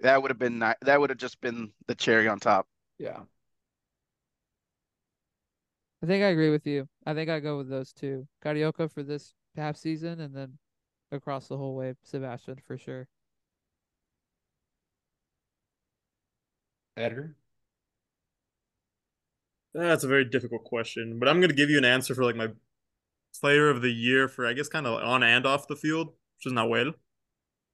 that 0.01 0.23
would 0.23 0.31
have 0.31 0.39
been 0.39 0.59
ni- 0.59 0.75
that 0.83 1.01
would 1.01 1.11
have 1.11 1.19
just 1.19 1.41
been 1.41 1.73
the 1.87 1.95
cherry 1.95 2.29
on 2.29 2.39
top. 2.41 2.67
yeah. 2.99 3.21
I 6.03 6.07
think 6.07 6.23
I 6.23 6.29
agree 6.29 6.51
with 6.51 6.67
you. 6.67 6.89
I 7.05 7.13
think 7.15 7.29
I 7.31 7.41
go 7.41 7.59
with 7.59 7.69
those 7.69 7.93
two. 7.93 8.27
Carioca 8.43 8.91
for 8.91 9.03
this 9.03 9.35
half 9.57 9.77
season 9.77 10.21
and 10.21 10.35
then 10.35 10.59
across 11.13 11.49
the 11.49 11.57
whole 11.59 11.75
way, 11.75 11.95
Sebastian 12.03 12.57
for 12.67 12.79
sure. 12.79 13.09
Edgar? 16.97 17.37
That's 19.75 20.05
a 20.05 20.09
very 20.09 20.25
difficult 20.25 20.65
question, 20.65 21.19
but 21.19 21.29
I'm 21.29 21.41
gonna 21.41 21.53
give 21.53 21.71
you 21.71 21.79
an 21.79 21.85
answer 21.85 22.15
for 22.15 22.25
like 22.25 22.37
my 22.37 22.49
player 23.41 23.69
of 23.69 23.83
the 23.83 23.91
year 23.91 24.29
for 24.29 24.47
I 24.47 24.55
guess 24.55 24.69
kind 24.69 24.87
of 24.87 25.03
on 25.03 25.23
and 25.23 25.47
off 25.47 25.69
the 25.69 25.77
field, 25.77 26.09
which 26.09 26.47
is 26.47 26.53
Nahuel. 26.53 26.95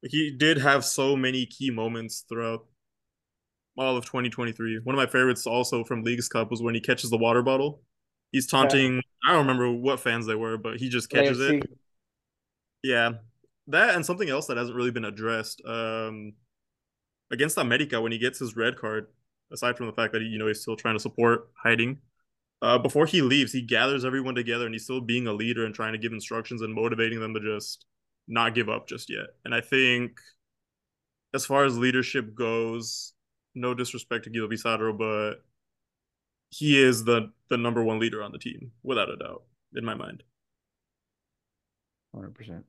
He 0.02 0.34
did 0.36 0.58
have 0.58 0.84
so 0.84 1.14
many 1.16 1.46
key 1.46 1.70
moments 1.70 2.24
throughout 2.28 2.66
all 3.78 3.96
of 3.96 4.04
2023. 4.04 4.80
One 4.82 4.94
of 4.94 4.98
my 4.98 5.06
favorites 5.06 5.46
also 5.46 5.84
from 5.84 6.02
Leagues 6.02 6.28
Cup 6.28 6.50
was 6.50 6.60
when 6.60 6.74
he 6.74 6.80
catches 6.80 7.10
the 7.10 7.16
water 7.18 7.42
bottle. 7.42 7.82
He's 8.32 8.46
taunting, 8.46 9.00
I 9.24 9.32
don't 9.32 9.46
remember 9.46 9.70
what 9.70 10.00
fans 10.00 10.26
they 10.26 10.34
were, 10.34 10.56
but 10.56 10.78
he 10.78 10.88
just 10.88 11.10
catches 11.10 11.38
it. 11.38 11.62
Yeah. 12.82 13.12
That 13.68 13.94
and 13.94 14.04
something 14.04 14.28
else 14.28 14.46
that 14.46 14.56
hasn't 14.56 14.76
really 14.76 14.90
been 14.90 15.04
addressed. 15.04 15.62
Um 15.64 16.32
against 17.32 17.58
America 17.58 18.00
when 18.00 18.12
he 18.12 18.18
gets 18.18 18.38
his 18.38 18.56
red 18.56 18.76
card, 18.76 19.08
aside 19.50 19.76
from 19.76 19.86
the 19.86 19.92
fact 19.92 20.12
that 20.12 20.22
he, 20.22 20.28
you 20.28 20.38
know, 20.38 20.46
he's 20.46 20.60
still 20.60 20.76
trying 20.76 20.94
to 20.94 21.00
support 21.00 21.50
hiding. 21.60 21.98
Uh, 22.60 22.78
before 22.78 23.06
he 23.06 23.22
leaves, 23.22 23.52
he 23.52 23.62
gathers 23.62 24.04
everyone 24.04 24.36
together 24.36 24.66
and 24.66 24.74
he's 24.74 24.84
still 24.84 25.00
being 25.00 25.26
a 25.26 25.32
leader 25.32 25.64
and 25.64 25.74
trying 25.74 25.92
to 25.92 25.98
give 25.98 26.12
instructions 26.12 26.62
and 26.62 26.72
motivating 26.72 27.18
them 27.18 27.34
to 27.34 27.40
just 27.40 27.86
not 28.28 28.54
give 28.54 28.68
up 28.68 28.86
just 28.86 29.10
yet. 29.10 29.26
And 29.44 29.52
I 29.52 29.60
think 29.60 30.12
as 31.34 31.44
far 31.44 31.64
as 31.64 31.76
leadership 31.76 32.34
goes, 32.34 33.14
no 33.54 33.74
disrespect 33.74 34.24
to 34.24 34.30
Guido 34.30 34.48
Pizarro, 34.48 34.92
but 34.92 35.42
he 36.50 36.80
is 36.80 37.04
the 37.04 37.32
the 37.48 37.56
number 37.56 37.82
one 37.82 37.98
leader 37.98 38.22
on 38.22 38.32
the 38.32 38.38
team, 38.38 38.72
without 38.82 39.10
a 39.10 39.16
doubt, 39.16 39.42
in 39.74 39.84
my 39.84 39.94
mind. 39.94 40.22
100%. 42.14 42.62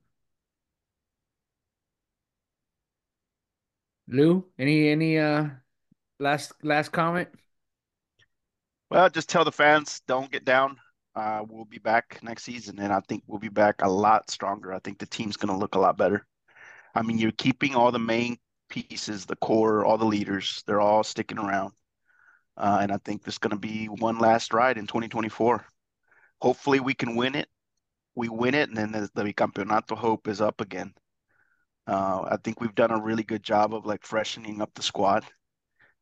Lou, 4.14 4.46
any 4.60 4.90
any 4.90 5.18
uh 5.18 5.50
last 6.20 6.54
last 6.64 6.92
comment? 6.92 7.30
Well, 8.92 9.10
just 9.10 9.28
tell 9.28 9.44
the 9.44 9.52
fans 9.52 10.02
don't 10.08 10.32
get 10.32 10.46
down. 10.46 10.78
Uh, 11.16 11.44
we'll 11.50 11.66
be 11.66 11.80
back 11.80 12.20
next 12.22 12.44
season, 12.44 12.80
and 12.80 12.94
I 12.94 13.00
think 13.02 13.24
we'll 13.26 13.40
be 13.40 13.50
back 13.50 13.82
a 13.82 13.90
lot 13.90 14.30
stronger. 14.30 14.72
I 14.72 14.80
think 14.80 15.00
the 15.00 15.08
team's 15.08 15.36
going 15.36 15.52
to 15.52 15.60
look 15.60 15.74
a 15.74 15.80
lot 15.80 15.98
better. 15.98 16.28
I 16.94 17.02
mean, 17.02 17.18
you're 17.18 17.32
keeping 17.32 17.76
all 17.76 17.92
the 17.92 17.98
main 17.98 18.38
pieces, 18.70 19.26
the 19.26 19.36
core, 19.38 19.84
all 19.84 19.98
the 19.98 20.06
leaders. 20.06 20.64
They're 20.68 20.82
all 20.82 21.04
sticking 21.04 21.40
around. 21.40 21.74
Uh, 22.56 22.80
and 22.82 22.92
I 22.92 22.98
think 22.98 23.24
there's 23.24 23.40
going 23.40 23.52
to 23.52 23.60
be 23.60 23.88
one 23.88 24.20
last 24.20 24.54
ride 24.54 24.78
in 24.78 24.86
2024. 24.86 25.66
Hopefully, 26.40 26.80
we 26.80 26.94
can 26.94 27.16
win 27.16 27.34
it. 27.34 27.48
We 28.14 28.30
win 28.30 28.54
it, 28.54 28.70
and 28.70 28.78
then 28.78 28.92
the, 28.92 29.10
the 29.16 29.24
Bicampeonato 29.24 29.98
hope 29.98 30.28
is 30.28 30.40
up 30.40 30.62
again. 30.62 30.94
Uh, 31.88 32.26
I 32.32 32.38
think 32.44 32.62
we've 32.62 32.76
done 32.76 32.92
a 32.92 33.02
really 33.02 33.24
good 33.24 33.44
job 33.44 33.74
of 33.74 33.86
like 33.86 34.06
freshening 34.06 34.62
up 34.62 34.74
the 34.74 34.82
squad. 34.84 35.26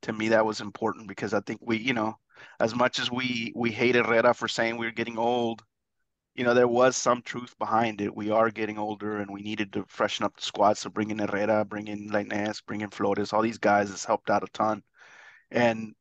To 0.03 0.13
me, 0.13 0.29
that 0.29 0.45
was 0.45 0.61
important 0.61 1.07
because 1.07 1.33
I 1.33 1.41
think 1.41 1.59
we, 1.63 1.77
you 1.77 1.93
know, 1.93 2.17
as 2.59 2.75
much 2.75 2.99
as 2.99 3.11
we 3.11 3.53
we 3.55 3.71
hate 3.71 3.95
Herrera 3.95 4.33
for 4.33 4.47
saying 4.47 4.77
we 4.77 4.87
are 4.87 4.91
getting 4.91 5.17
old, 5.17 5.63
you 6.35 6.43
know, 6.43 6.53
there 6.53 6.67
was 6.67 6.95
some 6.97 7.21
truth 7.21 7.57
behind 7.59 8.01
it. 8.01 8.15
We 8.15 8.31
are 8.31 8.49
getting 8.51 8.77
older, 8.77 9.19
and 9.19 9.31
we 9.31 9.41
needed 9.41 9.73
to 9.73 9.85
freshen 9.87 10.25
up 10.25 10.35
the 10.35 10.43
squad. 10.43 10.77
So 10.77 10.89
bring 10.89 11.11
in 11.11 11.19
Herrera, 11.19 11.65
bring 11.65 11.87
in 11.87 12.09
Lainez, 12.09 12.63
bring 12.65 12.81
in 12.81 12.89
Flores, 12.89 13.33
all 13.33 13.41
these 13.41 13.57
guys 13.57 13.89
has 13.89 14.05
helped 14.05 14.29
out 14.29 14.43
a 14.43 14.47
ton. 14.53 14.83
And 15.51 15.93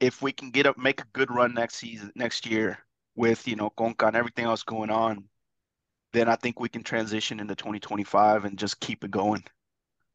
if 0.00 0.22
we 0.22 0.32
can 0.32 0.50
get 0.50 0.66
up, 0.66 0.76
make 0.78 1.00
a 1.00 1.06
good 1.12 1.30
run 1.30 1.54
next 1.54 1.76
season, 1.76 2.12
next 2.14 2.46
year 2.46 2.78
with 3.16 3.46
you 3.48 3.56
know 3.56 3.70
Conca 3.70 4.08
and 4.08 4.16
everything 4.16 4.44
else 4.44 4.62
going 4.62 4.90
on, 4.90 5.24
then 6.14 6.28
I 6.30 6.36
think 6.36 6.60
we 6.60 6.70
can 6.70 6.84
transition 6.84 7.40
into 7.40 7.56
2025 7.56 8.46
and 8.46 8.58
just 8.58 8.80
keep 8.80 9.04
it 9.04 9.12
going. 9.12 9.44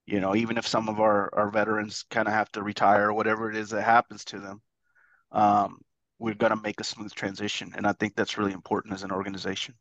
You 0.07 0.19
know, 0.21 0.35
even 0.35 0.57
if 0.57 0.67
some 0.67 0.89
of 0.89 0.99
our 1.01 1.29
our 1.35 1.49
veterans 1.51 2.03
kind 2.11 2.27
of 2.27 2.33
have 2.35 2.51
to 2.53 2.63
retire 2.63 3.09
or 3.09 3.13
whatever 3.13 3.49
it 3.51 3.57
is 3.57 3.71
that 3.71 3.83
happens 3.83 4.25
to 4.27 4.39
them, 4.39 4.61
um, 5.31 5.81
we're 6.19 6.35
gonna 6.35 6.57
make 6.61 6.81
a 6.81 6.85
smooth 6.85 7.13
transition, 7.13 7.73
and 7.75 7.87
I 7.87 7.93
think 7.93 8.15
that's 8.15 8.37
really 8.37 8.53
important 8.53 8.93
as 8.95 9.03
an 9.03 9.11
organization. 9.11 9.75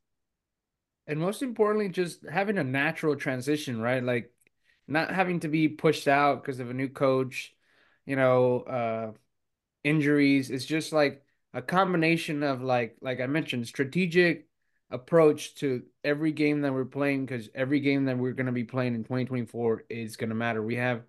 And 1.06 1.18
most 1.20 1.42
importantly, 1.42 1.88
just 1.88 2.24
having 2.28 2.58
a 2.58 2.64
natural 2.64 3.16
transition, 3.16 3.80
right? 3.80 4.02
Like 4.02 4.32
not 4.86 5.10
having 5.12 5.40
to 5.40 5.48
be 5.48 5.68
pushed 5.68 6.06
out 6.08 6.42
because 6.42 6.60
of 6.60 6.70
a 6.70 6.74
new 6.74 6.88
coach, 6.88 7.54
you 8.06 8.16
know, 8.16 8.60
uh 8.62 9.12
injuries. 9.84 10.50
It's 10.50 10.66
just 10.66 10.92
like 10.92 11.24
a 11.54 11.62
combination 11.62 12.42
of 12.44 12.62
like 12.62 12.98
like 13.02 13.20
I 13.20 13.28
mentioned, 13.28 13.68
strategic 13.68 14.47
approach 14.90 15.54
to 15.56 15.82
every 16.02 16.32
game 16.32 16.62
that 16.62 16.72
we're 16.72 16.84
playing 16.84 17.26
because 17.26 17.48
every 17.54 17.80
game 17.80 18.06
that 18.06 18.16
we're 18.16 18.32
going 18.32 18.46
to 18.46 18.52
be 18.52 18.64
playing 18.64 18.94
in 18.94 19.02
2024 19.04 19.84
is 19.90 20.16
going 20.16 20.30
to 20.30 20.34
matter. 20.34 20.62
We 20.62 20.76
have 20.76 21.02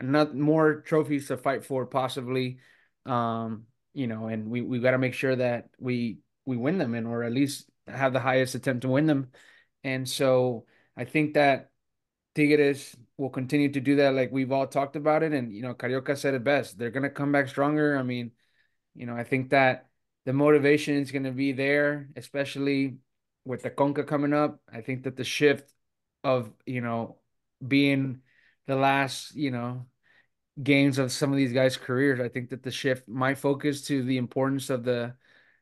not 0.00 0.34
more 0.34 0.80
trophies 0.80 1.28
to 1.28 1.36
fight 1.36 1.64
for 1.64 1.86
possibly 1.86 2.58
um 3.06 3.64
you 3.92 4.06
know 4.06 4.26
and 4.26 4.48
we 4.48 4.60
we 4.60 4.78
got 4.78 4.92
to 4.92 4.98
make 4.98 5.14
sure 5.14 5.36
that 5.36 5.68
we 5.78 6.18
we 6.46 6.56
win 6.56 6.78
them 6.78 6.94
and 6.94 7.06
or 7.06 7.22
at 7.22 7.32
least 7.32 7.68
have 7.86 8.12
the 8.12 8.20
highest 8.20 8.54
attempt 8.54 8.82
to 8.82 8.88
win 8.88 9.06
them. 9.06 9.30
And 9.82 10.08
so 10.08 10.66
I 10.96 11.04
think 11.04 11.34
that 11.34 11.70
Tigres 12.34 12.96
will 13.16 13.30
continue 13.30 13.70
to 13.72 13.80
do 13.80 13.96
that 13.96 14.14
like 14.14 14.32
we've 14.32 14.52
all 14.52 14.66
talked 14.66 14.96
about 14.96 15.22
it 15.22 15.32
and 15.32 15.52
you 15.52 15.62
know 15.62 15.74
Carioca 15.74 16.16
said 16.16 16.34
it 16.34 16.44
best. 16.44 16.78
They're 16.78 16.90
going 16.90 17.02
to 17.04 17.10
come 17.10 17.32
back 17.32 17.48
stronger. 17.48 17.96
I 17.96 18.02
mean, 18.02 18.32
you 18.94 19.06
know, 19.06 19.16
I 19.16 19.24
think 19.24 19.50
that 19.50 19.88
the 20.24 20.32
motivation 20.32 20.96
is 20.96 21.12
going 21.12 21.24
to 21.24 21.32
be 21.32 21.52
there, 21.52 22.08
especially 22.16 22.98
with 23.44 23.62
the 23.62 23.70
Conca 23.70 24.06
coming 24.06 24.32
up. 24.32 24.60
I 24.72 24.80
think 24.80 25.04
that 25.04 25.16
the 25.16 25.24
shift 25.24 25.72
of, 26.22 26.50
you 26.66 26.80
know, 26.80 27.18
being 27.66 28.20
the 28.66 28.76
last, 28.76 29.34
you 29.34 29.50
know, 29.50 29.86
games 30.62 30.98
of 30.98 31.12
some 31.12 31.30
of 31.32 31.36
these 31.36 31.52
guys' 31.52 31.76
careers. 31.76 32.20
I 32.20 32.28
think 32.28 32.50
that 32.50 32.62
the 32.62 32.70
shift 32.70 33.08
my 33.08 33.34
focus 33.34 33.82
to 33.88 34.02
the 34.02 34.16
importance 34.18 34.70
of 34.70 34.84
the 34.84 35.14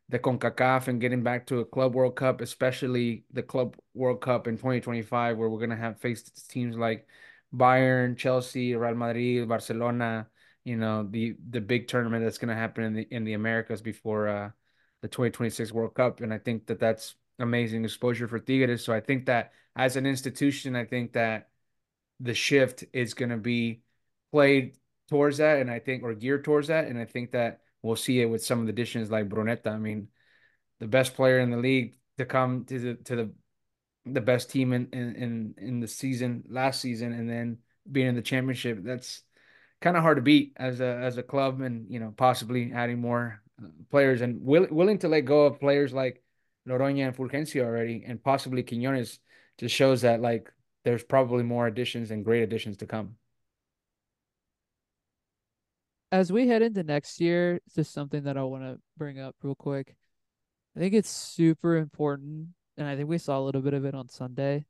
the 0.08 0.18
CONCACAF 0.18 0.88
and 0.88 1.00
getting 1.00 1.22
back 1.22 1.46
to 1.46 1.60
a 1.60 1.64
Club 1.64 1.94
World 1.94 2.16
Cup, 2.16 2.40
especially 2.42 3.24
the 3.32 3.42
Club 3.42 3.76
World 3.94 4.20
Cup 4.20 4.46
in 4.46 4.58
2025, 4.58 5.38
where 5.38 5.48
we're 5.48 5.60
gonna 5.60 5.76
have 5.76 6.00
faced 6.00 6.50
teams 6.50 6.76
like 6.76 7.06
Bayern, 7.54 8.16
Chelsea, 8.16 8.74
Real 8.74 8.94
Madrid, 8.94 9.48
Barcelona. 9.48 10.28
You 10.64 10.76
know 10.76 11.02
the 11.08 11.36
the 11.50 11.60
big 11.60 11.88
tournament 11.88 12.24
that's 12.24 12.38
gonna 12.38 12.54
happen 12.54 12.84
in 12.84 12.94
the 12.94 13.02
in 13.10 13.24
the 13.24 13.32
Americas 13.34 13.82
before 13.82 14.28
uh, 14.28 14.50
the 15.00 15.08
2026 15.08 15.72
World 15.72 15.94
Cup, 15.94 16.20
and 16.20 16.32
I 16.32 16.38
think 16.38 16.66
that 16.66 16.78
that's 16.78 17.14
amazing 17.38 17.84
exposure 17.84 18.28
for 18.28 18.38
Tigres. 18.38 18.84
So 18.84 18.92
I 18.92 19.00
think 19.00 19.26
that 19.26 19.52
as 19.76 19.96
an 19.96 20.06
institution, 20.06 20.76
I 20.76 20.84
think 20.84 21.12
that 21.14 21.48
the 22.20 22.34
shift 22.34 22.84
is 22.92 23.14
going 23.14 23.30
to 23.30 23.36
be 23.36 23.82
played 24.30 24.76
towards 25.08 25.38
that, 25.38 25.58
and 25.58 25.70
I 25.70 25.78
think 25.78 26.02
or 26.02 26.14
geared 26.14 26.44
towards 26.44 26.68
that, 26.68 26.86
and 26.86 26.98
I 26.98 27.04
think 27.04 27.32
that 27.32 27.60
we'll 27.82 27.96
see 27.96 28.20
it 28.20 28.26
with 28.26 28.44
some 28.44 28.60
of 28.60 28.66
the 28.66 28.72
additions 28.72 29.10
like 29.10 29.28
Brunetta. 29.28 29.68
I 29.68 29.78
mean, 29.78 30.08
the 30.80 30.86
best 30.86 31.14
player 31.14 31.40
in 31.40 31.50
the 31.50 31.56
league 31.56 31.96
to 32.18 32.24
come 32.24 32.64
to 32.66 32.78
the 32.78 32.94
to 32.94 33.16
the 33.16 33.32
the 34.06 34.20
best 34.20 34.50
team 34.50 34.72
in 34.72 34.88
in 34.92 35.54
in 35.58 35.80
the 35.80 35.88
season 35.88 36.44
last 36.48 36.80
season, 36.80 37.12
and 37.12 37.28
then 37.28 37.58
being 37.90 38.08
in 38.08 38.14
the 38.14 38.22
championship. 38.22 38.78
That's 38.82 39.22
kind 39.80 39.96
of 39.96 40.02
hard 40.02 40.16
to 40.16 40.22
beat 40.22 40.52
as 40.56 40.80
a 40.80 40.86
as 40.86 41.18
a 41.18 41.22
club, 41.22 41.60
and 41.60 41.90
you 41.90 42.00
know 42.00 42.14
possibly 42.16 42.72
adding 42.72 43.00
more 43.00 43.42
uh, 43.62 43.68
players 43.90 44.20
and 44.20 44.40
will, 44.42 44.66
willing 44.70 44.98
to 44.98 45.08
let 45.08 45.22
go 45.22 45.46
of 45.46 45.60
players 45.60 45.92
like 45.92 46.22
Noroña 46.68 47.06
and 47.08 47.16
Fulgencio 47.16 47.64
already, 47.64 48.04
and 48.06 48.22
possibly 48.22 48.62
Quiñones. 48.62 49.18
Just 49.58 49.74
shows 49.74 50.02
that 50.02 50.20
like 50.20 50.50
there's 50.84 51.04
probably 51.04 51.42
more 51.42 51.66
additions 51.66 52.10
and 52.10 52.24
great 52.24 52.42
additions 52.42 52.78
to 52.78 52.86
come. 52.86 53.16
As 56.10 56.32
we 56.32 56.48
head 56.48 56.62
into 56.62 56.82
next 56.82 57.20
year, 57.20 57.60
just 57.74 57.92
something 57.92 58.24
that 58.24 58.36
I 58.36 58.42
want 58.42 58.64
to 58.64 58.78
bring 58.96 59.18
up 59.18 59.34
real 59.42 59.54
quick. 59.54 59.94
I 60.76 60.80
think 60.80 60.94
it's 60.94 61.10
super 61.10 61.76
important, 61.76 62.48
and 62.76 62.86
I 62.86 62.96
think 62.96 63.08
we 63.08 63.18
saw 63.18 63.38
a 63.38 63.44
little 63.44 63.62
bit 63.62 63.74
of 63.74 63.84
it 63.84 63.94
on 63.94 64.08
Sunday, 64.08 64.64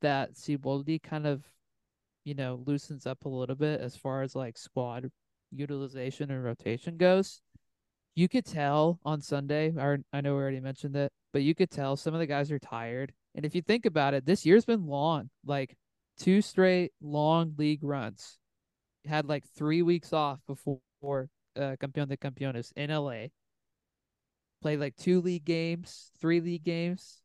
that 0.00 0.34
Siboldi 0.34 1.02
kind 1.02 1.26
of, 1.26 1.44
you 2.24 2.34
know, 2.34 2.62
loosens 2.66 3.06
up 3.06 3.24
a 3.24 3.28
little 3.28 3.56
bit 3.56 3.80
as 3.80 3.96
far 3.96 4.22
as 4.22 4.34
like 4.34 4.58
squad 4.58 5.10
utilization 5.52 6.30
and 6.30 6.42
rotation 6.42 6.96
goes. 6.96 7.40
You 8.14 8.28
could 8.28 8.44
tell 8.44 9.00
on 9.04 9.20
Sunday, 9.20 9.72
or 9.76 9.98
I 10.12 10.20
know 10.20 10.34
we 10.34 10.40
already 10.40 10.60
mentioned 10.60 10.96
it, 10.96 11.12
but 11.32 11.42
you 11.42 11.54
could 11.54 11.70
tell 11.70 11.96
some 11.96 12.14
of 12.14 12.20
the 12.20 12.26
guys 12.26 12.52
are 12.52 12.58
tired 12.58 13.12
and 13.34 13.44
if 13.44 13.54
you 13.54 13.62
think 13.62 13.84
about 13.84 14.14
it, 14.14 14.24
this 14.24 14.46
year's 14.46 14.64
been 14.64 14.86
long, 14.86 15.30
like 15.44 15.76
two 16.18 16.40
straight 16.40 16.92
long 17.00 17.54
league 17.58 17.82
runs. 17.82 18.38
Had 19.06 19.26
like 19.26 19.44
three 19.56 19.82
weeks 19.82 20.12
off 20.12 20.40
before 20.46 20.80
uh, 21.56 21.76
Campeón 21.80 22.08
de 22.08 22.16
Campeones 22.16 22.72
in 22.76 22.90
LA. 22.90 23.26
Played 24.62 24.80
like 24.80 24.96
two 24.96 25.20
league 25.20 25.44
games, 25.44 26.10
three 26.20 26.40
league 26.40 26.64
games. 26.64 27.20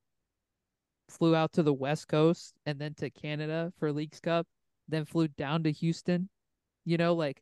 Flew 1.08 1.36
out 1.36 1.54
to 1.54 1.64
the 1.64 1.74
West 1.74 2.08
Coast 2.08 2.56
and 2.66 2.80
then 2.80 2.94
to 2.96 3.10
Canada 3.10 3.72
for 3.80 3.92
Leagues 3.92 4.20
Cup. 4.20 4.46
Then 4.88 5.06
flew 5.06 5.28
down 5.28 5.64
to 5.64 5.72
Houston. 5.72 6.30
You 6.86 6.98
know, 6.98 7.14
like 7.14 7.42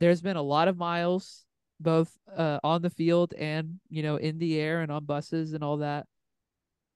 there's 0.00 0.22
been 0.22 0.36
a 0.36 0.42
lot 0.42 0.68
of 0.68 0.78
miles, 0.78 1.44
both 1.82 2.16
uh, 2.36 2.58
on 2.64 2.82
the 2.82 2.90
field 2.90 3.34
and 3.38 3.80
you 3.88 4.02
know 4.02 4.16
in 4.16 4.38
the 4.38 4.58
air 4.58 4.80
and 4.80 4.90
on 4.90 5.04
buses 5.04 5.52
and 5.52 5.62
all 5.62 5.78
that 5.78 6.06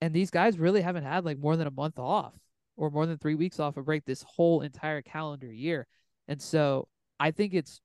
and 0.01 0.13
these 0.13 0.29
guys 0.29 0.59
really 0.59 0.81
haven't 0.81 1.03
had 1.03 1.25
like 1.25 1.39
more 1.39 1.55
than 1.55 1.67
a 1.67 1.71
month 1.71 1.99
off 1.99 2.33
or 2.75 2.91
more 2.91 3.05
than 3.05 3.17
three 3.17 3.35
weeks 3.35 3.59
off 3.59 3.77
a 3.77 3.81
break 3.81 4.05
this 4.05 4.23
whole 4.23 4.61
entire 4.61 5.01
calendar 5.01 5.51
year. 5.51 5.87
And 6.27 6.41
so 6.41 6.87
I 7.19 7.31
think 7.31 7.53
it's 7.53 7.81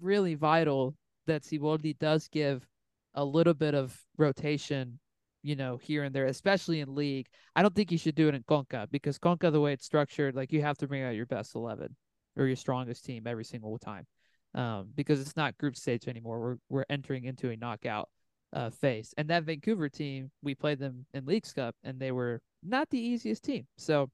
really 0.00 0.34
vital 0.34 0.94
that 1.26 1.42
Siboldi 1.42 1.98
does 1.98 2.28
give 2.28 2.66
a 3.14 3.24
little 3.24 3.54
bit 3.54 3.74
of 3.74 3.98
rotation, 4.18 4.98
you 5.42 5.56
know, 5.56 5.78
here 5.78 6.04
and 6.04 6.14
there, 6.14 6.26
especially 6.26 6.80
in 6.80 6.94
league. 6.94 7.26
I 7.56 7.62
don't 7.62 7.74
think 7.74 7.90
you 7.90 7.98
should 7.98 8.14
do 8.14 8.28
it 8.28 8.34
in 8.34 8.42
Conca 8.42 8.86
because 8.90 9.18
Conca, 9.18 9.50
the 9.50 9.60
way 9.60 9.72
it's 9.72 9.86
structured, 9.86 10.36
like 10.36 10.52
you 10.52 10.60
have 10.60 10.76
to 10.78 10.86
bring 10.86 11.02
out 11.02 11.14
your 11.14 11.26
best 11.26 11.54
11 11.54 11.96
or 12.36 12.46
your 12.46 12.56
strongest 12.56 13.04
team 13.04 13.26
every 13.26 13.44
single 13.44 13.78
time 13.78 14.06
um, 14.54 14.88
because 14.94 15.20
it's 15.20 15.36
not 15.36 15.58
group 15.58 15.76
stage 15.76 16.08
anymore. 16.08 16.40
We're, 16.40 16.56
we're 16.68 16.84
entering 16.88 17.24
into 17.24 17.50
a 17.50 17.56
knockout 17.56 18.08
uh, 18.52 18.70
face. 18.70 19.14
And 19.16 19.28
that 19.28 19.44
Vancouver 19.44 19.88
team, 19.88 20.30
we 20.42 20.54
played 20.54 20.78
them 20.78 21.06
in 21.14 21.26
Leagues 21.26 21.52
Cup, 21.52 21.74
and 21.82 22.00
they 22.00 22.12
were 22.12 22.40
not 22.62 22.90
the 22.90 22.98
easiest 22.98 23.44
team. 23.44 23.66
So 23.76 24.10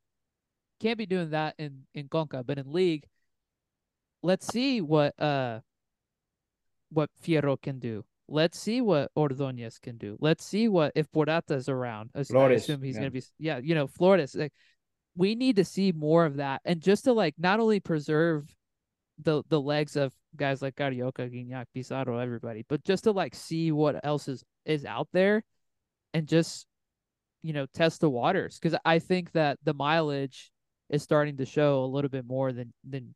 can't 0.80 0.98
be 0.98 1.06
doing 1.06 1.30
that 1.30 1.54
in 1.58 1.84
in 1.94 2.08
Conca, 2.08 2.44
but 2.44 2.58
in 2.58 2.72
League, 2.72 3.06
let's 4.22 4.46
see 4.46 4.80
what 4.80 5.18
uh 5.20 5.60
what 6.90 7.10
Fierro 7.22 7.60
can 7.60 7.78
do. 7.78 8.04
Let's 8.28 8.58
see 8.58 8.80
what 8.80 9.10
Ordonez 9.16 9.78
can 9.78 9.98
do. 9.98 10.16
Let's 10.20 10.44
see 10.44 10.68
what 10.68 10.92
if 10.94 11.10
Purata's 11.10 11.68
around. 11.68 12.10
Flores, 12.26 12.34
I 12.34 12.54
assume 12.54 12.82
he's 12.82 12.96
yeah. 12.96 13.00
gonna 13.00 13.10
be 13.10 13.22
yeah, 13.38 13.58
you 13.58 13.74
know, 13.74 13.86
Flores. 13.86 14.34
Like 14.34 14.52
we 15.16 15.34
need 15.34 15.56
to 15.56 15.64
see 15.64 15.92
more 15.92 16.24
of 16.24 16.36
that. 16.36 16.60
And 16.64 16.80
just 16.80 17.04
to 17.04 17.12
like 17.12 17.34
not 17.38 17.60
only 17.60 17.80
preserve 17.80 18.52
the 19.22 19.42
the 19.48 19.60
legs 19.60 19.96
of 19.96 20.12
guys 20.36 20.62
like 20.62 20.76
Carioca, 20.76 21.30
Gignac, 21.30 21.66
Pizarro, 21.74 22.18
everybody, 22.18 22.64
but 22.68 22.84
just 22.84 23.04
to 23.04 23.12
like 23.12 23.34
see 23.34 23.72
what 23.72 24.04
else 24.04 24.28
is 24.28 24.44
is 24.64 24.84
out 24.84 25.08
there, 25.12 25.42
and 26.12 26.26
just 26.26 26.66
you 27.42 27.52
know 27.52 27.66
test 27.74 28.00
the 28.00 28.10
waters 28.10 28.58
because 28.58 28.78
I 28.84 28.98
think 28.98 29.32
that 29.32 29.58
the 29.62 29.74
mileage 29.74 30.50
is 30.90 31.02
starting 31.02 31.36
to 31.38 31.46
show 31.46 31.84
a 31.84 31.86
little 31.86 32.10
bit 32.10 32.26
more 32.26 32.52
than 32.52 32.72
than 32.88 33.14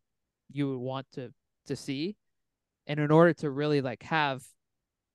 you 0.51 0.69
would 0.69 0.79
want 0.79 1.07
to 1.15 1.33
to 1.67 1.77
see, 1.77 2.17
and 2.87 3.01
in 3.01 3.11
order 3.11 3.35
to 3.35 3.51
really 3.51 3.81
like 3.81 4.03
have 4.05 4.43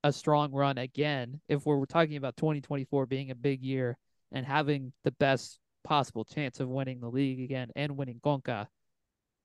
a 0.03 0.11
strong 0.11 0.51
run 0.51 0.77
again, 0.77 1.39
if 1.47 1.65
we're, 1.65 1.77
we're 1.77 1.85
talking 1.85 2.17
about 2.17 2.35
2024 2.35 3.05
being 3.05 3.31
a 3.31 3.35
big 3.35 3.61
year 3.63 3.97
and 4.33 4.45
having 4.45 4.91
the 5.05 5.11
best 5.11 5.59
possible 5.83 6.25
chance 6.25 6.59
of 6.59 6.67
winning 6.67 6.99
the 6.99 7.09
league 7.09 7.39
again 7.39 7.69
and 7.75 7.95
winning 7.95 8.19
Conca 8.23 8.67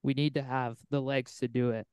we 0.03 0.13
need 0.13 0.33
to 0.35 0.41
have 0.41 0.77
the 0.89 1.01
legs 1.01 1.37
to 1.39 1.47
do 1.47 1.71
it. 1.71 1.87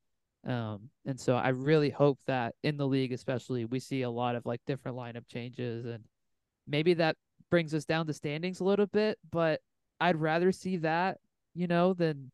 Um, 0.47 0.91
and 1.05 1.19
so 1.19 1.35
I 1.35 1.49
really 1.49 1.91
hope 1.91 2.21
that 2.27 2.55
in 2.63 2.77
the 2.77 2.87
league, 2.87 3.13
especially, 3.13 3.65
we 3.65 3.81
see 3.81 4.03
a 4.03 4.11
lot 4.11 4.37
of 4.37 4.47
like 4.47 4.61
different 4.67 4.97
lineup 4.97 5.27
changes, 5.27 5.87
and 5.87 6.05
maybe 6.69 6.95
that 6.95 7.17
brings 7.51 7.75
us 7.75 7.85
down 7.85 8.07
the 8.07 8.15
standings 8.15 8.61
a 8.61 8.65
little 8.65 8.87
bit. 8.87 9.19
But 9.33 9.61
I'd 10.01 10.17
rather 10.17 10.53
see 10.53 10.77
that, 10.79 11.19
you 11.55 11.67
know, 11.67 11.95
than 11.95 12.31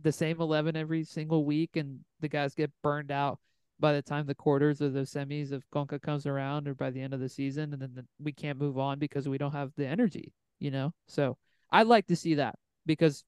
the 0.00 0.12
same 0.12 0.40
eleven 0.40 0.76
every 0.76 1.02
single 1.02 1.44
week, 1.44 1.70
and 1.74 2.00
the 2.20 2.28
guys 2.28 2.54
get 2.54 2.70
burned 2.84 3.10
out 3.10 3.40
by 3.80 3.92
the 3.92 4.02
time 4.02 4.26
the 4.26 4.34
quarters 4.34 4.80
or 4.80 4.90
the 4.90 5.00
semis 5.00 5.50
of 5.50 5.68
Conca 5.70 6.00
comes 6.00 6.24
around, 6.24 6.68
or 6.68 6.74
by 6.74 6.90
the 6.90 7.00
end 7.00 7.14
of 7.14 7.20
the 7.20 7.28
season, 7.28 7.72
and 7.72 7.82
then 7.82 7.92
the, 7.94 8.04
we 8.22 8.32
can't 8.32 8.60
move 8.60 8.78
on 8.78 9.00
because 9.00 9.28
we 9.28 9.38
don't 9.38 9.52
have 9.52 9.72
the 9.76 9.86
energy, 9.86 10.32
you 10.60 10.70
know. 10.70 10.92
So 11.08 11.36
I'd 11.72 11.88
like 11.88 12.06
to 12.08 12.16
see 12.16 12.34
that 12.34 12.54
because 12.86 13.24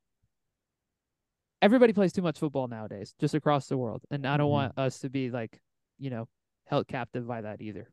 everybody 1.63 1.93
plays 1.93 2.13
too 2.13 2.23
much 2.23 2.39
football 2.39 2.69
nowadays, 2.69 3.15
just 3.19 3.35
across 3.35 3.67
the 3.67 3.77
world, 3.77 4.03
and 4.11 4.27
I 4.27 4.37
don't 4.37 4.47
mm-hmm. 4.47 4.53
want 4.53 4.79
us 4.79 5.01
to 5.01 5.11
be 5.11 5.31
like, 5.31 5.61
you 5.99 6.11
know, 6.11 6.29
held 6.67 6.89
captive 6.89 7.27
by 7.27 7.43
that 7.43 7.61
either. 7.61 7.91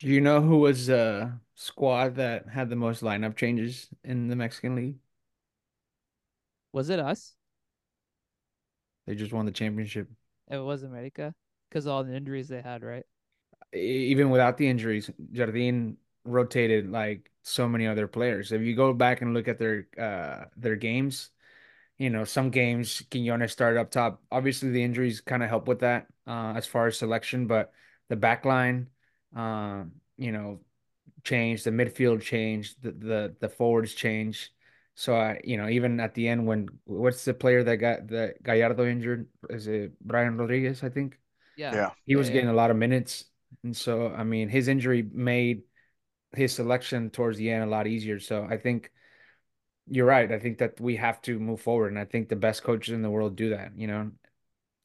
Do 0.00 0.08
you 0.08 0.20
know 0.20 0.40
who 0.40 0.58
was 0.58 0.88
a 0.88 1.40
squad 1.54 2.16
that 2.16 2.48
had 2.48 2.68
the 2.68 2.76
most 2.76 3.02
lineup 3.02 3.36
changes 3.36 3.88
in 4.04 4.28
the 4.28 4.36
Mexican 4.36 4.76
League? 4.76 4.96
Was 6.72 6.90
it 6.90 7.00
us? 7.00 7.34
They 9.06 9.14
just 9.14 9.32
won 9.32 9.46
the 9.46 9.52
championship. 9.52 10.08
It 10.50 10.58
was 10.58 10.82
America 10.82 11.34
because 11.68 11.86
all 11.86 12.04
the 12.04 12.14
injuries 12.14 12.48
they 12.48 12.60
had, 12.60 12.82
right? 12.82 13.04
Even 13.72 14.30
without 14.30 14.56
the 14.56 14.68
injuries, 14.68 15.10
Jardine 15.32 15.96
rotated 16.24 16.90
like 16.90 17.30
so 17.42 17.66
many 17.66 17.86
other 17.86 18.06
players. 18.06 18.52
If 18.52 18.62
you 18.62 18.76
go 18.76 18.92
back 18.92 19.22
and 19.22 19.32
look 19.32 19.48
at 19.48 19.58
their 19.58 19.86
uh 19.98 20.44
their 20.56 20.76
games, 20.76 21.30
you 21.98 22.10
know, 22.10 22.24
some 22.24 22.50
games 22.50 23.02
Quiñones 23.10 23.50
started 23.50 23.80
up 23.80 23.90
top. 23.90 24.22
Obviously, 24.30 24.70
the 24.70 24.82
injuries 24.82 25.20
kind 25.20 25.42
of 25.42 25.48
help 25.48 25.66
with 25.66 25.80
that 25.80 26.06
uh, 26.26 26.54
as 26.56 26.66
far 26.66 26.86
as 26.86 26.96
selection, 26.96 27.46
but 27.46 27.72
the 28.08 28.16
back 28.16 28.44
line, 28.44 28.88
uh, 29.36 29.82
you 30.16 30.32
know, 30.32 30.60
changed. 31.24 31.64
The 31.64 31.70
midfield 31.70 32.22
changed. 32.22 32.82
The 32.82 32.92
the 32.92 33.36
the 33.40 33.48
forwards 33.48 33.94
changed. 33.94 34.50
So 34.94 35.14
I, 35.14 35.40
you 35.44 35.56
know, 35.56 35.68
even 35.68 36.00
at 36.00 36.14
the 36.14 36.28
end 36.28 36.46
when 36.46 36.68
what's 36.84 37.24
the 37.24 37.34
player 37.34 37.62
that 37.64 37.76
got 37.76 38.06
the 38.06 38.34
Gallardo 38.42 38.86
injured? 38.86 39.28
Is 39.50 39.66
it 39.66 39.98
Brian 40.00 40.36
Rodriguez? 40.36 40.82
I 40.84 40.88
think. 40.88 41.18
Yeah. 41.56 41.74
Yeah. 41.74 41.90
He 42.06 42.14
was 42.14 42.28
yeah, 42.28 42.34
getting 42.34 42.48
yeah. 42.48 42.54
a 42.54 42.62
lot 42.62 42.70
of 42.70 42.76
minutes, 42.76 43.24
and 43.64 43.76
so 43.76 44.08
I 44.08 44.22
mean, 44.22 44.48
his 44.48 44.68
injury 44.68 45.02
made 45.02 45.62
his 46.32 46.54
selection 46.54 47.10
towards 47.10 47.38
the 47.38 47.50
end 47.50 47.64
a 47.64 47.66
lot 47.66 47.86
easier. 47.86 48.20
So 48.20 48.46
I 48.48 48.56
think 48.56 48.92
you're 49.90 50.06
right. 50.06 50.30
I 50.30 50.38
think 50.38 50.58
that 50.58 50.80
we 50.80 50.96
have 50.96 51.20
to 51.22 51.38
move 51.38 51.60
forward, 51.60 51.88
and 51.88 51.98
I 51.98 52.04
think 52.04 52.28
the 52.28 52.36
best 52.36 52.62
coaches 52.62 52.94
in 52.94 53.02
the 53.02 53.10
world 53.10 53.36
do 53.36 53.50
that. 53.50 53.72
You 53.76 53.86
know, 53.86 54.10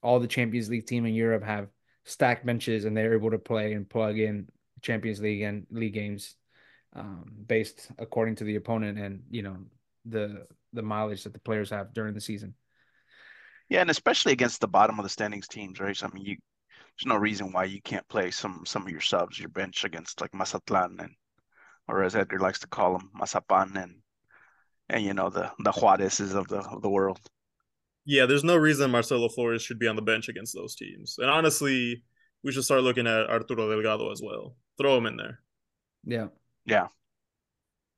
all 0.01 0.19
the 0.19 0.27
Champions 0.27 0.69
League 0.69 0.87
team 0.87 1.05
in 1.05 1.13
Europe 1.13 1.43
have 1.43 1.69
stacked 2.03 2.45
benches, 2.45 2.85
and 2.85 2.95
they're 2.95 3.13
able 3.13 3.31
to 3.31 3.39
play 3.39 3.73
and 3.73 3.89
plug 3.89 4.17
in 4.19 4.47
Champions 4.81 5.21
League 5.21 5.41
and 5.41 5.65
league 5.71 5.93
games 5.93 6.35
um, 6.93 7.31
based 7.47 7.89
according 7.97 8.35
to 8.35 8.43
the 8.43 8.55
opponent. 8.55 8.97
And 8.99 9.23
you 9.29 9.41
know, 9.41 9.57
the 10.05 10.47
the 10.73 10.81
mileage 10.81 11.23
that 11.23 11.33
the 11.33 11.39
players 11.39 11.69
have 11.69 11.93
during 11.93 12.13
the 12.13 12.21
season. 12.21 12.55
Yeah, 13.69 13.81
and 13.81 13.89
especially 13.89 14.33
against 14.33 14.61
the 14.61 14.67
bottom 14.67 14.99
of 14.99 15.03
the 15.03 15.09
standings 15.09 15.47
teams, 15.47 15.79
right? 15.79 15.95
So, 15.95 16.07
I 16.07 16.13
mean, 16.13 16.25
you 16.25 16.37
there's 16.97 17.07
no 17.07 17.15
reason 17.15 17.51
why 17.51 17.63
you 17.63 17.81
can't 17.81 18.07
play 18.07 18.31
some 18.31 18.63
some 18.65 18.83
of 18.83 18.91
your 18.91 19.01
subs, 19.01 19.39
your 19.39 19.49
bench 19.49 19.83
against 19.83 20.21
like 20.21 20.33
Mazatlan 20.33 20.97
and 20.99 21.15
or 21.87 22.03
as 22.03 22.15
Edgar 22.15 22.39
likes 22.39 22.59
to 22.59 22.67
call 22.67 22.97
them, 22.97 23.11
Mazapan 23.19 23.81
and 23.81 23.95
and 24.93 25.03
you 25.03 25.13
know 25.13 25.29
the 25.29 25.51
the 25.59 25.71
Juarez's 25.71 26.33
of 26.33 26.47
the 26.47 26.59
of 26.59 26.81
the 26.81 26.89
world. 26.89 27.19
Yeah, 28.05 28.25
there's 28.25 28.43
no 28.43 28.55
reason 28.55 28.91
Marcelo 28.91 29.27
Flores 29.27 29.61
should 29.61 29.79
be 29.79 29.87
on 29.87 29.95
the 29.95 30.01
bench 30.01 30.29
against 30.29 30.53
those 30.53 30.75
teams. 30.75 31.15
And 31.17 31.29
honestly, 31.29 32.03
we 32.43 32.51
should 32.51 32.63
start 32.63 32.83
looking 32.83 33.07
at 33.07 33.29
Arturo 33.29 33.69
Delgado 33.69 34.11
as 34.11 34.21
well. 34.23 34.55
Throw 34.77 34.97
him 34.97 35.05
in 35.05 35.17
there. 35.17 35.39
Yeah. 36.05 36.27
Yeah. 36.65 36.87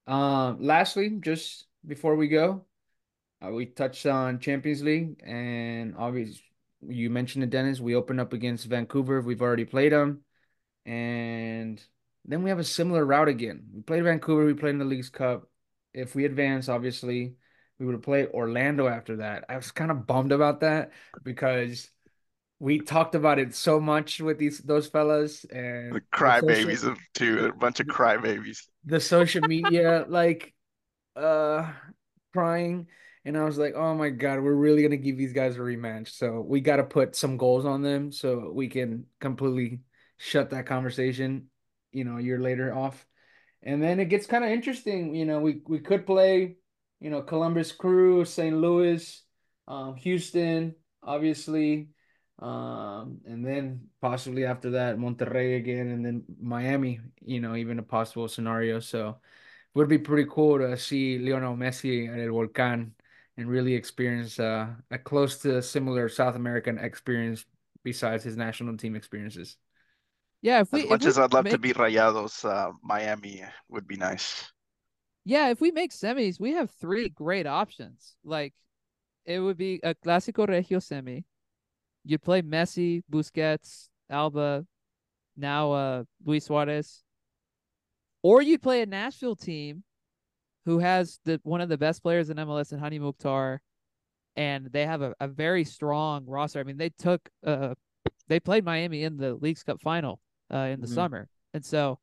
Um, 0.08 0.58
lastly, 0.62 1.18
just 1.20 1.66
before 1.86 2.16
we 2.16 2.28
go, 2.28 2.66
uh, 3.43 3.50
we 3.52 3.66
touched 3.66 4.06
on 4.06 4.39
Champions 4.39 4.84
League, 4.84 5.22
and 5.26 5.96
obviously 5.98 6.43
you 6.88 7.10
mentioned 7.10 7.43
it, 7.43 7.50
Dennis. 7.50 7.80
We 7.80 7.96
opened 7.96 8.22
up 8.22 8.32
against 8.32 8.68
Vancouver. 8.68 9.22
We've 9.22 9.41
already 9.41 9.66
played 9.66 9.91
them, 9.91 10.22
and 10.86 11.84
then 12.26 12.43
we 12.43 12.52
have 12.52 12.60
a 12.60 12.64
similar 12.64 13.04
route 13.04 13.28
again. 13.28 13.66
We 13.74 13.82
played 13.82 14.04
Vancouver. 14.04 14.46
We 14.46 14.54
played 14.54 14.72
in 14.72 14.80
the 14.80 14.86
Leagues 14.86 15.10
Cup. 15.10 15.50
If 15.96 16.14
we 16.14 16.26
advance, 16.26 16.70
obviously, 16.70 17.36
we 17.80 17.86
would 17.86 18.04
play 18.04 18.28
Orlando 18.28 18.88
after 18.88 19.18
that. 19.18 19.46
I 19.50 19.56
was 19.56 19.72
kind 19.72 19.91
of 19.91 20.06
bummed 20.06 20.32
about 20.32 20.60
that 20.62 20.91
because 21.24 21.89
we 22.60 22.80
talked 22.80 23.16
about 23.16 23.39
it 23.39 23.56
so 23.56 23.80
much 23.80 24.20
with 24.20 24.38
these 24.38 24.60
those 24.60 24.88
fellas 24.88 25.43
and 25.46 25.93
the 25.93 26.02
crybabies 26.14 26.88
of 26.88 27.00
two, 27.14 27.46
a 27.46 27.54
bunch 27.54 27.80
of 27.80 27.88
crybabies. 27.88 28.68
The 28.86 29.00
social 29.00 29.48
media, 29.48 30.06
like, 30.08 30.54
uh, 31.16 31.72
crying 32.34 32.88
and 33.26 33.36
I 33.36 33.43
was 33.43 33.58
like, 33.58 33.74
oh 33.76 33.96
my 33.96 34.10
God, 34.10 34.39
we're 34.39 34.54
really 34.54 34.84
gonna 34.84 34.98
give 34.98 35.18
these 35.18 35.34
guys 35.34 35.56
a 35.56 35.60
rematch. 35.60 36.10
So 36.10 36.41
we 36.41 36.62
gotta 36.62 36.84
put 36.84 37.16
some 37.16 37.38
goals 37.38 37.66
on 37.66 37.82
them 37.82 38.12
so 38.12 38.52
we 38.54 38.68
can 38.68 39.06
completely 39.20 39.80
shut 40.18 40.52
that 40.52 40.68
conversation, 40.68 41.50
you 41.91 42.04
know, 42.04 42.18
a 42.18 42.22
year 42.22 42.39
later 42.39 42.74
off. 42.74 43.06
And 43.66 43.82
then 43.82 43.99
it 43.99 44.05
gets 44.05 44.28
kind 44.28 44.43
of 44.43 44.51
interesting. 44.51 45.16
You 45.16 45.26
know, 45.26 45.39
we 45.39 45.61
we 45.68 45.80
could 45.80 46.05
play, 46.05 46.57
you 46.99 47.09
know, 47.09 47.22
Columbus 47.22 47.72
Crew, 47.72 48.24
St. 48.26 48.55
Louis, 48.55 49.24
um, 49.68 49.95
Houston, 49.97 50.76
obviously. 51.03 51.89
Um, 52.39 53.22
and 53.26 53.45
then 53.45 53.88
possibly 54.01 54.45
after 54.45 54.72
that, 54.72 54.97
Monterrey 54.97 55.57
again, 55.57 55.88
and 55.88 56.05
then 56.05 56.24
Miami, 56.39 56.99
you 57.22 57.39
know, 57.39 57.55
even 57.55 57.80
a 57.80 57.84
possible 57.84 58.28
scenario. 58.28 58.80
So 58.80 59.20
would 59.74 59.89
be 59.89 59.97
pretty 59.97 60.30
cool 60.32 60.59
to 60.59 60.78
see 60.78 61.20
Lionel 61.20 61.55
Messi 61.55 62.09
at 62.09 62.20
El 62.20 62.34
Volcán 62.34 62.91
and 63.38 63.49
really 63.49 63.74
experience 63.74 64.39
uh, 64.39 64.68
a 64.91 64.97
close 64.97 65.39
to 65.39 65.61
similar 65.61 66.07
South 66.09 66.36
American 66.36 66.78
experience 66.78 67.45
besides 67.84 68.24
his 68.24 68.38
national 68.38 68.78
team 68.78 68.95
experiences. 68.95 69.57
Yeah, 70.42 70.62
if 70.62 70.72
we 70.72 70.84
as 70.84 70.90
much 70.90 71.04
we 71.04 71.08
as 71.08 71.18
I'd 71.18 71.34
love 71.34 71.46
make, 71.46 71.54
to 71.54 71.60
beat 71.60 71.76
Rayados, 71.76 72.46
uh, 72.46 72.72
Miami 72.84 73.44
would 73.70 73.88
be 73.88 73.96
nice. 73.96 74.52
Yeah, 75.24 75.50
if 75.50 75.60
we 75.60 75.72
make 75.72 75.92
semis, 75.92 76.40
we 76.40 76.52
have 76.52 76.70
three 76.70 77.10
great 77.10 77.48
options. 77.48 78.16
Like 78.24 78.54
it 79.26 79.40
would 79.40 79.58
be 79.58 79.80
a 79.84 79.96
Clásico 79.96 80.48
Regio 80.48 80.80
semi. 80.80 81.26
You'd 82.04 82.22
play 82.22 82.44
Messi, 82.44 83.02
Busquets, 83.12 83.90
Alba, 84.10 84.66
now 85.36 85.72
uh 85.72 86.04
Luis 86.24 86.46
Suarez. 86.46 87.04
Or 88.22 88.42
you'd 88.42 88.62
play 88.62 88.82
a 88.82 88.86
Nashville 88.86 89.36
team 89.36 89.84
who 90.66 90.80
has 90.80 91.20
the 91.26 91.40
one 91.44 91.62
of 91.62 91.70
the 91.70 91.78
best 91.78 92.04
players 92.04 92.30
in 92.30 92.38
MLS 92.38 92.72
in 92.72 92.80
Hany 92.80 93.00
Mukhtar, 93.00 93.62
and 94.36 94.68
they 94.72 94.86
have 94.86 95.02
a, 95.02 95.16
a 95.20 95.28
very 95.28 95.64
strong 95.64 96.26
roster. 96.28 96.60
I 96.60 96.64
mean, 96.64 96.78
they 96.78 96.90
took 96.90 97.28
uh 97.44 97.74
they 98.28 98.40
played 98.40 98.64
Miami 98.64 99.04
in 99.04 99.18
the 99.18 99.34
Leagues 99.34 99.64
Cup 99.64 99.82
final 99.82 100.20
uh 100.54 100.58
in 100.74 100.82
the 100.82 100.88
Mhm. 100.88 100.93
summer. 100.96 101.30
And 101.54 101.64
so 101.66 102.00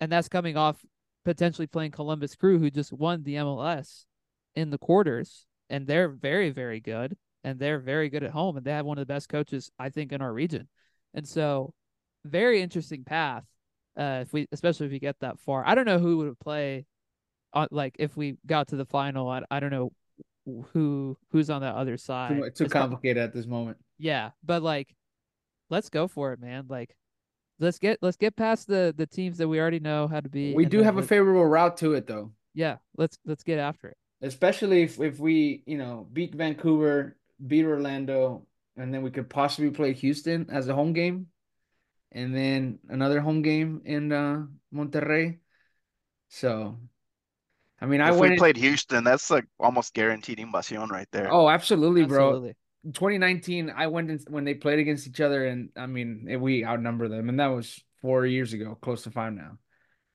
and 0.00 0.10
that's 0.12 0.28
coming 0.28 0.56
off 0.56 0.84
potentially 1.24 1.66
playing 1.66 1.90
Columbus 1.90 2.34
Crew 2.36 2.58
who 2.58 2.70
just 2.70 2.92
won 2.92 3.22
the 3.22 3.34
MLS 3.36 4.06
in 4.54 4.70
the 4.70 4.78
quarters 4.78 5.46
and 5.70 5.86
they're 5.86 6.08
very 6.08 6.50
very 6.50 6.80
good 6.80 7.16
and 7.44 7.58
they're 7.58 7.78
very 7.80 8.08
good 8.08 8.22
at 8.24 8.30
home 8.30 8.56
and 8.56 8.64
they 8.64 8.72
have 8.72 8.86
one 8.86 8.98
of 8.98 9.02
the 9.06 9.12
best 9.12 9.28
coaches 9.28 9.70
I 9.78 9.90
think 9.90 10.12
in 10.12 10.22
our 10.22 10.32
region. 10.32 10.68
And 11.14 11.26
so 11.26 11.74
very 12.24 12.60
interesting 12.62 13.04
path 13.04 13.44
uh 13.96 14.20
if 14.22 14.32
we 14.32 14.46
especially 14.52 14.86
if 14.86 14.92
we 14.92 14.98
get 14.98 15.18
that 15.20 15.38
far. 15.40 15.66
I 15.66 15.74
don't 15.74 15.86
know 15.86 15.98
who 15.98 16.18
would 16.18 16.38
play 16.38 16.86
on 17.52 17.68
like 17.70 17.96
if 17.98 18.16
we 18.16 18.36
got 18.46 18.68
to 18.68 18.76
the 18.76 18.84
final. 18.86 19.28
I, 19.28 19.42
I 19.50 19.60
don't 19.60 19.70
know 19.70 19.92
who 20.72 21.16
who's 21.30 21.50
on 21.50 21.60
the 21.60 21.68
other 21.68 21.96
side. 21.96 22.40
Too, 22.54 22.64
too 22.64 22.68
complicated 22.70 23.22
at 23.22 23.32
this 23.34 23.46
moment. 23.46 23.76
yeah, 23.98 24.30
but 24.44 24.62
like, 24.62 24.94
let's 25.70 25.90
go 25.90 26.08
for 26.08 26.32
it, 26.32 26.40
man. 26.40 26.66
Like, 26.68 26.94
let's 27.58 27.78
get 27.78 27.98
let's 28.02 28.16
get 28.16 28.36
past 28.36 28.66
the 28.66 28.94
the 28.96 29.06
teams 29.06 29.38
that 29.38 29.48
we 29.48 29.60
already 29.60 29.80
know 29.80 30.08
how 30.08 30.20
to 30.20 30.28
be. 30.28 30.54
We 30.54 30.66
do 30.66 30.82
have 30.82 30.96
a 30.96 31.02
favorable 31.02 31.44
route 31.46 31.76
to 31.78 31.94
it 31.94 32.06
though. 32.06 32.32
Yeah, 32.54 32.78
let's 32.96 33.18
let's 33.24 33.42
get 33.44 33.58
after 33.58 33.88
it. 33.88 33.96
especially 34.22 34.82
if, 34.82 35.00
if 35.00 35.18
we 35.18 35.62
you 35.66 35.78
know 35.78 36.06
beat 36.12 36.34
Vancouver, 36.34 37.16
beat 37.46 37.64
Orlando, 37.64 38.46
and 38.76 38.92
then 38.92 39.02
we 39.02 39.10
could 39.10 39.28
possibly 39.30 39.70
play 39.70 39.92
Houston 39.92 40.46
as 40.50 40.68
a 40.68 40.74
home 40.74 40.92
game, 40.92 41.26
and 42.12 42.34
then 42.34 42.78
another 42.88 43.20
home 43.20 43.42
game 43.42 43.82
in 43.84 44.12
uh, 44.12 44.46
Monterrey. 44.74 45.38
So, 46.28 46.78
I 47.80 47.86
mean, 47.86 48.00
I 48.00 48.10
if 48.10 48.16
went. 48.16 48.20
we 48.20 48.30
in- 48.34 48.36
played 48.36 48.56
Houston, 48.56 49.04
that's 49.04 49.30
like 49.30 49.46
almost 49.58 49.94
guaranteed 49.94 50.40
invasion 50.40 50.88
right 50.88 51.08
there. 51.12 51.32
oh, 51.32 51.48
absolutely, 51.48 52.04
bro. 52.04 52.30
Absolutely. 52.30 52.54
2019, 52.92 53.72
I 53.74 53.86
went 53.86 54.10
in 54.10 54.18
when 54.28 54.44
they 54.44 54.54
played 54.54 54.78
against 54.78 55.06
each 55.06 55.20
other, 55.20 55.46
and 55.46 55.70
I 55.76 55.86
mean, 55.86 56.26
eh, 56.28 56.36
we 56.36 56.64
outnumber 56.64 57.08
them, 57.08 57.28
and 57.28 57.40
that 57.40 57.48
was 57.48 57.82
four 58.00 58.26
years 58.26 58.52
ago, 58.52 58.76
close 58.80 59.02
to 59.02 59.10
five 59.10 59.32
now. 59.32 59.58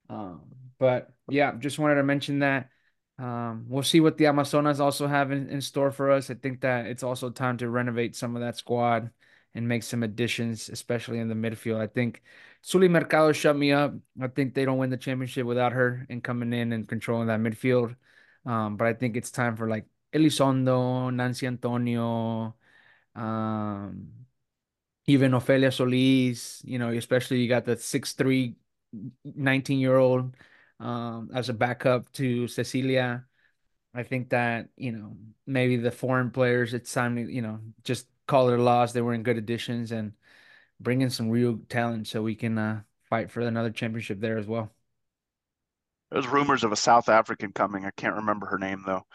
Um, 0.09 0.41
but 0.79 1.13
yeah, 1.29 1.53
just 1.57 1.79
wanted 1.79 1.95
to 1.95 2.03
mention 2.03 2.39
that. 2.39 2.69
Um, 3.19 3.65
we'll 3.69 3.83
see 3.83 3.99
what 3.99 4.17
the 4.17 4.25
Amazonas 4.25 4.79
also 4.79 5.07
have 5.07 5.31
in, 5.31 5.49
in 5.49 5.61
store 5.61 5.91
for 5.91 6.11
us. 6.11 6.29
I 6.29 6.33
think 6.33 6.61
that 6.61 6.87
it's 6.87 7.03
also 7.03 7.29
time 7.29 7.57
to 7.57 7.69
renovate 7.69 8.15
some 8.15 8.35
of 8.35 8.41
that 8.41 8.57
squad 8.57 9.11
and 9.53 9.67
make 9.67 9.83
some 9.83 10.03
additions, 10.03 10.69
especially 10.69 11.19
in 11.19 11.27
the 11.27 11.35
midfield. 11.35 11.79
I 11.79 11.87
think 11.87 12.23
Suli 12.61 12.87
Mercado 12.87 13.31
shut 13.31 13.55
me 13.55 13.71
up. 13.71 13.93
I 14.21 14.27
think 14.27 14.53
they 14.53 14.65
don't 14.65 14.77
win 14.77 14.89
the 14.89 14.97
championship 14.97 15.45
without 15.45 15.73
her 15.73 16.05
and 16.09 16.23
coming 16.23 16.53
in 16.53 16.73
and 16.73 16.87
controlling 16.87 17.27
that 17.27 17.39
midfield. 17.39 17.95
Um, 18.45 18.77
but 18.77 18.87
I 18.87 18.93
think 18.93 19.15
it's 19.15 19.31
time 19.31 19.55
for 19.55 19.69
like 19.69 19.85
Elizondo, 20.13 21.13
Nancy 21.13 21.47
Antonio, 21.47 22.55
um, 23.15 24.09
even 25.07 25.31
Ofelia 25.31 25.73
Solis, 25.73 26.61
you 26.65 26.79
know, 26.79 26.89
especially 26.89 27.41
you 27.41 27.49
got 27.49 27.65
the 27.65 27.77
6'3, 27.77 28.55
19 29.23 29.79
year 29.79 29.97
old 29.97 30.35
um, 30.79 31.29
as 31.33 31.49
a 31.49 31.53
backup 31.53 32.11
to 32.13 32.47
Cecilia. 32.47 33.25
I 33.93 34.03
think 34.03 34.29
that, 34.29 34.69
you 34.75 34.91
know, 34.91 35.15
maybe 35.45 35.77
the 35.77 35.91
foreign 35.91 36.31
players, 36.31 36.73
it's 36.73 36.93
time 36.93 37.15
to, 37.17 37.31
you 37.31 37.41
know, 37.41 37.59
just 37.83 38.07
call 38.27 38.53
a 38.53 38.57
loss. 38.57 38.91
They 38.91 39.01
were 39.01 39.13
in 39.13 39.23
good 39.23 39.37
additions 39.37 39.91
and 39.91 40.13
bring 40.79 41.01
in 41.01 41.09
some 41.09 41.29
real 41.29 41.59
talent 41.69 42.07
so 42.07 42.23
we 42.23 42.35
can 42.35 42.57
uh, 42.57 42.81
fight 43.09 43.29
for 43.29 43.41
another 43.41 43.71
championship 43.71 44.19
there 44.19 44.37
as 44.37 44.47
well. 44.47 44.71
There's 46.11 46.27
rumors 46.27 46.63
of 46.63 46.71
a 46.71 46.75
South 46.75 47.09
African 47.09 47.51
coming. 47.51 47.85
I 47.85 47.91
can't 47.91 48.15
remember 48.15 48.45
her 48.47 48.59
name 48.59 48.83
though, 48.85 49.05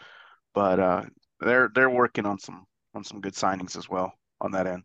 but 0.53 0.79
uh, 0.79 1.03
they're 1.39 1.69
they're 1.73 1.89
working 1.89 2.25
on 2.25 2.39
some 2.39 2.65
on 2.99 3.05
some 3.05 3.21
good 3.21 3.33
signings 3.33 3.77
as 3.77 3.89
well 3.89 4.13
on 4.41 4.51
that 4.51 4.67
end. 4.67 4.83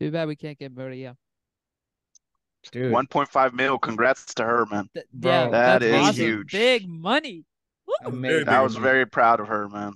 Too 0.00 0.10
bad 0.10 0.26
we 0.26 0.36
can't 0.36 0.58
get 0.58 0.74
Maria. 0.74 1.16
Dude, 2.72 2.92
1.5 2.92 3.52
mil. 3.52 3.78
Congrats 3.78 4.34
to 4.34 4.44
her, 4.44 4.66
man. 4.66 4.88
Th- 4.92 5.06
yeah, 5.20 5.48
that 5.48 5.80
that's 5.80 6.08
awesome. 6.08 6.24
huge. 6.24 6.52
Big 6.52 6.88
money. 6.88 7.44
Woo! 7.86 7.94
amazing. 8.04 8.48
I 8.48 8.60
was 8.60 8.74
very 8.76 9.06
proud 9.06 9.38
of 9.40 9.46
her, 9.46 9.68
man. 9.68 9.92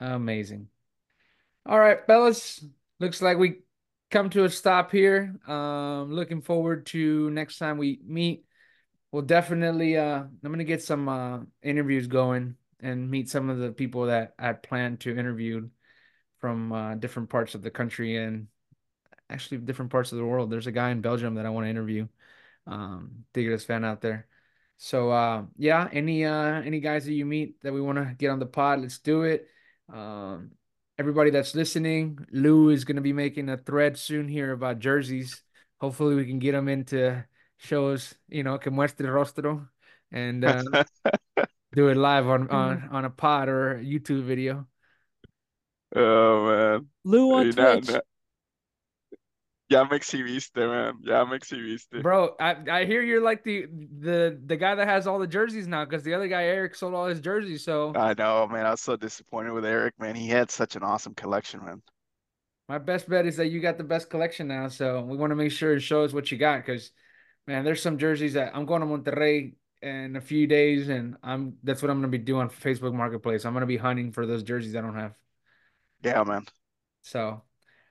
Amazing. 0.00 0.66
All 1.64 1.78
right, 1.78 2.04
fellas. 2.06 2.64
Looks 2.98 3.22
like 3.22 3.38
we 3.38 3.60
come 4.10 4.28
to 4.30 4.44
a 4.44 4.50
stop 4.50 4.90
here. 4.90 5.36
Um, 5.46 6.12
looking 6.12 6.42
forward 6.42 6.86
to 6.86 7.30
next 7.30 7.58
time 7.58 7.78
we 7.78 8.00
meet. 8.04 8.44
We'll 9.12 9.22
definitely 9.22 9.96
uh 9.96 10.18
I'm 10.18 10.52
gonna 10.52 10.64
get 10.64 10.82
some 10.82 11.08
uh 11.08 11.38
interviews 11.62 12.08
going 12.08 12.56
and 12.80 13.08
meet 13.10 13.30
some 13.30 13.48
of 13.48 13.58
the 13.58 13.70
people 13.70 14.06
that 14.06 14.34
I 14.38 14.52
planned 14.52 15.00
to 15.00 15.16
interview 15.16 15.68
from 16.40 16.72
uh 16.72 16.94
different 16.94 17.30
parts 17.30 17.54
of 17.54 17.62
the 17.62 17.70
country 17.70 18.16
and 18.16 18.48
actually 19.30 19.58
different 19.58 19.90
parts 19.90 20.12
of 20.12 20.18
the 20.18 20.24
world. 20.24 20.50
There's 20.50 20.66
a 20.66 20.72
guy 20.72 20.90
in 20.90 21.00
Belgium 21.00 21.34
that 21.34 21.46
I 21.46 21.50
want 21.50 21.66
to 21.66 21.70
interview. 21.70 22.08
Um, 22.66 23.24
Tigres 23.34 23.64
fan 23.64 23.84
out 23.84 24.00
there. 24.00 24.26
So 24.76 25.10
uh, 25.10 25.44
yeah, 25.56 25.88
any 25.92 26.24
uh, 26.24 26.62
any 26.62 26.80
guys 26.80 27.04
that 27.04 27.12
you 27.12 27.26
meet 27.26 27.60
that 27.62 27.72
we 27.72 27.80
want 27.80 27.98
to 27.98 28.14
get 28.16 28.30
on 28.30 28.38
the 28.38 28.46
pod, 28.46 28.80
let's 28.80 28.98
do 28.98 29.22
it. 29.22 29.48
Um, 29.92 30.52
everybody 30.98 31.30
that's 31.30 31.54
listening, 31.54 32.18
Lou 32.30 32.70
is 32.70 32.84
gonna 32.84 33.00
be 33.00 33.12
making 33.12 33.48
a 33.48 33.56
thread 33.56 33.98
soon 33.98 34.28
here 34.28 34.52
about 34.52 34.78
jerseys. 34.78 35.42
Hopefully, 35.80 36.14
we 36.14 36.26
can 36.26 36.38
get 36.38 36.54
him 36.54 36.68
into 36.68 37.24
shows. 37.56 38.14
You 38.28 38.44
know, 38.44 38.58
que 38.58 38.70
muestre 38.70 39.12
rostro, 39.12 39.68
and 40.12 40.44
uh, 40.44 40.62
Do 41.74 41.88
it 41.88 41.96
live 41.96 42.26
on 42.26 42.48
on 42.48 42.88
on 42.90 43.04
a 43.04 43.10
pod 43.10 43.48
or 43.48 43.78
a 43.78 43.84
YouTube 43.84 44.24
video. 44.24 44.66
Oh 45.94 46.46
man. 46.46 46.86
Lou 47.04 47.32
on 47.34 47.52
Twitch. 47.52 47.88
nah. 47.88 48.00
Ya 49.70 49.84
me 49.84 49.96
exhibiste, 49.96 50.56
man. 50.56 50.94
Ya 51.02 51.24
me 51.26 51.36
exhibiste. 51.36 52.02
Bro, 52.02 52.36
I, 52.40 52.56
I 52.70 52.84
hear 52.86 53.02
you're 53.02 53.20
like 53.20 53.44
the 53.44 53.66
the 54.00 54.40
the 54.46 54.56
guy 54.56 54.74
that 54.74 54.88
has 54.88 55.06
all 55.06 55.18
the 55.18 55.26
jerseys 55.26 55.66
now 55.66 55.84
because 55.84 56.02
the 56.02 56.14
other 56.14 56.28
guy 56.28 56.44
Eric 56.44 56.74
sold 56.74 56.94
all 56.94 57.06
his 57.06 57.20
jerseys. 57.20 57.64
So 57.64 57.92
I 57.94 58.14
know, 58.14 58.46
man. 58.48 58.64
I 58.64 58.70
was 58.70 58.80
so 58.80 58.96
disappointed 58.96 59.52
with 59.52 59.66
Eric, 59.66 59.94
man. 59.98 60.14
He 60.14 60.28
had 60.28 60.50
such 60.50 60.76
an 60.76 60.82
awesome 60.82 61.14
collection, 61.14 61.64
man. 61.64 61.82
my 62.68 62.78
best 62.78 63.08
bet 63.08 63.26
is 63.26 63.36
that 63.36 63.48
you 63.48 63.60
got 63.60 63.76
the 63.76 63.84
best 63.84 64.08
collection 64.08 64.48
now. 64.48 64.68
So 64.68 65.02
we 65.02 65.16
want 65.16 65.32
to 65.32 65.36
make 65.36 65.52
sure 65.52 65.74
it 65.74 65.80
shows 65.80 66.14
what 66.14 66.30
you 66.32 66.38
got 66.38 66.64
because 66.64 66.90
man, 67.46 67.64
there's 67.64 67.82
some 67.82 67.98
jerseys 67.98 68.34
that 68.34 68.54
I'm 68.54 68.64
going 68.64 68.80
to 68.80 68.86
Monterrey 68.86 69.52
in 69.82 70.16
a 70.16 70.20
few 70.20 70.46
days, 70.46 70.88
and 70.88 71.16
I'm 71.22 71.56
that's 71.62 71.82
what 71.82 71.90
I'm 71.90 71.98
gonna 71.98 72.08
be 72.08 72.18
doing 72.18 72.42
on 72.42 72.50
Facebook 72.50 72.94
Marketplace. 72.94 73.44
I'm 73.44 73.52
gonna 73.52 73.66
be 73.66 73.76
hunting 73.76 74.12
for 74.12 74.26
those 74.26 74.42
jerseys 74.42 74.74
I 74.74 74.80
don't 74.80 74.96
have. 74.96 75.14
Yeah, 76.02 76.22
man. 76.24 76.46
So, 77.02 77.42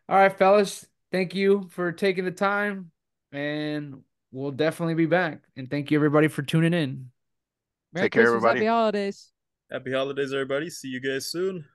all 0.10 0.18
right, 0.18 0.38
fellas, 0.38 0.86
thank 1.12 1.36
you 1.36 1.68
for 1.72 1.92
taking 1.92 2.26
the 2.26 2.32
time, 2.32 2.92
and 3.32 4.02
we'll 4.32 4.52
definitely 4.52 4.96
be 4.96 5.06
back. 5.06 5.44
And 5.56 5.70
thank 5.70 5.92
you 5.92 5.98
everybody 5.98 6.28
for 6.28 6.42
tuning 6.42 6.74
in. 6.74 7.12
Merry 7.94 8.06
Take 8.06 8.14
care, 8.14 8.28
everybody. 8.28 8.60
Happy 8.60 8.68
holidays. 8.68 9.32
Happy 9.72 9.92
holidays, 9.92 10.34
everybody. 10.34 10.70
See 10.70 10.90
you 10.90 11.02
guys 11.02 11.32
soon. 11.32 11.66